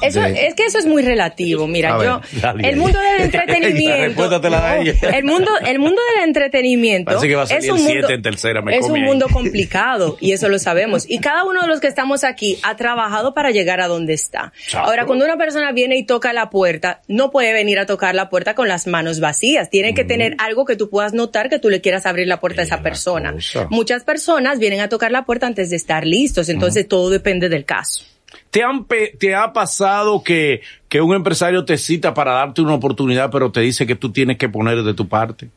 Eso, 0.00 0.20
de- 0.20 0.46
es 0.46 0.54
que 0.54 0.64
eso 0.64 0.78
es 0.78 0.86
muy 0.86 1.02
relativo. 1.02 1.66
Mira, 1.66 1.96
ver, 1.96 2.06
yo, 2.06 2.20
dale. 2.40 2.68
el 2.68 2.76
mundo 2.76 2.98
del 3.00 3.22
entretenimiento, 3.24 4.28
la 4.48 4.76
el 4.78 5.24
mundo, 5.24 5.50
el 5.66 5.78
mundo 5.78 6.00
del 6.14 6.24
entretenimiento 6.28 7.06
Parece 7.10 7.28
que 7.28 7.34
va 7.34 7.42
a 7.42 7.46
salir 7.46 7.64
es 7.64 7.70
un 7.70 7.78
el 7.78 7.94
mundo, 7.94 8.10
en 8.10 8.22
tercera, 8.22 8.62
me 8.62 8.76
es 8.76 8.86
un 8.86 8.96
ahí. 8.96 9.02
mundo 9.02 9.26
complicado 9.32 10.16
y 10.20 10.32
eso 10.32 10.48
lo 10.48 10.58
sabemos. 10.58 11.04
Y 11.08 11.18
cada 11.18 11.44
uno 11.44 11.62
de 11.62 11.66
los 11.68 11.80
que 11.80 11.88
estamos 11.88 12.24
aquí 12.24 12.58
ha 12.62 12.76
trabajado 12.76 13.34
para 13.34 13.50
llegar 13.50 13.80
a 13.80 13.88
donde 13.88 14.14
está. 14.14 14.52
Ahora, 14.74 15.06
cuando 15.06 15.24
una 15.24 15.36
persona 15.36 15.72
viene 15.72 15.96
y 15.96 16.04
toca 16.04 16.32
la 16.32 16.50
puerta, 16.50 17.00
no 17.08 17.30
puede 17.30 17.52
venir 17.52 17.78
a 17.78 17.86
tocar 17.86 18.14
la 18.14 18.28
puerta 18.30 18.54
con 18.54 18.68
las 18.68 18.86
manos 18.86 19.20
vacías. 19.20 19.68
Tiene 19.70 19.94
que 19.94 20.04
tener 20.04 20.34
algo 20.38 20.64
que 20.64 20.76
tú 20.76 20.90
puedas 20.90 21.12
notar 21.12 21.48
que 21.48 21.58
tú 21.58 21.70
le 21.70 21.80
quieras 21.80 22.06
abrir 22.06 22.28
la 22.28 22.40
puerta 22.40 22.60
a 22.62 22.64
Es 22.64 22.68
esa 22.70 22.82
persona. 22.82 23.34
Muchas 23.70 24.04
personas 24.04 24.58
vienen 24.58 24.80
a 24.80 24.88
tocar 24.88 25.10
la 25.10 25.24
puerta 25.24 25.46
antes 25.46 25.70
de 25.70 25.76
estar 25.76 26.06
listos, 26.06 26.48
entonces 26.48 26.86
todo 26.86 27.10
depende 27.10 27.48
del 27.48 27.64
caso. 27.64 28.04
¿Te, 28.50 28.62
han 28.62 28.84
pe- 28.84 29.14
¿Te 29.18 29.34
ha 29.34 29.52
pasado 29.52 30.22
que, 30.22 30.60
que 30.88 31.00
un 31.00 31.14
empresario 31.14 31.64
te 31.64 31.76
cita 31.78 32.14
para 32.14 32.32
darte 32.32 32.60
una 32.62 32.74
oportunidad, 32.74 33.30
pero 33.30 33.50
te 33.52 33.60
dice 33.60 33.86
que 33.86 33.94
tú 33.94 34.10
tienes 34.12 34.38
que 34.38 34.48
poner 34.48 34.82
de 34.82 34.94
tu 34.94 35.08
parte? 35.08 35.48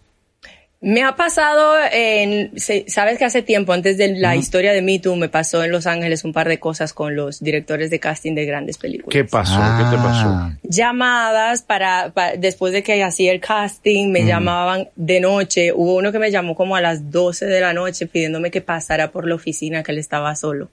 Me 0.84 1.04
ha 1.04 1.16
pasado 1.16 1.74
en, 1.92 2.54
sabes 2.88 3.20
que 3.20 3.24
hace 3.26 3.44
tiempo, 3.44 3.72
antes 3.72 4.00
de 4.00 4.16
la 4.18 4.36
historia 4.36 4.74
de 4.74 4.82
Me 4.82 4.98
Too, 4.98 5.16
me 5.16 5.30
pasó 5.30 5.64
en 5.64 5.72
Los 5.72 5.86
Ángeles 5.86 6.24
un 6.24 6.34
par 6.34 6.48
de 6.48 6.60
cosas 6.60 6.92
con 6.92 7.16
los 7.16 7.40
directores 7.40 7.92
de 7.92 8.00
casting 8.00 8.34
de 8.34 8.46
grandes 8.46 8.80
películas. 8.80 9.12
¿Qué 9.14 9.24
pasó? 9.24 9.60
¿Qué 9.78 9.84
te 9.96 9.98
pasó? 10.02 10.28
Ah, 10.30 10.54
Llamadas 10.64 11.62
para, 11.62 12.10
pa- 12.16 12.32
después 12.36 12.74
de 12.74 12.82
que 12.82 13.04
hacía 13.04 13.32
el 13.32 13.40
casting, 13.40 14.10
me 14.12 14.26
llamaban 14.26 14.90
de 14.96 15.20
noche. 15.20 15.72
Hubo 15.72 15.98
uno 15.98 16.12
que 16.12 16.18
me 16.18 16.32
llamó 16.32 16.56
como 16.56 16.76
a 16.76 16.82
las 16.82 17.12
12 17.12 17.46
de 17.46 17.62
la 17.62 17.74
noche 17.74 18.08
pidiéndome 18.08 18.50
que 18.50 18.62
pasara 18.62 19.12
por 19.12 19.28
la 19.28 19.36
oficina 19.36 19.84
que 19.84 19.92
él 19.92 20.00
estaba 20.00 20.36
solo. 20.36 20.70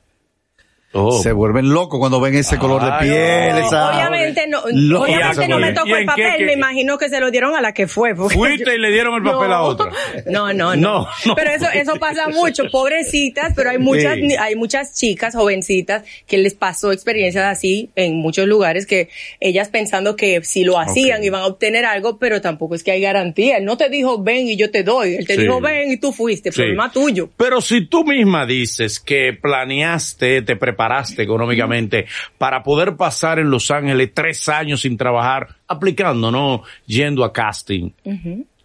Oh. 0.93 1.23
Se 1.23 1.33
vuelven 1.33 1.69
locos 1.69 1.99
cuando 2.01 2.19
ven 2.19 2.35
ese 2.35 2.57
color 2.57 2.83
de 2.83 2.91
Ay, 2.91 3.09
piel. 3.09 3.61
no, 3.61 3.67
esa- 3.67 3.91
obviamente 3.91 4.47
no, 4.47 4.61
obviamente 4.61 5.47
no 5.47 5.59
me 5.59 5.73
tocó 5.75 5.89
¿Y 5.89 5.93
el 5.93 5.99
qué- 6.01 6.07
papel, 6.07 6.35
qué- 6.39 6.45
me 6.47 6.53
imagino 6.55 6.97
que 6.97 7.11
se 7.11 7.21
lo 7.21 7.31
dieron 7.31 7.55
a 7.55 7.61
la 7.61 7.73
que 7.75 7.87
fue. 7.87 8.15
Fuiste 8.15 8.65
yo- 8.65 8.73
y 8.73 8.79
le 8.79 8.91
dieron 8.91 9.15
el 9.15 9.23
papel 9.23 9.53
a 9.53 9.61
otra. 9.61 9.91
No, 10.27 10.53
no, 10.55 10.75
no. 10.77 11.03
No, 11.03 11.09
no. 11.27 11.35
Pero 11.35 11.51
eso, 11.51 11.67
eso 11.75 11.97
pasa 11.97 12.29
mucho, 12.29 12.65
pobrecitas, 12.73 13.53
pero 13.55 13.69
hay 13.71 13.79
muchas, 13.79 14.15
Sí. 14.17 14.35
hay 14.39 14.57
muchas 14.57 14.95
chicas 14.95 15.35
jovencitas 15.35 16.05
que 16.27 16.39
les 16.39 16.55
pasó 16.55 16.91
experiencias 16.91 17.45
así 17.45 17.91
en 17.95 18.17
muchos 18.17 18.47
lugares 18.47 18.87
que 18.87 19.11
ellas 19.41 19.69
pensando 19.69 20.17
que 20.17 20.43
si 20.43 20.65
lo 20.65 20.79
hacían 20.79 21.23
iban 21.23 21.43
a 21.43 21.47
obtener 21.47 21.85
algo, 21.85 22.19
pero 22.19 22.41
tampoco 22.41 22.75
es 22.75 22.83
que 22.83 22.93
hay 22.93 23.03
garantía. 23.03 23.59
Él 23.59 23.67
no 23.67 23.77
te 23.77 23.91
dijo 23.91 24.23
ven 24.23 24.49
y 24.49 24.57
yo 24.57 24.71
te 24.71 24.83
doy, 24.85 25.17
él 25.17 25.27
te 25.27 25.35
Sí. 25.35 25.43
dijo 25.43 25.61
ven 25.61 25.93
y 25.93 25.99
tú 25.99 26.13
fuiste, 26.13 26.51
Sí. 26.51 26.57
problema 26.63 26.91
tuyo. 26.91 27.29
Pero 27.37 27.61
si 27.61 27.87
tú 27.87 28.05
misma 28.05 28.47
dices 28.47 28.99
que 29.01 29.35
planeaste, 29.39 30.41
te 30.43 30.57
preparaste 30.57 30.78
económicamente 31.23 32.07
para 32.39 32.63
poder 32.63 32.97
pasar 32.97 33.39
en 33.39 33.51
Los 33.51 33.71
Ángeles 33.71 34.13
tres 34.15 34.49
años 34.49 34.81
sin 34.81 34.97
trabajar, 34.97 35.49
aplicando, 35.67 36.31
¿no? 36.31 36.63
Yendo 36.87 37.25
a 37.25 37.33
casting. 37.33 37.91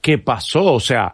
¿Qué 0.01 0.17
pasó? 0.17 0.73
O 0.73 0.79
sea, 0.79 1.13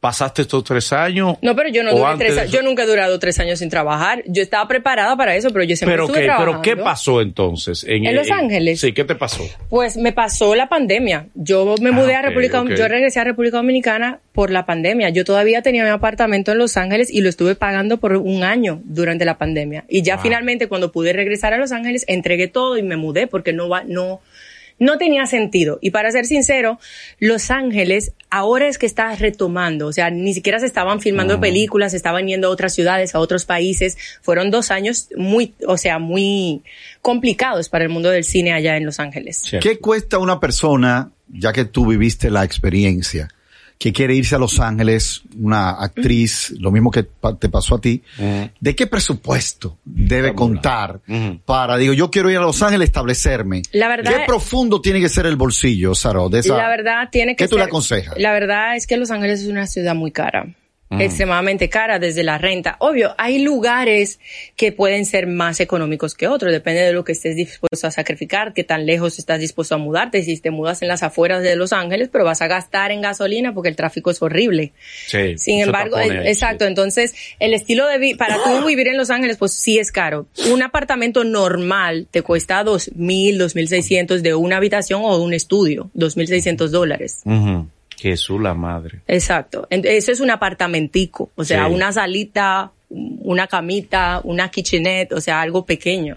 ¿pasaste 0.00 0.42
estos 0.42 0.62
tres 0.64 0.92
años? 0.92 1.36
No, 1.42 1.56
pero 1.56 1.68
yo 1.70 1.82
no 1.82 1.90
¿O 1.92 1.98
duré 1.98 2.16
tres 2.26 2.38
años, 2.38 2.52
yo 2.52 2.62
nunca 2.62 2.84
he 2.84 2.86
durado 2.86 3.18
tres 3.18 3.38
años 3.40 3.58
sin 3.58 3.68
trabajar. 3.68 4.22
Yo 4.26 4.42
estaba 4.42 4.66
preparada 4.68 5.16
para 5.16 5.34
eso, 5.36 5.50
pero 5.50 5.64
yo 5.64 5.74
siempre 5.76 5.94
Pero 5.94 6.04
estuve 6.04 6.20
qué, 6.20 6.24
trabajando. 6.26 6.62
pero 6.62 6.76
¿qué 6.76 6.82
pasó 6.82 7.20
entonces? 7.20 7.84
¿En 7.88 8.14
Los 8.14 8.30
Ángeles? 8.30 8.80
Sí, 8.80 8.92
¿qué 8.92 9.04
te 9.04 9.14
pasó? 9.14 9.44
Pues 9.68 9.96
me 9.96 10.12
pasó 10.12 10.54
la 10.54 10.68
pandemia. 10.68 11.26
Yo 11.34 11.74
me 11.80 11.90
mudé 11.90 12.14
Ah, 12.14 12.18
a 12.18 12.20
ok, 12.20 12.26
República, 12.28 12.64
yo 12.76 12.88
regresé 12.88 13.20
a 13.20 13.24
República 13.24 13.56
Dominicana 13.56 14.20
por 14.32 14.50
la 14.50 14.66
pandemia. 14.66 15.08
Yo 15.10 15.24
todavía 15.24 15.62
tenía 15.62 15.82
mi 15.84 15.90
apartamento 15.90 16.52
en 16.52 16.58
Los 16.58 16.76
Ángeles 16.76 17.10
y 17.10 17.20
lo 17.20 17.28
estuve 17.28 17.54
pagando 17.56 17.98
por 17.98 18.12
un 18.16 18.44
año 18.44 18.80
durante 18.84 19.24
la 19.24 19.36
pandemia. 19.38 19.84
Y 19.88 20.02
ya 20.02 20.14
Wow. 20.14 20.22
finalmente 20.22 20.68
cuando 20.68 20.92
pude 20.92 21.12
regresar 21.12 21.52
a 21.54 21.58
Los 21.58 21.72
Ángeles 21.72 22.04
entregué 22.08 22.46
todo 22.48 22.78
y 22.78 22.82
me 22.82 22.96
mudé 22.96 23.26
porque 23.26 23.52
no 23.52 23.68
va, 23.68 23.82
no, 23.84 24.20
no 24.78 24.98
tenía 24.98 25.26
sentido. 25.26 25.78
Y 25.80 25.90
para 25.90 26.10
ser 26.10 26.26
sincero, 26.26 26.78
Los 27.18 27.50
Ángeles 27.50 28.12
ahora 28.30 28.68
es 28.68 28.78
que 28.78 28.86
está 28.86 29.14
retomando. 29.14 29.86
O 29.86 29.92
sea, 29.92 30.10
ni 30.10 30.34
siquiera 30.34 30.58
se 30.58 30.66
estaban 30.66 31.00
filmando 31.00 31.40
películas, 31.40 31.92
se 31.92 31.96
estaban 31.96 32.26
yendo 32.26 32.48
a 32.48 32.50
otras 32.50 32.74
ciudades, 32.74 33.14
a 33.14 33.18
otros 33.18 33.44
países. 33.44 33.96
Fueron 34.22 34.50
dos 34.50 34.70
años 34.70 35.08
muy, 35.16 35.54
o 35.66 35.76
sea, 35.76 35.98
muy 35.98 36.62
complicados 37.02 37.68
para 37.68 37.84
el 37.84 37.90
mundo 37.90 38.10
del 38.10 38.24
cine 38.24 38.52
allá 38.52 38.76
en 38.76 38.84
Los 38.84 39.00
Ángeles. 39.00 39.44
¿Qué 39.60 39.78
cuesta 39.78 40.18
una 40.18 40.40
persona, 40.40 41.10
ya 41.28 41.52
que 41.52 41.64
tú 41.64 41.86
viviste 41.86 42.30
la 42.30 42.44
experiencia, 42.44 43.28
que 43.78 43.92
quiere 43.92 44.12
irse 44.14 44.34
a 44.34 44.38
Los 44.38 44.58
Ángeles, 44.58 45.22
una 45.38 45.70
actriz, 45.70 46.52
lo 46.58 46.72
mismo 46.72 46.90
que 46.90 47.04
pa- 47.04 47.36
te 47.38 47.48
pasó 47.48 47.76
a 47.76 47.80
ti, 47.80 48.02
¿de 48.60 48.74
qué 48.74 48.88
presupuesto 48.88 49.78
debe 49.84 50.34
contar 50.34 51.00
para, 51.44 51.76
digo, 51.76 51.92
yo 51.92 52.10
quiero 52.10 52.28
ir 52.30 52.38
a 52.38 52.40
Los 52.42 52.60
Ángeles 52.62 52.86
a 52.86 52.88
establecerme? 52.88 53.62
La 53.72 53.86
verdad- 53.88 54.10
¿Qué 54.10 54.24
profundo 54.26 54.80
tiene 54.80 55.00
que 55.00 55.08
ser 55.08 55.26
el 55.26 55.36
bolsillo, 55.36 55.94
Saro? 55.94 56.28
De 56.28 56.40
esa, 56.40 56.56
La 56.56 56.68
verdad 56.68 57.08
tiene 57.12 57.36
que 57.36 57.44
¿Qué 57.44 57.48
tú 57.48 57.56
le 57.56 57.64
aconsejas? 57.64 58.14
La 58.18 58.32
verdad 58.32 58.74
es 58.76 58.86
que 58.86 58.96
Los 58.96 59.10
Ángeles 59.12 59.42
es 59.42 59.48
una 59.48 59.66
ciudad 59.68 59.94
muy 59.94 60.10
cara. 60.10 60.54
Extremadamente 60.90 61.68
cara 61.68 61.98
desde 61.98 62.22
la 62.22 62.38
renta. 62.38 62.76
Obvio, 62.80 63.14
hay 63.18 63.38
lugares 63.38 64.18
que 64.56 64.72
pueden 64.72 65.04
ser 65.04 65.26
más 65.26 65.60
económicos 65.60 66.14
que 66.14 66.28
otros, 66.28 66.52
depende 66.52 66.80
de 66.80 66.92
lo 66.92 67.04
que 67.04 67.12
estés 67.12 67.36
dispuesto 67.36 67.86
a 67.86 67.90
sacrificar, 67.90 68.54
qué 68.54 68.64
tan 68.64 68.86
lejos 68.86 69.18
estás 69.18 69.40
dispuesto 69.40 69.74
a 69.74 69.78
mudarte, 69.78 70.22
si 70.22 70.38
te 70.40 70.50
mudas 70.50 70.82
en 70.82 70.88
las 70.88 71.02
afueras 71.02 71.42
de 71.42 71.56
Los 71.56 71.72
Ángeles, 71.72 72.08
pero 72.10 72.24
vas 72.24 72.42
a 72.42 72.46
gastar 72.46 72.90
en 72.90 73.02
gasolina 73.02 73.52
porque 73.52 73.68
el 73.68 73.76
tráfico 73.76 74.10
es 74.10 74.22
horrible. 74.22 74.72
Sí, 75.06 75.36
Sin 75.36 75.60
embargo, 75.60 75.96
ahí, 75.96 76.10
exacto, 76.24 76.64
sí. 76.64 76.68
entonces 76.68 77.14
el 77.38 77.54
estilo 77.54 77.86
de 77.86 77.98
vida, 77.98 78.16
para 78.16 78.36
tú 78.42 78.66
vivir 78.66 78.88
en 78.88 78.96
Los 78.96 79.10
Ángeles, 79.10 79.36
pues 79.36 79.52
sí 79.52 79.78
es 79.78 79.92
caro. 79.92 80.26
Un 80.50 80.62
apartamento 80.62 81.24
normal 81.24 82.06
te 82.10 82.22
cuesta 82.22 82.62
dos 82.64 82.90
mil, 82.94 83.38
dos 83.38 83.54
mil 83.54 83.68
seiscientos 83.68 84.22
de 84.22 84.34
una 84.34 84.56
habitación 84.56 85.02
o 85.04 85.18
un 85.18 85.34
estudio, 85.34 85.90
dos 85.94 86.16
mil 86.16 86.26
seiscientos 86.26 86.70
dólares. 86.70 87.22
Jesús 87.98 88.40
la 88.40 88.54
madre. 88.54 89.00
Exacto. 89.06 89.66
Eso 89.70 90.12
es 90.12 90.20
un 90.20 90.30
apartamentico, 90.30 91.30
o 91.34 91.44
sea, 91.44 91.66
Sí. 91.66 91.74
una 91.74 91.92
salita, 91.92 92.72
una 92.90 93.46
camita, 93.46 94.20
una 94.24 94.50
kitchenette, 94.50 95.12
o 95.12 95.20
sea, 95.20 95.40
algo 95.40 95.64
pequeño. 95.66 96.16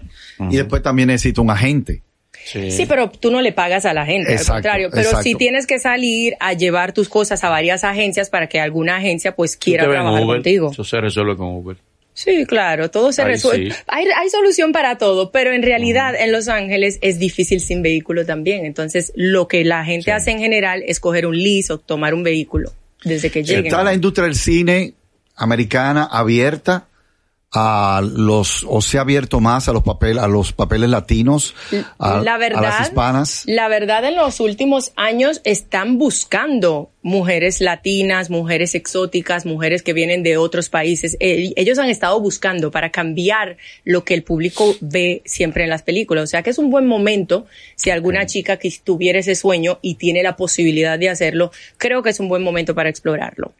Y 0.50 0.56
después 0.56 0.82
también 0.82 1.08
necesita 1.08 1.40
un 1.42 1.50
agente. 1.50 2.02
Sí. 2.44 2.70
Sí, 2.72 2.86
pero 2.86 3.08
tú 3.08 3.30
no 3.30 3.40
le 3.40 3.52
pagas 3.52 3.84
a 3.84 3.94
la 3.94 4.04
gente, 4.04 4.32
Exacto, 4.32 4.52
al 4.52 4.56
contrario. 4.56 4.88
Pero 4.90 5.02
exacto. 5.02 5.22
sí 5.22 5.34
tienes 5.36 5.66
que 5.66 5.78
salir 5.78 6.34
a 6.40 6.54
llevar 6.54 6.92
tus 6.92 7.08
cosas 7.08 7.44
a 7.44 7.48
varias 7.48 7.84
agencias 7.84 8.30
para 8.30 8.48
que 8.48 8.58
alguna 8.58 8.96
agencia 8.96 9.36
pues 9.36 9.56
quiera 9.56 9.84
trabajar 9.88 10.22
Uber, 10.24 10.36
contigo. 10.38 10.70
Eso 10.72 10.82
se 10.82 11.00
resuelve 11.00 11.36
con 11.36 11.48
Uber. 11.48 11.76
Sí, 12.14 12.44
claro, 12.46 12.90
todo 12.90 13.12
se 13.12 13.24
resuelve. 13.24 13.70
sí. 13.70 13.76
Hay, 13.86 14.06
hay 14.16 14.28
solución 14.28 14.72
para 14.72 14.98
todo, 14.98 15.30
pero 15.30 15.52
en 15.52 15.62
realidad 15.62 16.14
en 16.14 16.30
Los 16.30 16.48
Ángeles 16.48 16.98
es 17.00 17.18
difícil 17.18 17.60
sin 17.60 17.82
vehículo 17.82 18.26
también. 18.26 18.66
Entonces, 18.66 19.12
lo 19.16 19.48
que 19.48 19.64
la 19.64 19.84
gente 19.84 20.12
hace 20.12 20.30
en 20.30 20.38
general 20.38 20.82
es 20.86 21.00
coger 21.00 21.26
un 21.26 21.36
lease 21.36 21.72
o 21.72 21.78
tomar 21.78 22.14
un 22.14 22.22
vehículo 22.22 22.72
desde 23.02 23.30
que 23.30 23.42
lleguen. 23.42 23.66
Está 23.66 23.82
la 23.82 23.94
industria 23.94 24.26
del 24.26 24.34
cine 24.34 24.94
americana 25.36 26.04
abierta 26.04 26.88
a 27.52 28.02
los 28.02 28.64
o 28.68 28.80
se 28.80 28.98
ha 28.98 29.02
abierto 29.02 29.40
más 29.40 29.68
a 29.68 29.72
los 29.72 29.82
papeles 29.82 30.22
a 30.22 30.26
los 30.26 30.52
papeles 30.52 30.88
latinos 30.88 31.54
a, 31.98 32.20
la 32.20 32.38
verdad, 32.38 32.64
a 32.64 32.68
las 32.68 32.88
hispanas. 32.88 33.42
la 33.46 33.68
verdad 33.68 34.04
en 34.04 34.16
los 34.16 34.40
últimos 34.40 34.92
años 34.96 35.42
están 35.44 35.98
buscando 35.98 36.90
mujeres 37.02 37.60
latinas 37.60 38.30
mujeres 38.30 38.74
exóticas 38.74 39.44
mujeres 39.44 39.82
que 39.82 39.92
vienen 39.92 40.22
de 40.22 40.36
otros 40.36 40.68
países. 40.68 41.16
Eh, 41.20 41.52
ellos 41.56 41.78
han 41.78 41.88
estado 41.88 42.20
buscando 42.20 42.70
para 42.70 42.90
cambiar 42.90 43.56
lo 43.84 44.04
que 44.04 44.14
el 44.14 44.22
público 44.22 44.74
ve 44.80 45.22
siempre 45.24 45.64
en 45.64 45.70
las 45.70 45.82
películas. 45.82 46.24
O 46.24 46.26
sea 46.26 46.42
que 46.42 46.50
es 46.50 46.58
un 46.58 46.70
buen 46.70 46.86
momento 46.86 47.46
si 47.76 47.90
alguna 47.90 48.26
chica 48.26 48.56
que 48.56 48.72
tuviera 48.82 49.18
ese 49.18 49.34
sueño 49.34 49.78
y 49.82 49.96
tiene 49.96 50.22
la 50.22 50.36
posibilidad 50.36 50.98
de 50.98 51.10
hacerlo 51.10 51.52
creo 51.76 52.02
que 52.02 52.10
es 52.10 52.20
un 52.20 52.28
buen 52.28 52.42
momento 52.42 52.74
para 52.74 52.88
explorarlo 52.88 53.52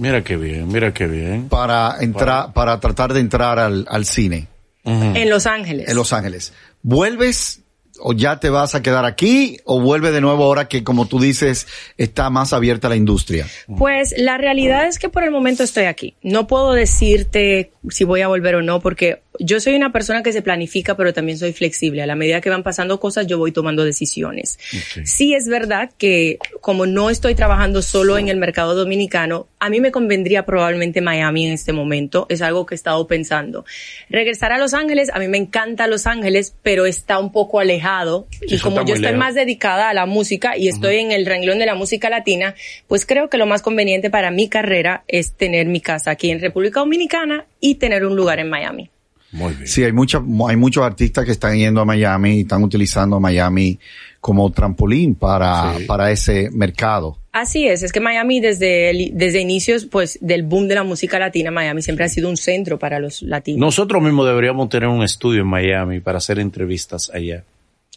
Mira 0.00 0.24
qué 0.24 0.36
bien, 0.36 0.66
mira 0.68 0.94
qué 0.94 1.06
bien. 1.06 1.50
para 1.50 1.96
entrar 2.00 2.54
para 2.54 2.80
tratar 2.80 3.12
de 3.12 3.20
entrar 3.20 3.58
al, 3.58 3.86
al 3.88 4.06
cine. 4.06 4.48
En 4.84 5.28
Los 5.28 5.46
Ángeles. 5.46 5.90
En 5.90 5.94
Los 5.94 6.14
Ángeles. 6.14 6.54
Vuelves 6.82 7.60
o 8.00 8.14
ya 8.14 8.40
te 8.40 8.48
vas 8.48 8.74
a 8.74 8.80
quedar 8.80 9.04
aquí 9.04 9.58
o 9.64 9.78
vuelve 9.78 10.10
de 10.10 10.22
nuevo 10.22 10.44
ahora 10.44 10.68
que 10.68 10.82
como 10.82 11.06
tú 11.06 11.20
dices 11.20 11.66
está 11.98 12.30
más 12.30 12.54
abierta 12.54 12.88
la 12.88 12.96
industria 12.96 13.46
Pues 13.76 14.14
la 14.16 14.38
realidad 14.38 14.86
es 14.86 14.98
que 14.98 15.10
por 15.10 15.22
el 15.22 15.30
momento 15.30 15.62
estoy 15.62 15.84
aquí. 15.84 16.14
No 16.22 16.46
puedo 16.46 16.72
decirte 16.72 17.72
si 17.90 18.04
voy 18.04 18.22
a 18.22 18.28
volver 18.28 18.54
o 18.54 18.62
no, 18.62 18.80
porque 18.80 19.20
yo 19.40 19.58
soy 19.58 19.74
una 19.74 19.90
persona 19.90 20.22
que 20.22 20.32
se 20.32 20.42
planifica, 20.42 20.96
pero 20.96 21.14
también 21.14 21.38
soy 21.38 21.52
flexible. 21.52 22.02
A 22.02 22.06
la 22.06 22.14
medida 22.14 22.40
que 22.40 22.50
van 22.50 22.62
pasando 22.62 23.00
cosas, 23.00 23.26
yo 23.26 23.38
voy 23.38 23.52
tomando 23.52 23.84
decisiones. 23.84 24.58
Ok. 24.72 25.04
Sí 25.06 25.34
es 25.34 25.48
verdad 25.48 25.90
que 25.96 26.38
como 26.60 26.84
no 26.86 27.08
estoy 27.10 27.34
trabajando 27.34 27.80
solo 27.80 28.18
en 28.18 28.28
el 28.28 28.36
mercado 28.36 28.74
dominicano, 28.74 29.48
a 29.58 29.70
mí 29.70 29.80
me 29.80 29.90
convendría 29.90 30.44
probablemente 30.44 31.00
Miami 31.00 31.46
en 31.46 31.52
este 31.52 31.72
momento. 31.72 32.26
Es 32.28 32.42
algo 32.42 32.66
que 32.66 32.74
he 32.74 32.76
estado 32.76 33.06
pensando. 33.06 33.64
Regresar 34.10 34.52
a 34.52 34.58
Los 34.58 34.74
Ángeles, 34.74 35.10
a 35.12 35.18
mí 35.18 35.26
me 35.28 35.38
encanta 35.38 35.86
Los 35.86 36.06
Ángeles, 36.06 36.54
pero 36.62 36.84
está 36.84 37.18
un 37.18 37.32
poco 37.32 37.60
alejado. 37.60 38.26
Y 38.42 38.56
Eso 38.56 38.64
como 38.64 38.80
está 38.80 38.90
yo 38.90 38.94
estoy 38.96 39.16
más 39.16 39.34
dedicada 39.34 39.88
a 39.88 39.94
la 39.94 40.04
música 40.04 40.56
y 40.56 40.68
estoy 40.68 40.96
en 40.96 41.12
el 41.12 41.24
renglón 41.24 41.58
de 41.58 41.66
la 41.66 41.74
música 41.74 42.10
latina, 42.10 42.54
pues 42.88 43.06
creo 43.06 43.30
que 43.30 43.38
lo 43.38 43.46
más 43.46 43.62
conveniente 43.62 44.10
para 44.10 44.30
mi 44.30 44.48
carrera 44.48 45.02
es 45.08 45.32
tener 45.32 45.66
mi 45.66 45.80
casa 45.80 46.10
aquí 46.10 46.30
en 46.30 46.40
República 46.40 46.80
Dominicana 46.80 47.46
y 47.58 47.76
tener 47.76 48.04
un 48.04 48.16
lugar 48.16 48.38
en 48.38 48.50
Miami. 48.50 48.90
Muy 49.32 49.52
bien. 49.54 49.66
Sí, 49.68 49.84
hay 49.84 49.92
mucha, 49.92 50.20
hay 50.48 50.56
muchos 50.56 50.82
artistas 50.84 51.24
que 51.24 51.30
están 51.32 51.56
yendo 51.56 51.80
a 51.80 51.84
Miami 51.84 52.38
y 52.38 52.40
están 52.40 52.64
utilizando 52.64 53.20
Miami 53.20 53.78
como 54.20 54.50
trampolín 54.50 55.14
para, 55.14 55.76
Sí. 55.78 55.84
para 55.84 56.10
ese 56.10 56.50
mercado. 56.50 57.16
Así 57.32 57.66
es, 57.68 57.82
es 57.84 57.92
que 57.92 58.00
Miami 58.00 58.40
desde, 58.40 58.90
el- 58.90 59.12
desde 59.14 59.40
inicios 59.40 59.86
pues 59.86 60.18
del 60.20 60.42
boom 60.42 60.66
de 60.66 60.74
la 60.74 60.82
música 60.82 61.18
latina, 61.18 61.50
Miami 61.52 61.80
siempre 61.80 62.04
ha 62.04 62.08
sido 62.08 62.28
un 62.28 62.36
centro 62.36 62.78
para 62.78 62.98
los 62.98 63.22
latinos. 63.22 63.60
Nosotros 63.60 64.02
mismos 64.02 64.26
deberíamos 64.26 64.68
tener 64.68 64.88
un 64.88 65.02
estudio 65.04 65.42
en 65.42 65.46
Miami 65.46 66.00
para 66.00 66.18
hacer 66.18 66.38
entrevistas 66.40 67.10
allá. 67.14 67.44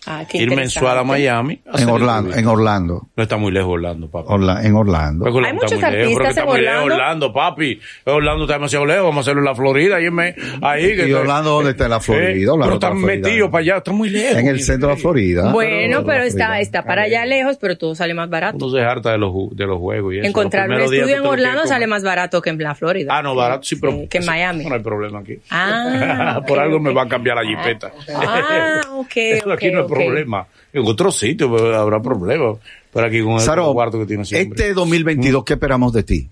Ah, 0.05 0.25
qué 0.29 0.39
Ir 0.39 0.53
mensual 0.55 0.97
a. 0.97 1.03
Miami. 1.03 1.61
a 1.71 1.81
En 1.81 1.89
Orlando, 1.89 2.35
en 2.35 2.47
Orlando, 2.47 3.07
No 3.15 3.23
está 3.23 3.37
muy 3.37 3.51
lejos 3.51 3.71
Orlando, 3.71 4.09
papi. 4.09 4.27
Orla- 4.29 4.61
en 4.65 4.75
Orlando. 4.75 5.23
Pues 5.25 5.35
Orlando 5.35 5.61
Hay 5.61 5.65
está 5.65 5.75
muchos 5.75 5.83
artistas 5.99 6.27
está 6.29 6.41
en 6.41 6.47
muy 6.47 6.61
lejos, 6.61 6.75
Orlando. 6.83 6.95
Orlando, 6.95 7.33
papi. 7.33 7.79
Orlando 8.05 8.43
está 8.43 8.53
demasiado 8.55 8.85
lejos. 8.85 9.03
Vamos 9.03 9.17
a 9.17 9.21
hacerlo 9.21 9.39
en 9.41 9.45
la 9.45 9.55
Florida. 9.55 9.95
Ahí, 9.97 10.11
me, 10.11 10.35
ahí 10.61 10.87
que 10.95 11.07
¿Y 11.07 11.09
está- 11.09 11.19
Orlando 11.21 11.49
dónde 11.51 11.71
está? 11.71 11.83
En 11.85 11.89
la 11.91 11.99
Florida, 11.99 12.29
Eh, 12.29 12.49
Orlando 12.49 12.63
pero 12.65 12.73
está 12.75 12.87
en 12.87 12.93
están 12.93 12.93
la 12.93 12.99
Florida. 13.07 13.27
metidos 13.29 13.49
para 13.51 13.61
allá. 13.61 13.77
Está 13.77 13.91
muy 13.91 14.09
lejos. 14.09 14.37
En 14.37 14.47
el 14.47 14.59
centro 14.61 14.89
de 14.89 14.95
la 14.95 15.01
Florida. 15.01 15.51
Bueno, 15.53 16.03
pero 16.05 16.23
está, 16.23 16.45
Florida. 16.45 16.59
está 16.59 16.83
para 16.83 17.01
allá 17.03 17.25
lejos, 17.25 17.57
pero 17.61 17.77
todo 17.77 17.95
sale 17.95 18.13
más 18.13 18.29
barato. 18.29 18.57
Uno 18.65 18.75
se 18.77 18.83
harta 18.83 19.11
de 19.11 19.17
los, 19.17 19.31
de 19.55 19.65
los 19.65 19.79
juegos 19.79 20.13
y 20.13 20.17
eso. 20.19 20.27
Encontrar 20.27 20.69
un 20.69 20.81
estudio 20.81 21.07
en 21.17 21.25
Orlando 21.25 21.65
sale 21.65 21.87
más 21.87 22.03
barato 22.03 22.41
que 22.41 22.49
en 22.49 22.57
la 22.61 22.75
Florida. 22.75 23.15
Ah, 23.17 23.21
no, 23.21 23.35
barato, 23.35 23.63
sí, 23.63 23.77
pero. 23.77 23.93
que 24.09 24.17
en 24.17 24.25
Miami. 24.25 24.65
No 24.65 24.75
hay 24.75 24.81
problema 24.81 25.19
aquí. 25.19 25.37
Ah, 25.49 26.41
Por 26.47 26.59
algo 26.59 26.79
me 26.79 26.91
va 26.93 27.03
a 27.03 27.07
cambiar 27.07 27.37
la 27.37 27.43
jipeta. 27.45 27.91
Ah, 28.15 28.81
ok, 28.97 29.11
ok, 29.45 29.61
problema. 29.93 30.47
En 30.71 30.85
otro 30.85 31.11
sitio 31.11 31.49
pues, 31.49 31.63
habrá 31.75 32.01
problemas. 32.01 32.57
Pero 32.91 33.07
aquí 33.07 33.21
con 33.21 33.33
el 33.33 33.39
Saro, 33.39 33.73
cuarto 33.73 33.99
que 33.99 34.05
tiene 34.05 34.25
siempre. 34.25 34.59
este 34.61 34.73
2022, 34.73 35.43
¿qué 35.43 35.53
esperamos 35.53 35.93
de 35.93 36.03
ti? 36.03 36.29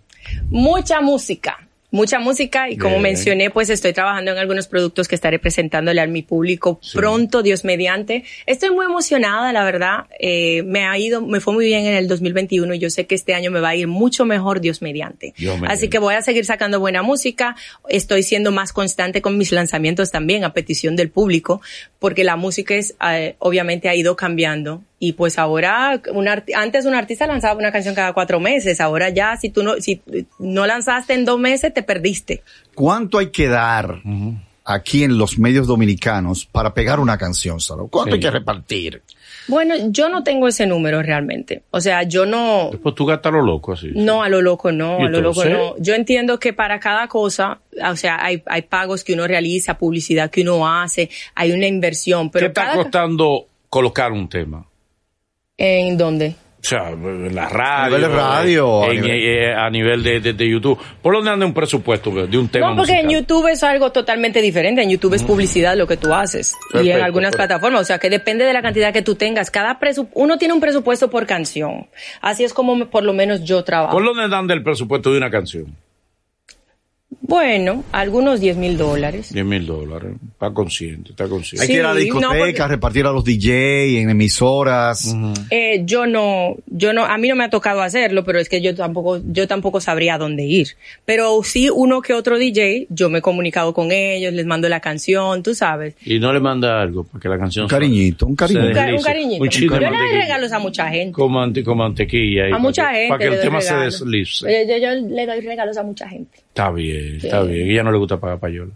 Mucha 0.49 1.01
música. 1.01 1.59
Mucha 1.92 2.20
música 2.20 2.70
y 2.70 2.78
como 2.78 2.92
Bien. 2.94 3.04
mencioné, 3.04 3.50
pues 3.50 3.70
estoy 3.70 3.92
trabajando 3.92 4.32
en 4.32 4.38
algunos 4.38 4.68
productos 4.68 5.10
que 5.10 5.16
estaré 5.16 5.39
presentándole 5.39 6.00
a 6.00 6.08
mi 6.08 6.22
público 6.22 6.80
Sí. 6.82 6.98
pronto, 6.98 7.44
Dios 7.44 7.66
mediante. 7.66 8.24
Estoy 8.46 8.70
muy 8.72 8.86
emocionada, 8.86 9.52
la 9.52 9.66
verdad. 9.66 10.06
Eh, 10.20 10.64
me 10.64 10.86
ha 10.86 10.98
ido, 10.98 11.22
me 11.22 11.42
fue 11.42 11.54
muy 11.54 11.66
bien 11.66 11.86
en 11.86 11.96
el 11.96 12.08
2021 12.08 12.74
y 12.76 12.80
yo 12.80 12.89
sé 12.89 13.08
que 13.08 13.16
este 13.16 13.34
año 13.34 13.52
me 13.52 13.60
va 13.60 13.70
a 13.70 13.76
ir 13.76 13.88
mucho 13.88 14.24
mejor, 14.24 14.62
Dios 14.62 14.82
mediante. 14.82 15.34
Dios. 15.38 15.60
Así 15.68 15.89
que 15.89 16.00
voy 16.00 16.16
a 16.16 16.22
seguir 16.22 16.46
sacando 16.46 16.80
buena 16.80 17.02
música. 17.04 17.56
Estoy 17.89 18.24
siendo 18.24 18.52
más 18.52 18.72
constante 18.72 19.22
con 19.22 19.38
mis 19.38 19.52
lanzamientos 19.52 20.12
también 20.12 20.46
a 20.46 20.54
petición 20.54 20.96
del 20.96 21.10
público, 21.10 21.62
porque 22.00 22.24
la 22.24 22.38
música 22.38 22.74
es, 22.74 22.96
eh, 23.06 23.36
obviamente 23.39 23.89
ha 23.89 23.96
ido 23.96 24.16
cambiando. 24.16 24.82
Y 25.04 25.14
pues 25.14 25.39
ahora, 25.39 25.99
un 26.14 26.28
antes 26.28 26.86
un 26.86 26.93
artista 26.93 27.26
lanzaba 27.26 27.58
una 27.58 27.72
canción 27.72 27.95
cada 27.95 28.14
cuatro 28.14 28.39
meses. 28.39 28.80
Ahora 28.80 29.10
ya, 29.10 29.36
si 29.36 29.49
tú 29.49 29.64
no, 29.64 29.74
si 29.80 29.99
no 30.38 30.68
lanzaste 30.68 31.16
en 31.16 31.26
dos 31.26 31.39
meses, 31.39 31.74
te 31.74 31.82
perdiste. 31.82 32.43
¿Cuánto 32.76 33.18
hay 33.18 33.32
que 33.32 33.47
dar 33.47 33.99
aquí 34.64 35.04
en 35.04 35.18
los 35.18 35.39
medios 35.39 35.66
dominicanos 35.66 36.45
para 36.45 36.76
pegar 36.76 36.99
una 36.99 37.18
canción, 37.18 37.60
Saro? 37.60 37.88
¿Cuánto 37.88 38.12
Sí. 38.12 38.14
hay 38.18 38.20
que 38.20 38.30
repartir? 38.30 39.02
Bueno, 39.47 39.74
yo 39.89 40.08
no 40.08 40.24
tengo 40.24 40.47
ese 40.47 40.68
número 40.68 41.02
realmente. 41.02 41.64
O 41.72 41.82
sea, 41.82 42.04
yo 42.04 42.28
no, 42.28 42.70
Después 42.72 42.93
tú 42.93 43.08
gastas 43.08 43.34
lo 43.34 43.41
loco 43.41 43.74
así. 43.74 43.89
no 43.95 44.22
a 44.22 44.30
lo 44.30 44.39
loco, 44.39 44.72
no, 44.72 44.99
¿Y 45.02 45.06
a 45.08 45.10
lo 45.10 45.20
loco 45.20 45.43
no. 45.45 45.76
Yo 45.80 45.95
entiendo 45.95 46.38
que 46.39 46.54
para 46.54 46.80
cada 46.80 47.08
cosa, 47.08 47.60
o 47.84 47.95
sea, 47.95 48.24
hay, 48.24 48.43
hay 48.45 48.62
pagos 48.62 49.04
que 49.04 49.14
uno 49.14 49.26
realiza, 49.26 49.80
publicidad 49.80 50.30
que 50.30 50.43
uno 50.43 50.68
hace, 50.70 51.10
hay 51.34 51.52
una 51.54 51.66
inversión, 51.66 52.28
¿Qué 52.30 52.34
pero 52.34 52.47
está 52.47 52.66
cada- 52.66 52.76
costando 52.76 53.47
colocar 53.68 54.12
un 54.12 54.30
tema? 54.30 54.64
¿En 55.64 55.97
dónde? 55.97 56.36
O 56.59 56.64
sea, 56.64 56.89
en 56.89 57.34
la 57.36 57.49
radio. 57.49 57.84
A 57.84 57.88
nivel 57.88 58.01
de 58.01 58.07
radio, 58.07 58.84
a 58.84 58.88
nivel- 58.89 59.24
eh, 59.24 59.53
a 59.55 59.70
nivel 59.72 60.03
de, 60.03 60.20
de- 60.20 60.34
de 60.34 60.47
YouTube. 60.49 60.78
¿Por 61.01 61.14
dónde 61.16 61.32
anda 61.32 61.43
un 61.45 61.53
presupuesto 61.55 62.12
de 62.28 62.38
un 62.38 62.49
tema 62.49 62.70
No, 62.70 62.76
porque 62.78 62.99
en? 62.99 63.09
YouTube 63.09 63.47
es 63.47 63.64
algo 63.64 63.91
totalmente 63.91 64.41
diferente. 64.43 64.82
En 64.84 64.89
YouTube 64.91 65.16
es 65.16 65.24
publicidad 65.24 65.76
lo 65.76 65.88
que 65.88 65.97
tú 65.97 66.14
haces. 66.14 66.55
y 66.84 66.89
en 66.91 67.01
algunas 67.01 67.36
plataformas. 67.36 67.82
O 67.82 67.84
sea, 67.86 67.97
que 67.97 68.09
depende 68.12 68.45
de 68.45 68.53
la 68.53 68.62
cantidad 68.62 68.93
que 68.93 69.01
tú 69.01 69.16
tengas. 69.16 69.49
Cada 69.51 69.80
presu 69.80 70.07
uno 70.14 70.38
tiene 70.38 70.53
un 70.53 70.62
presupuesto 70.62 71.09
por 71.09 71.26
canción. 71.26 71.88
Así 72.22 72.43
es 72.43 72.53
como 72.53 72.86
por 72.91 73.03
lo 73.03 73.14
menos 73.14 73.43
yo 73.43 73.64
trabajo. 73.64 73.93
¿Por 73.93 74.03
dónde 74.05 74.36
anda 74.36 74.53
el 74.53 74.62
presupuesto 74.64 75.12
de 75.12 75.18
una 75.18 75.32
canción? 75.32 75.76
Bueno, 77.32 77.86
algunos 77.94 78.42
10 78.42 78.58
mil 78.58 78.78
dólares. 78.78 79.32
10 79.34 79.46
mil 79.46 79.66
dólares. 79.66 80.16
Está 80.34 80.52
consciente, 80.52 81.12
está 81.12 81.30
consciente. 81.30 81.62
Hay 81.62 81.68
Sí, 81.68 81.74
que 81.76 81.80
ir 81.80 81.86
a 81.86 81.88
la 81.88 81.94
no, 81.94 82.00
discoteca, 82.02 82.38
porque- 82.38 82.68
repartir 82.68 83.06
a 83.06 83.12
los 83.14 83.24
DJ 83.24 84.02
en 84.02 84.10
emisoras. 84.10 85.16
Eh, 85.50 85.84
yo 85.86 86.06
no, 86.08 86.58
yo 86.68 86.92
no, 86.92 87.06
a 87.06 87.18
mí 87.18 87.30
no 87.30 87.38
me 87.38 87.46
ha 87.46 87.50
tocado 87.50 87.82
hacerlo, 87.84 88.26
pero 88.26 88.38
es 88.38 88.50
que 88.50 88.60
yo 88.62 88.76
tampoco, 88.76 89.22
yo 89.32 89.48
tampoco 89.48 89.80
sabría 89.80 90.16
a 90.16 90.18
dónde 90.18 90.44
ir. 90.44 90.68
Pero 91.06 91.42
sí 91.44 91.70
uno 91.74 92.02
que 92.02 92.14
otro 92.14 92.38
DJ, 92.38 92.88
yo 92.90 93.10
me 93.10 93.20
he 93.20 93.22
comunicado 93.22 93.74
con 93.74 93.94
ellos, 93.94 94.34
les 94.34 94.46
mando 94.46 94.68
la 94.68 94.82
canción, 94.82 95.42
tú 95.42 95.56
sabes. 95.56 95.96
Y 96.06 96.20
no 96.20 96.34
le 96.34 96.42
manda 96.42 96.82
algo 96.82 97.06
para 97.06 97.22
que 97.22 97.30
la 97.30 97.38
canción 97.40 97.64
Un 97.64 97.70
cariñito, 97.70 98.26
un 98.26 98.34
se 98.34 98.36
cariñito. 98.36 98.68
Un, 98.68 98.74
ca- 98.76 98.94
un 98.98 99.04
cariñito. 99.04 99.44
Un 99.44 99.50
yo 99.50 99.80
le 99.80 99.88
doy 99.98 100.12
regalos 100.22 100.52
a 100.52 100.60
mucha 100.60 100.90
gente. 100.90 101.14
Con, 101.14 101.32
mante- 101.32 101.64
con 101.64 101.78
mantequilla. 101.78 102.44
ahí 102.48 102.52
A 102.52 102.58
mucha 102.58 102.90
que- 102.92 102.96
gente. 102.98 103.08
Para 103.08 103.20
que 103.30 103.36
el 103.36 103.42
tema 103.42 103.62
se 103.62 103.72
regalos. 103.72 104.00
deslice. 104.02 104.68
Yo, 104.68 104.76
yo- 104.76 104.82
yo 105.00 105.08
le 105.16 105.26
doy 105.26 105.40
regalos 105.40 105.78
a 105.78 105.84
mucha 105.84 106.10
gente. 106.10 106.40
Está 106.52 106.70
bien, 106.70 107.20
está 107.28 107.43
bien. 107.43 107.67
Y 107.67 107.72
ella 107.72 107.84
no 107.84 107.91
le 107.91 107.97
gusta 107.97 108.19
pagar 108.19 108.39
payola. 108.39 108.72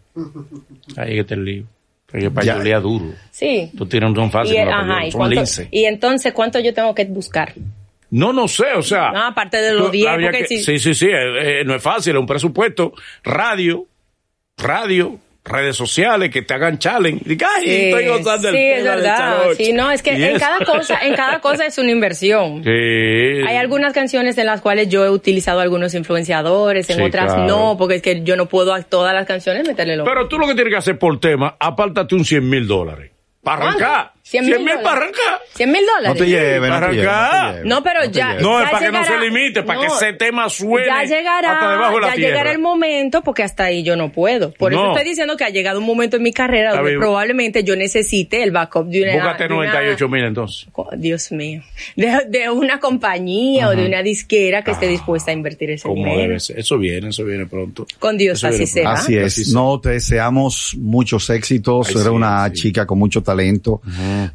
Ahí 0.97 1.19
está 1.19 1.35
el 1.35 1.45
lío. 1.45 1.63
Porque 2.05 2.29
payolea 2.31 2.79
duro. 2.79 3.05
Sí. 3.31 3.71
Tú 3.77 3.85
tienes 3.87 4.07
un 4.09 4.13
don 4.15 4.31
fácil 4.31 4.55
Y, 4.55 4.57
ajá, 4.59 4.69
payola. 4.81 5.05
y, 5.07 5.11
Son 5.11 5.19
cuánto- 5.19 5.35
lince. 5.35 5.67
y 5.71 5.85
entonces, 5.85 6.33
¿cuánto 6.33 6.59
yo 6.59 6.73
tengo 6.73 6.93
que 6.95 7.05
buscar? 7.05 7.53
No, 8.11 8.31
no 8.31 8.47
sé, 8.47 8.65
o 8.77 8.81
sea. 8.83 9.11
No, 9.11 9.25
aparte 9.25 9.57
de 9.57 9.73
los 9.73 9.87
tú- 9.87 9.91
10, 9.91 10.07
habría 10.07 10.27
porque 10.31 10.43
que- 10.43 10.57
si- 10.59 10.63
Sí, 10.63 10.79
sí, 10.79 10.93
sí, 10.93 11.07
eh, 11.07 11.61
eh, 11.61 11.63
no 11.65 11.75
es 11.75 11.81
fácil, 11.81 12.13
es 12.13 12.19
un 12.19 12.27
presupuesto. 12.27 12.93
Radio, 13.23 13.85
radio, 14.57 15.19
redes 15.45 15.75
sociales 15.75 16.31
que 16.31 16.41
te 16.41 16.53
hagan 16.55 16.79
challenge. 16.79 17.21
Ay, 17.29 17.65
Sí, 17.65 17.71
estoy 17.85 18.07
gozando 18.07 18.49
el 18.49 18.55
sí, 18.55 18.61
es 18.61 18.83
verdad. 18.83 19.13
esta 19.13 19.45
noche". 19.45 19.63
Sí, 19.65 19.73
no, 19.73 19.91
es 19.91 20.01
que 20.01 20.11
en 20.31 20.39
cada 20.39 20.65
cosa, 20.65 20.99
en 21.03 21.15
cada 21.15 21.39
cosa 21.39 21.65
es 21.67 21.77
una 21.77 21.91
inversión. 21.91 22.63
Sí. 22.63 22.69
Hay 23.47 23.55
algunas 23.57 23.93
canciones 23.93 24.37
en 24.39 24.47
las 24.47 24.61
cuales 24.61 24.89
yo 24.89 25.05
he 25.05 25.09
utilizado 25.09 25.59
algunos 25.59 25.93
influenciadores, 25.93 26.89
en 26.89 26.97
Sí, 26.97 27.01
otras 27.03 27.33
claro. 27.33 27.47
no, 27.47 27.75
porque 27.77 27.95
es 27.95 28.01
que 28.01 28.23
yo 28.23 28.35
no 28.35 28.47
puedo 28.47 28.73
a 28.73 28.81
todas 28.81 29.13
las 29.13 29.25
canciones 29.27 29.67
meterle 29.67 29.95
lo 29.95 30.03
Pero 30.03 30.27
tú 30.27 30.39
lo 30.39 30.47
que 30.47 30.55
tienes 30.55 30.71
que 30.71 30.77
hacer 30.77 30.97
por 30.97 31.19
tema, 31.19 31.55
apártate 31.59 32.15
un 32.15 32.25
100 32.25 32.49
mil 32.49 32.67
dólares. 32.67 33.11
Para 33.43 33.67
arrancar. 33.67 34.11
100 34.27 34.45
100 34.45 34.63
mil 34.65 34.73
para 34.81 34.97
arrancar. 34.97 35.39
100 35.53 35.71
mil 35.71 35.81
dólares. 35.85 36.09
No 36.09 36.15
te 36.15 36.25
lleves, 36.29 36.61
no 36.61 36.67
Para 36.69 36.89
te 36.89 37.01
acá. 37.01 37.41
no 37.43 37.51
lleves. 37.51 37.65
No, 37.65 37.83
pero 37.83 38.05
ya-. 38.05 38.33
No, 38.41 38.59
es 38.59 38.69
para 38.71 38.85
que 38.87 38.91
no 38.91 39.05
se 39.05 39.17
limite, 39.19 39.61
para 39.63 39.79
que 39.81 39.85
ese 39.85 40.13
tema 40.13 40.49
suene 40.49 40.87
ya 40.87 41.03
llegará, 41.03 41.53
hasta 41.53 41.71
debajo 41.73 41.95
de 41.95 42.01
la 42.01 42.07
ya 42.07 42.13
tierra. 42.15 42.29
llegará 42.31 42.51
el 42.51 42.57
momento, 42.59 43.21
porque 43.21 43.43
hasta 43.43 43.65
ahí 43.65 43.83
yo 43.83 43.95
no 43.95 44.11
puedo. 44.11 44.51
Por 44.51 44.73
eso 44.73 44.87
estoy 44.93 45.07
diciendo 45.07 45.37
que 45.37 45.43
ha 45.43 45.49
llegado 45.49 45.79
un 45.79 45.85
momento 45.85 46.17
en 46.17 46.23
mi 46.23 46.33
carrera 46.33 46.69
Está 46.69 46.77
donde 46.77 46.91
bien. 46.93 47.01
probablemente 47.01 47.63
yo 47.63 47.75
necesite 47.75 48.41
el 48.41 48.49
backup 48.51 48.87
de 48.87 49.03
una... 49.03 49.13
Búscate 49.13 49.43
de 49.47 49.53
una- 49.53 49.65
98 49.67 50.09
mil 50.09 50.23
entonces. 50.25 50.67
Dios 50.97 51.31
mío. 51.31 51.61
De, 51.95 52.21
de 52.27 52.49
una 52.49 52.79
compañía 52.79 53.69
o 53.69 53.75
de 53.75 53.85
una 53.85 54.01
disquera 54.01 54.63
que 54.63 54.71
esté 54.71 54.87
dispuesta 54.87 55.29
a 55.29 55.35
invertir 55.35 55.69
ese 55.69 55.83
Como 55.87 56.03
dinero. 56.03 56.21
debe 56.21 56.39
ser. 56.39 56.57
Eso 56.59 56.79
viene, 56.79 57.09
eso 57.09 57.23
viene 57.23 57.45
pronto. 57.45 57.85
Con 57.99 58.17
Dios, 58.17 58.39
Eso 58.39 58.47
así 58.47 58.65
pronto. 58.73 58.89
Así 58.89 59.15
es. 59.17 59.49
No, 59.53 59.79
te 59.79 59.89
deseamos 59.89 60.75
muchos 60.79 61.29
éxitos. 61.29 61.87
Ay, 61.87 61.93
Eres 61.93 62.03
sí, 62.03 62.09
una 62.09 62.47
sí. 62.47 62.53
chica 62.53 62.85
con 62.87 62.97
mucho 62.97 63.21
talento, 63.21 63.81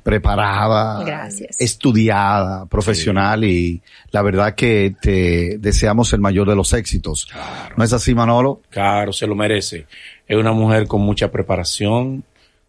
preparada, 0.02 1.04
Gracias. 1.04 1.60
estudiada, 1.60 2.66
profesional 2.66 3.44
y 3.44 3.82
la 4.10 4.22
verdad 4.22 4.54
que 4.54 4.94
te 5.00 5.58
deseamos 5.58 6.12
el 6.12 6.20
mayor 6.20 6.48
de 6.48 6.56
los 6.56 6.72
éxitos. 6.72 7.28
¿No 7.76 7.84
es 7.84 7.92
así, 7.92 8.14
Manolo? 8.14 8.62
Claro, 8.70 9.12
se 9.12 9.26
lo 9.26 9.34
merece. 9.34 9.86
Es 10.26 10.36
una 10.36 10.52
mujer 10.52 10.86
con 10.86 11.00
mucha 11.00 11.30
preparación, 11.30 12.24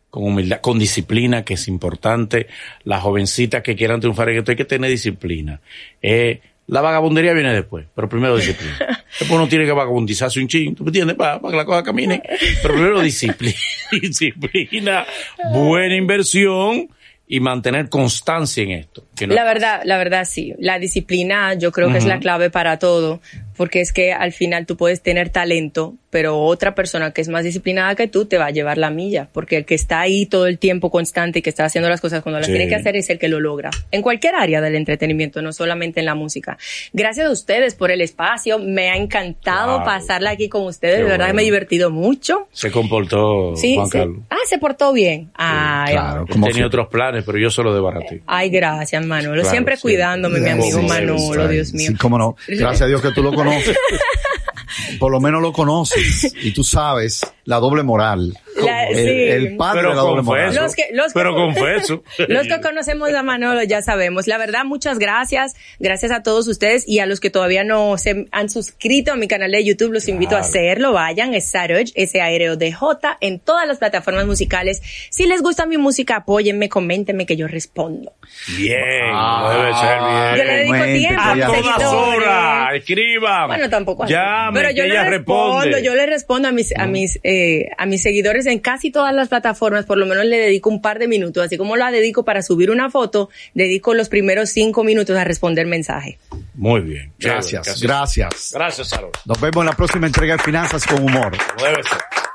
con 0.10 0.24
humildad, 0.24 0.62
con 0.62 0.78
disciplina, 0.78 1.44
que 1.44 1.56
es 1.56 1.68
importante. 1.68 2.48
Las 2.84 3.02
jovencitas 3.02 3.64
que 3.64 3.76
quieran 3.76 4.00
triunfar 4.00 4.30
en 4.30 4.40
esto 4.40 4.52
hay 4.52 4.58
que 4.58 4.66
tener 4.66 4.90
disciplina. 4.90 5.62
Eh, 6.02 6.42
la 6.68 6.82
vagabundería 6.82 7.34
viene 7.34 7.54
después, 7.54 7.86
pero 7.94 8.08
primero 8.08 8.36
disciplina. 8.36 8.78
Después 9.20 9.32
uno 9.32 9.50
tiene 9.50 9.66
que 9.66 9.74
vagabundizarse 9.74 10.40
un 10.40 10.48
ching, 10.48 10.74
¿tú 10.74 10.86
me 10.86 10.90
entiendes? 10.90 11.18
Para, 11.18 11.38
que 11.38 11.58
la 11.58 11.66
cosa 11.66 11.84
camine. 11.84 12.24
Pero 12.62 12.74
primero 12.76 13.02
disciplina, 13.02 13.58
disciplina, 13.92 15.06
buena 15.54 15.96
inversión 15.96 16.88
y 17.34 17.40
mantener 17.40 17.88
constancia 17.88 18.62
en 18.62 18.72
esto. 18.72 19.06
no- 19.26 19.34
La 19.34 19.46
verdad, 19.46 19.82
la 19.86 19.98
verdad 19.98 20.26
sí. 20.26 20.54
La 20.60 20.80
disciplina 20.80 21.54
yo 21.54 21.72
creo 21.72 21.90
que 21.90 21.98
es 22.00 22.04
la 22.06 22.20
clave 22.20 22.50
para 22.50 22.78
todo, 22.78 23.22
porque 23.62 23.80
es 23.80 23.94
que 23.94 24.12
al 24.12 24.32
final 24.32 24.66
tú 24.66 24.76
puedes 24.76 25.04
tener 25.04 25.30
talento, 25.30 25.94
pero 26.10 26.40
otra 26.40 26.74
persona 26.74 27.12
que 27.12 27.22
es 27.22 27.30
más 27.30 27.44
disciplinada 27.44 27.94
que 27.94 28.08
tú 28.08 28.26
te 28.26 28.40
va 28.40 28.48
a 28.48 28.50
llevar 28.50 28.80
la 28.80 28.90
milla, 28.90 29.28
porque 29.32 29.56
el 29.58 29.66
que 29.66 29.76
está 29.76 30.00
ahí 30.02 30.26
todo 30.26 30.48
el 30.48 30.58
tiempo 30.58 30.90
constante 30.90 31.38
y 31.40 31.42
que 31.44 31.52
está 31.52 31.66
haciendo 31.66 31.88
las 31.88 32.02
cosas 32.02 32.24
cuando 32.24 32.40
las 32.40 32.48
Sí. 32.48 32.54
tiene 32.54 32.68
que 32.68 32.74
hacer 32.74 32.96
es 32.96 33.08
el 33.12 33.20
que 33.20 33.28
lo 33.28 33.40
logra. 33.40 33.70
En 33.92 34.02
cualquier 34.02 34.34
área 34.34 34.62
del 34.62 34.74
entretenimiento, 34.76 35.44
no 35.44 35.54
solamente 35.54 36.00
en 36.00 36.08
la 36.08 36.16
música. 36.16 36.58
Gracias 36.92 37.28
a 37.28 37.30
ustedes 37.30 37.76
por 37.76 37.92
el 37.92 38.02
espacio. 38.02 38.58
Me 38.58 38.90
ha 38.90 38.96
encantado 38.96 39.78
Wow. 39.78 39.86
pasarla 39.86 40.32
aquí 40.32 40.50
con 40.50 40.64
ustedes. 40.66 40.96
Qué 40.96 41.04
de 41.04 41.10
verdad 41.10 41.18
que 41.28 41.34
bueno. 41.34 41.36
me 41.36 41.42
he 41.44 41.46
divertido 41.46 41.92
mucho. 41.92 42.48
Se 42.52 42.72
comportó 42.72 43.56
Sí, 43.56 43.76
Juan 43.76 43.86
sí. 43.86 43.98
Carlos. 44.00 44.18
Ah, 44.32 44.36
se 44.50 44.58
portó 44.58 44.92
bien. 44.94 45.30
Ay, 45.36 45.94
claro. 45.94 46.26
Como 46.28 46.48
tenía 46.48 46.66
otros 46.66 46.88
planes, 46.88 47.24
pero 47.28 47.38
yo 47.38 47.52
solo 47.52 47.76
desbaraté. 47.76 48.24
Ay, 48.26 48.50
gracias, 48.50 49.06
Manolo. 49.06 49.36
Claro, 49.36 49.50
siempre 49.52 49.76
sí. 49.76 49.84
cuidándome, 49.84 50.40
mi 50.40 50.50
amigo 50.50 50.82
Manolo, 50.82 51.48
sí. 51.48 51.54
Dios 51.54 51.74
mío. 51.74 51.92
Sí, 51.92 51.96
cómo 51.98 52.18
no. 52.18 52.36
Gracias 52.48 52.82
a 52.82 52.88
Dios 52.88 53.02
que 53.04 53.12
tú 53.12 53.22
lo 53.22 53.32
conoces. 53.32 53.51
Por 55.00 55.12
lo 55.12 55.20
menos 55.20 55.42
lo 55.42 55.52
conoces 55.52 56.34
y 56.42 56.52
tú 56.52 56.64
sabes 56.64 57.22
la 57.46 57.60
doble 57.60 57.84
moral. 57.84 58.34
La- 58.58 58.71
el, 58.98 59.48
el 59.48 59.58
padre 59.58 59.82
de 59.82 59.88
la 59.88 59.94
Pero 59.94 60.02
doble 60.02 60.22
moral. 60.24 60.46
confeso. 60.46 60.64
Los 60.64 60.76
que- 60.76 60.90
los 60.94 61.06
que- 61.08 61.12
pero 61.20 61.36
confeso. 61.36 62.04
Los 62.28 62.48
que 62.48 62.62
conocemos 62.62 63.14
a 63.14 63.24
Manolo 63.24 63.64
ya 63.64 63.82
sabemos. 63.82 64.28
La 64.28 64.38
verdad, 64.38 64.64
muchas 64.66 65.00
gracias. 65.00 65.56
Gracias 65.80 66.12
a 66.12 66.24
todos 66.24 66.48
ustedes 66.48 66.88
y 66.88 67.00
a 67.00 67.06
los 67.06 67.20
que 67.20 67.30
todavía 67.30 67.64
no 67.64 67.98
se 67.98 68.28
han 68.32 68.50
suscrito 68.50 69.12
a 69.14 69.16
mi 69.16 69.28
canal 69.28 69.52
de 69.52 69.64
YouTube, 69.64 69.92
los 69.94 70.08
invito 70.08 70.36
a 70.36 70.40
hacerlo. 70.40 70.94
Vayan, 70.94 71.34
es 71.34 71.46
Saroj, 71.48 71.86
S-A-R-O-D-J, 71.96 73.18
en 73.22 73.40
todas 73.40 73.68
las 73.68 73.78
plataformas 73.78 74.26
musicales. 74.26 74.82
Si 75.10 75.26
les 75.26 75.42
gusta 75.42 75.66
mi 75.66 75.78
música, 75.78 76.18
apóyenme, 76.18 76.70
coméntenme 76.70 77.26
que 77.26 77.36
yo 77.36 77.48
respondo. 77.48 78.14
Bien, 78.58 78.80
Ah, 79.14 79.52
debe 79.54 79.74
ser 79.74 80.00
bien. 80.00 80.38
Yo 80.38 80.44
le 80.44 80.58
dedico 80.58 80.86
tiempo 80.98 81.22
a 81.22 81.36
todas 81.48 81.94
horas, 81.94 82.76
escriban. 82.76 83.48
Bueno, 83.48 83.70
tampoco 83.70 84.04
así. 84.04 84.14
Llame, 84.14 84.60
Pero 84.60 84.72
yo 84.72 84.84
le 84.86 85.04
respondo, 85.10 85.60
responde. 85.62 85.84
yo 85.84 85.96
le 85.96 86.06
respondo 86.06 86.48
a 86.48 86.52
mis, 86.52 86.78
a 86.78 86.88
mis, 86.88 87.20
eh, 87.24 87.70
a 87.78 87.86
mis 87.86 88.02
seguidores 88.02 88.46
en 88.46 88.60
casi 88.82 88.90
todas 88.92 89.14
las 89.14 89.28
plataformas, 89.30 89.86
por 89.86 90.00
lo 90.00 90.08
menos 90.08 90.26
le 90.26 90.38
dedico 90.40 90.68
un 90.68 90.82
par 90.82 90.98
de 90.98 91.08
minutos, 91.08 91.46
así 91.46 91.56
como 91.56 91.76
la 91.76 91.92
dedico 91.92 92.26
para 92.26 92.42
subir 92.42 92.72
una 92.72 92.90
foto, 92.90 93.30
dedico 93.54 93.94
los 93.94 94.10
primeros 94.10 94.50
cinco 94.50 94.84
minutos 94.84 95.16
a 95.16 95.24
responder 95.24 95.68
mensaje. 95.68 96.18
Muy 96.56 96.82
bien. 96.82 97.14
Gracias, 97.20 97.68
casi- 97.68 97.86
gracias. 97.86 98.52
Gracias, 98.56 98.88
Salud. 98.90 99.10
Nos 99.26 99.40
vemos 99.40 99.62
en 99.62 99.66
la 99.68 99.74
próxima 99.76 100.08
entrega 100.08 100.36
de 100.38 100.42
Finanzas 100.44 100.84
con 100.88 101.04
Humor. 101.04 101.38
Ser. 101.60 102.31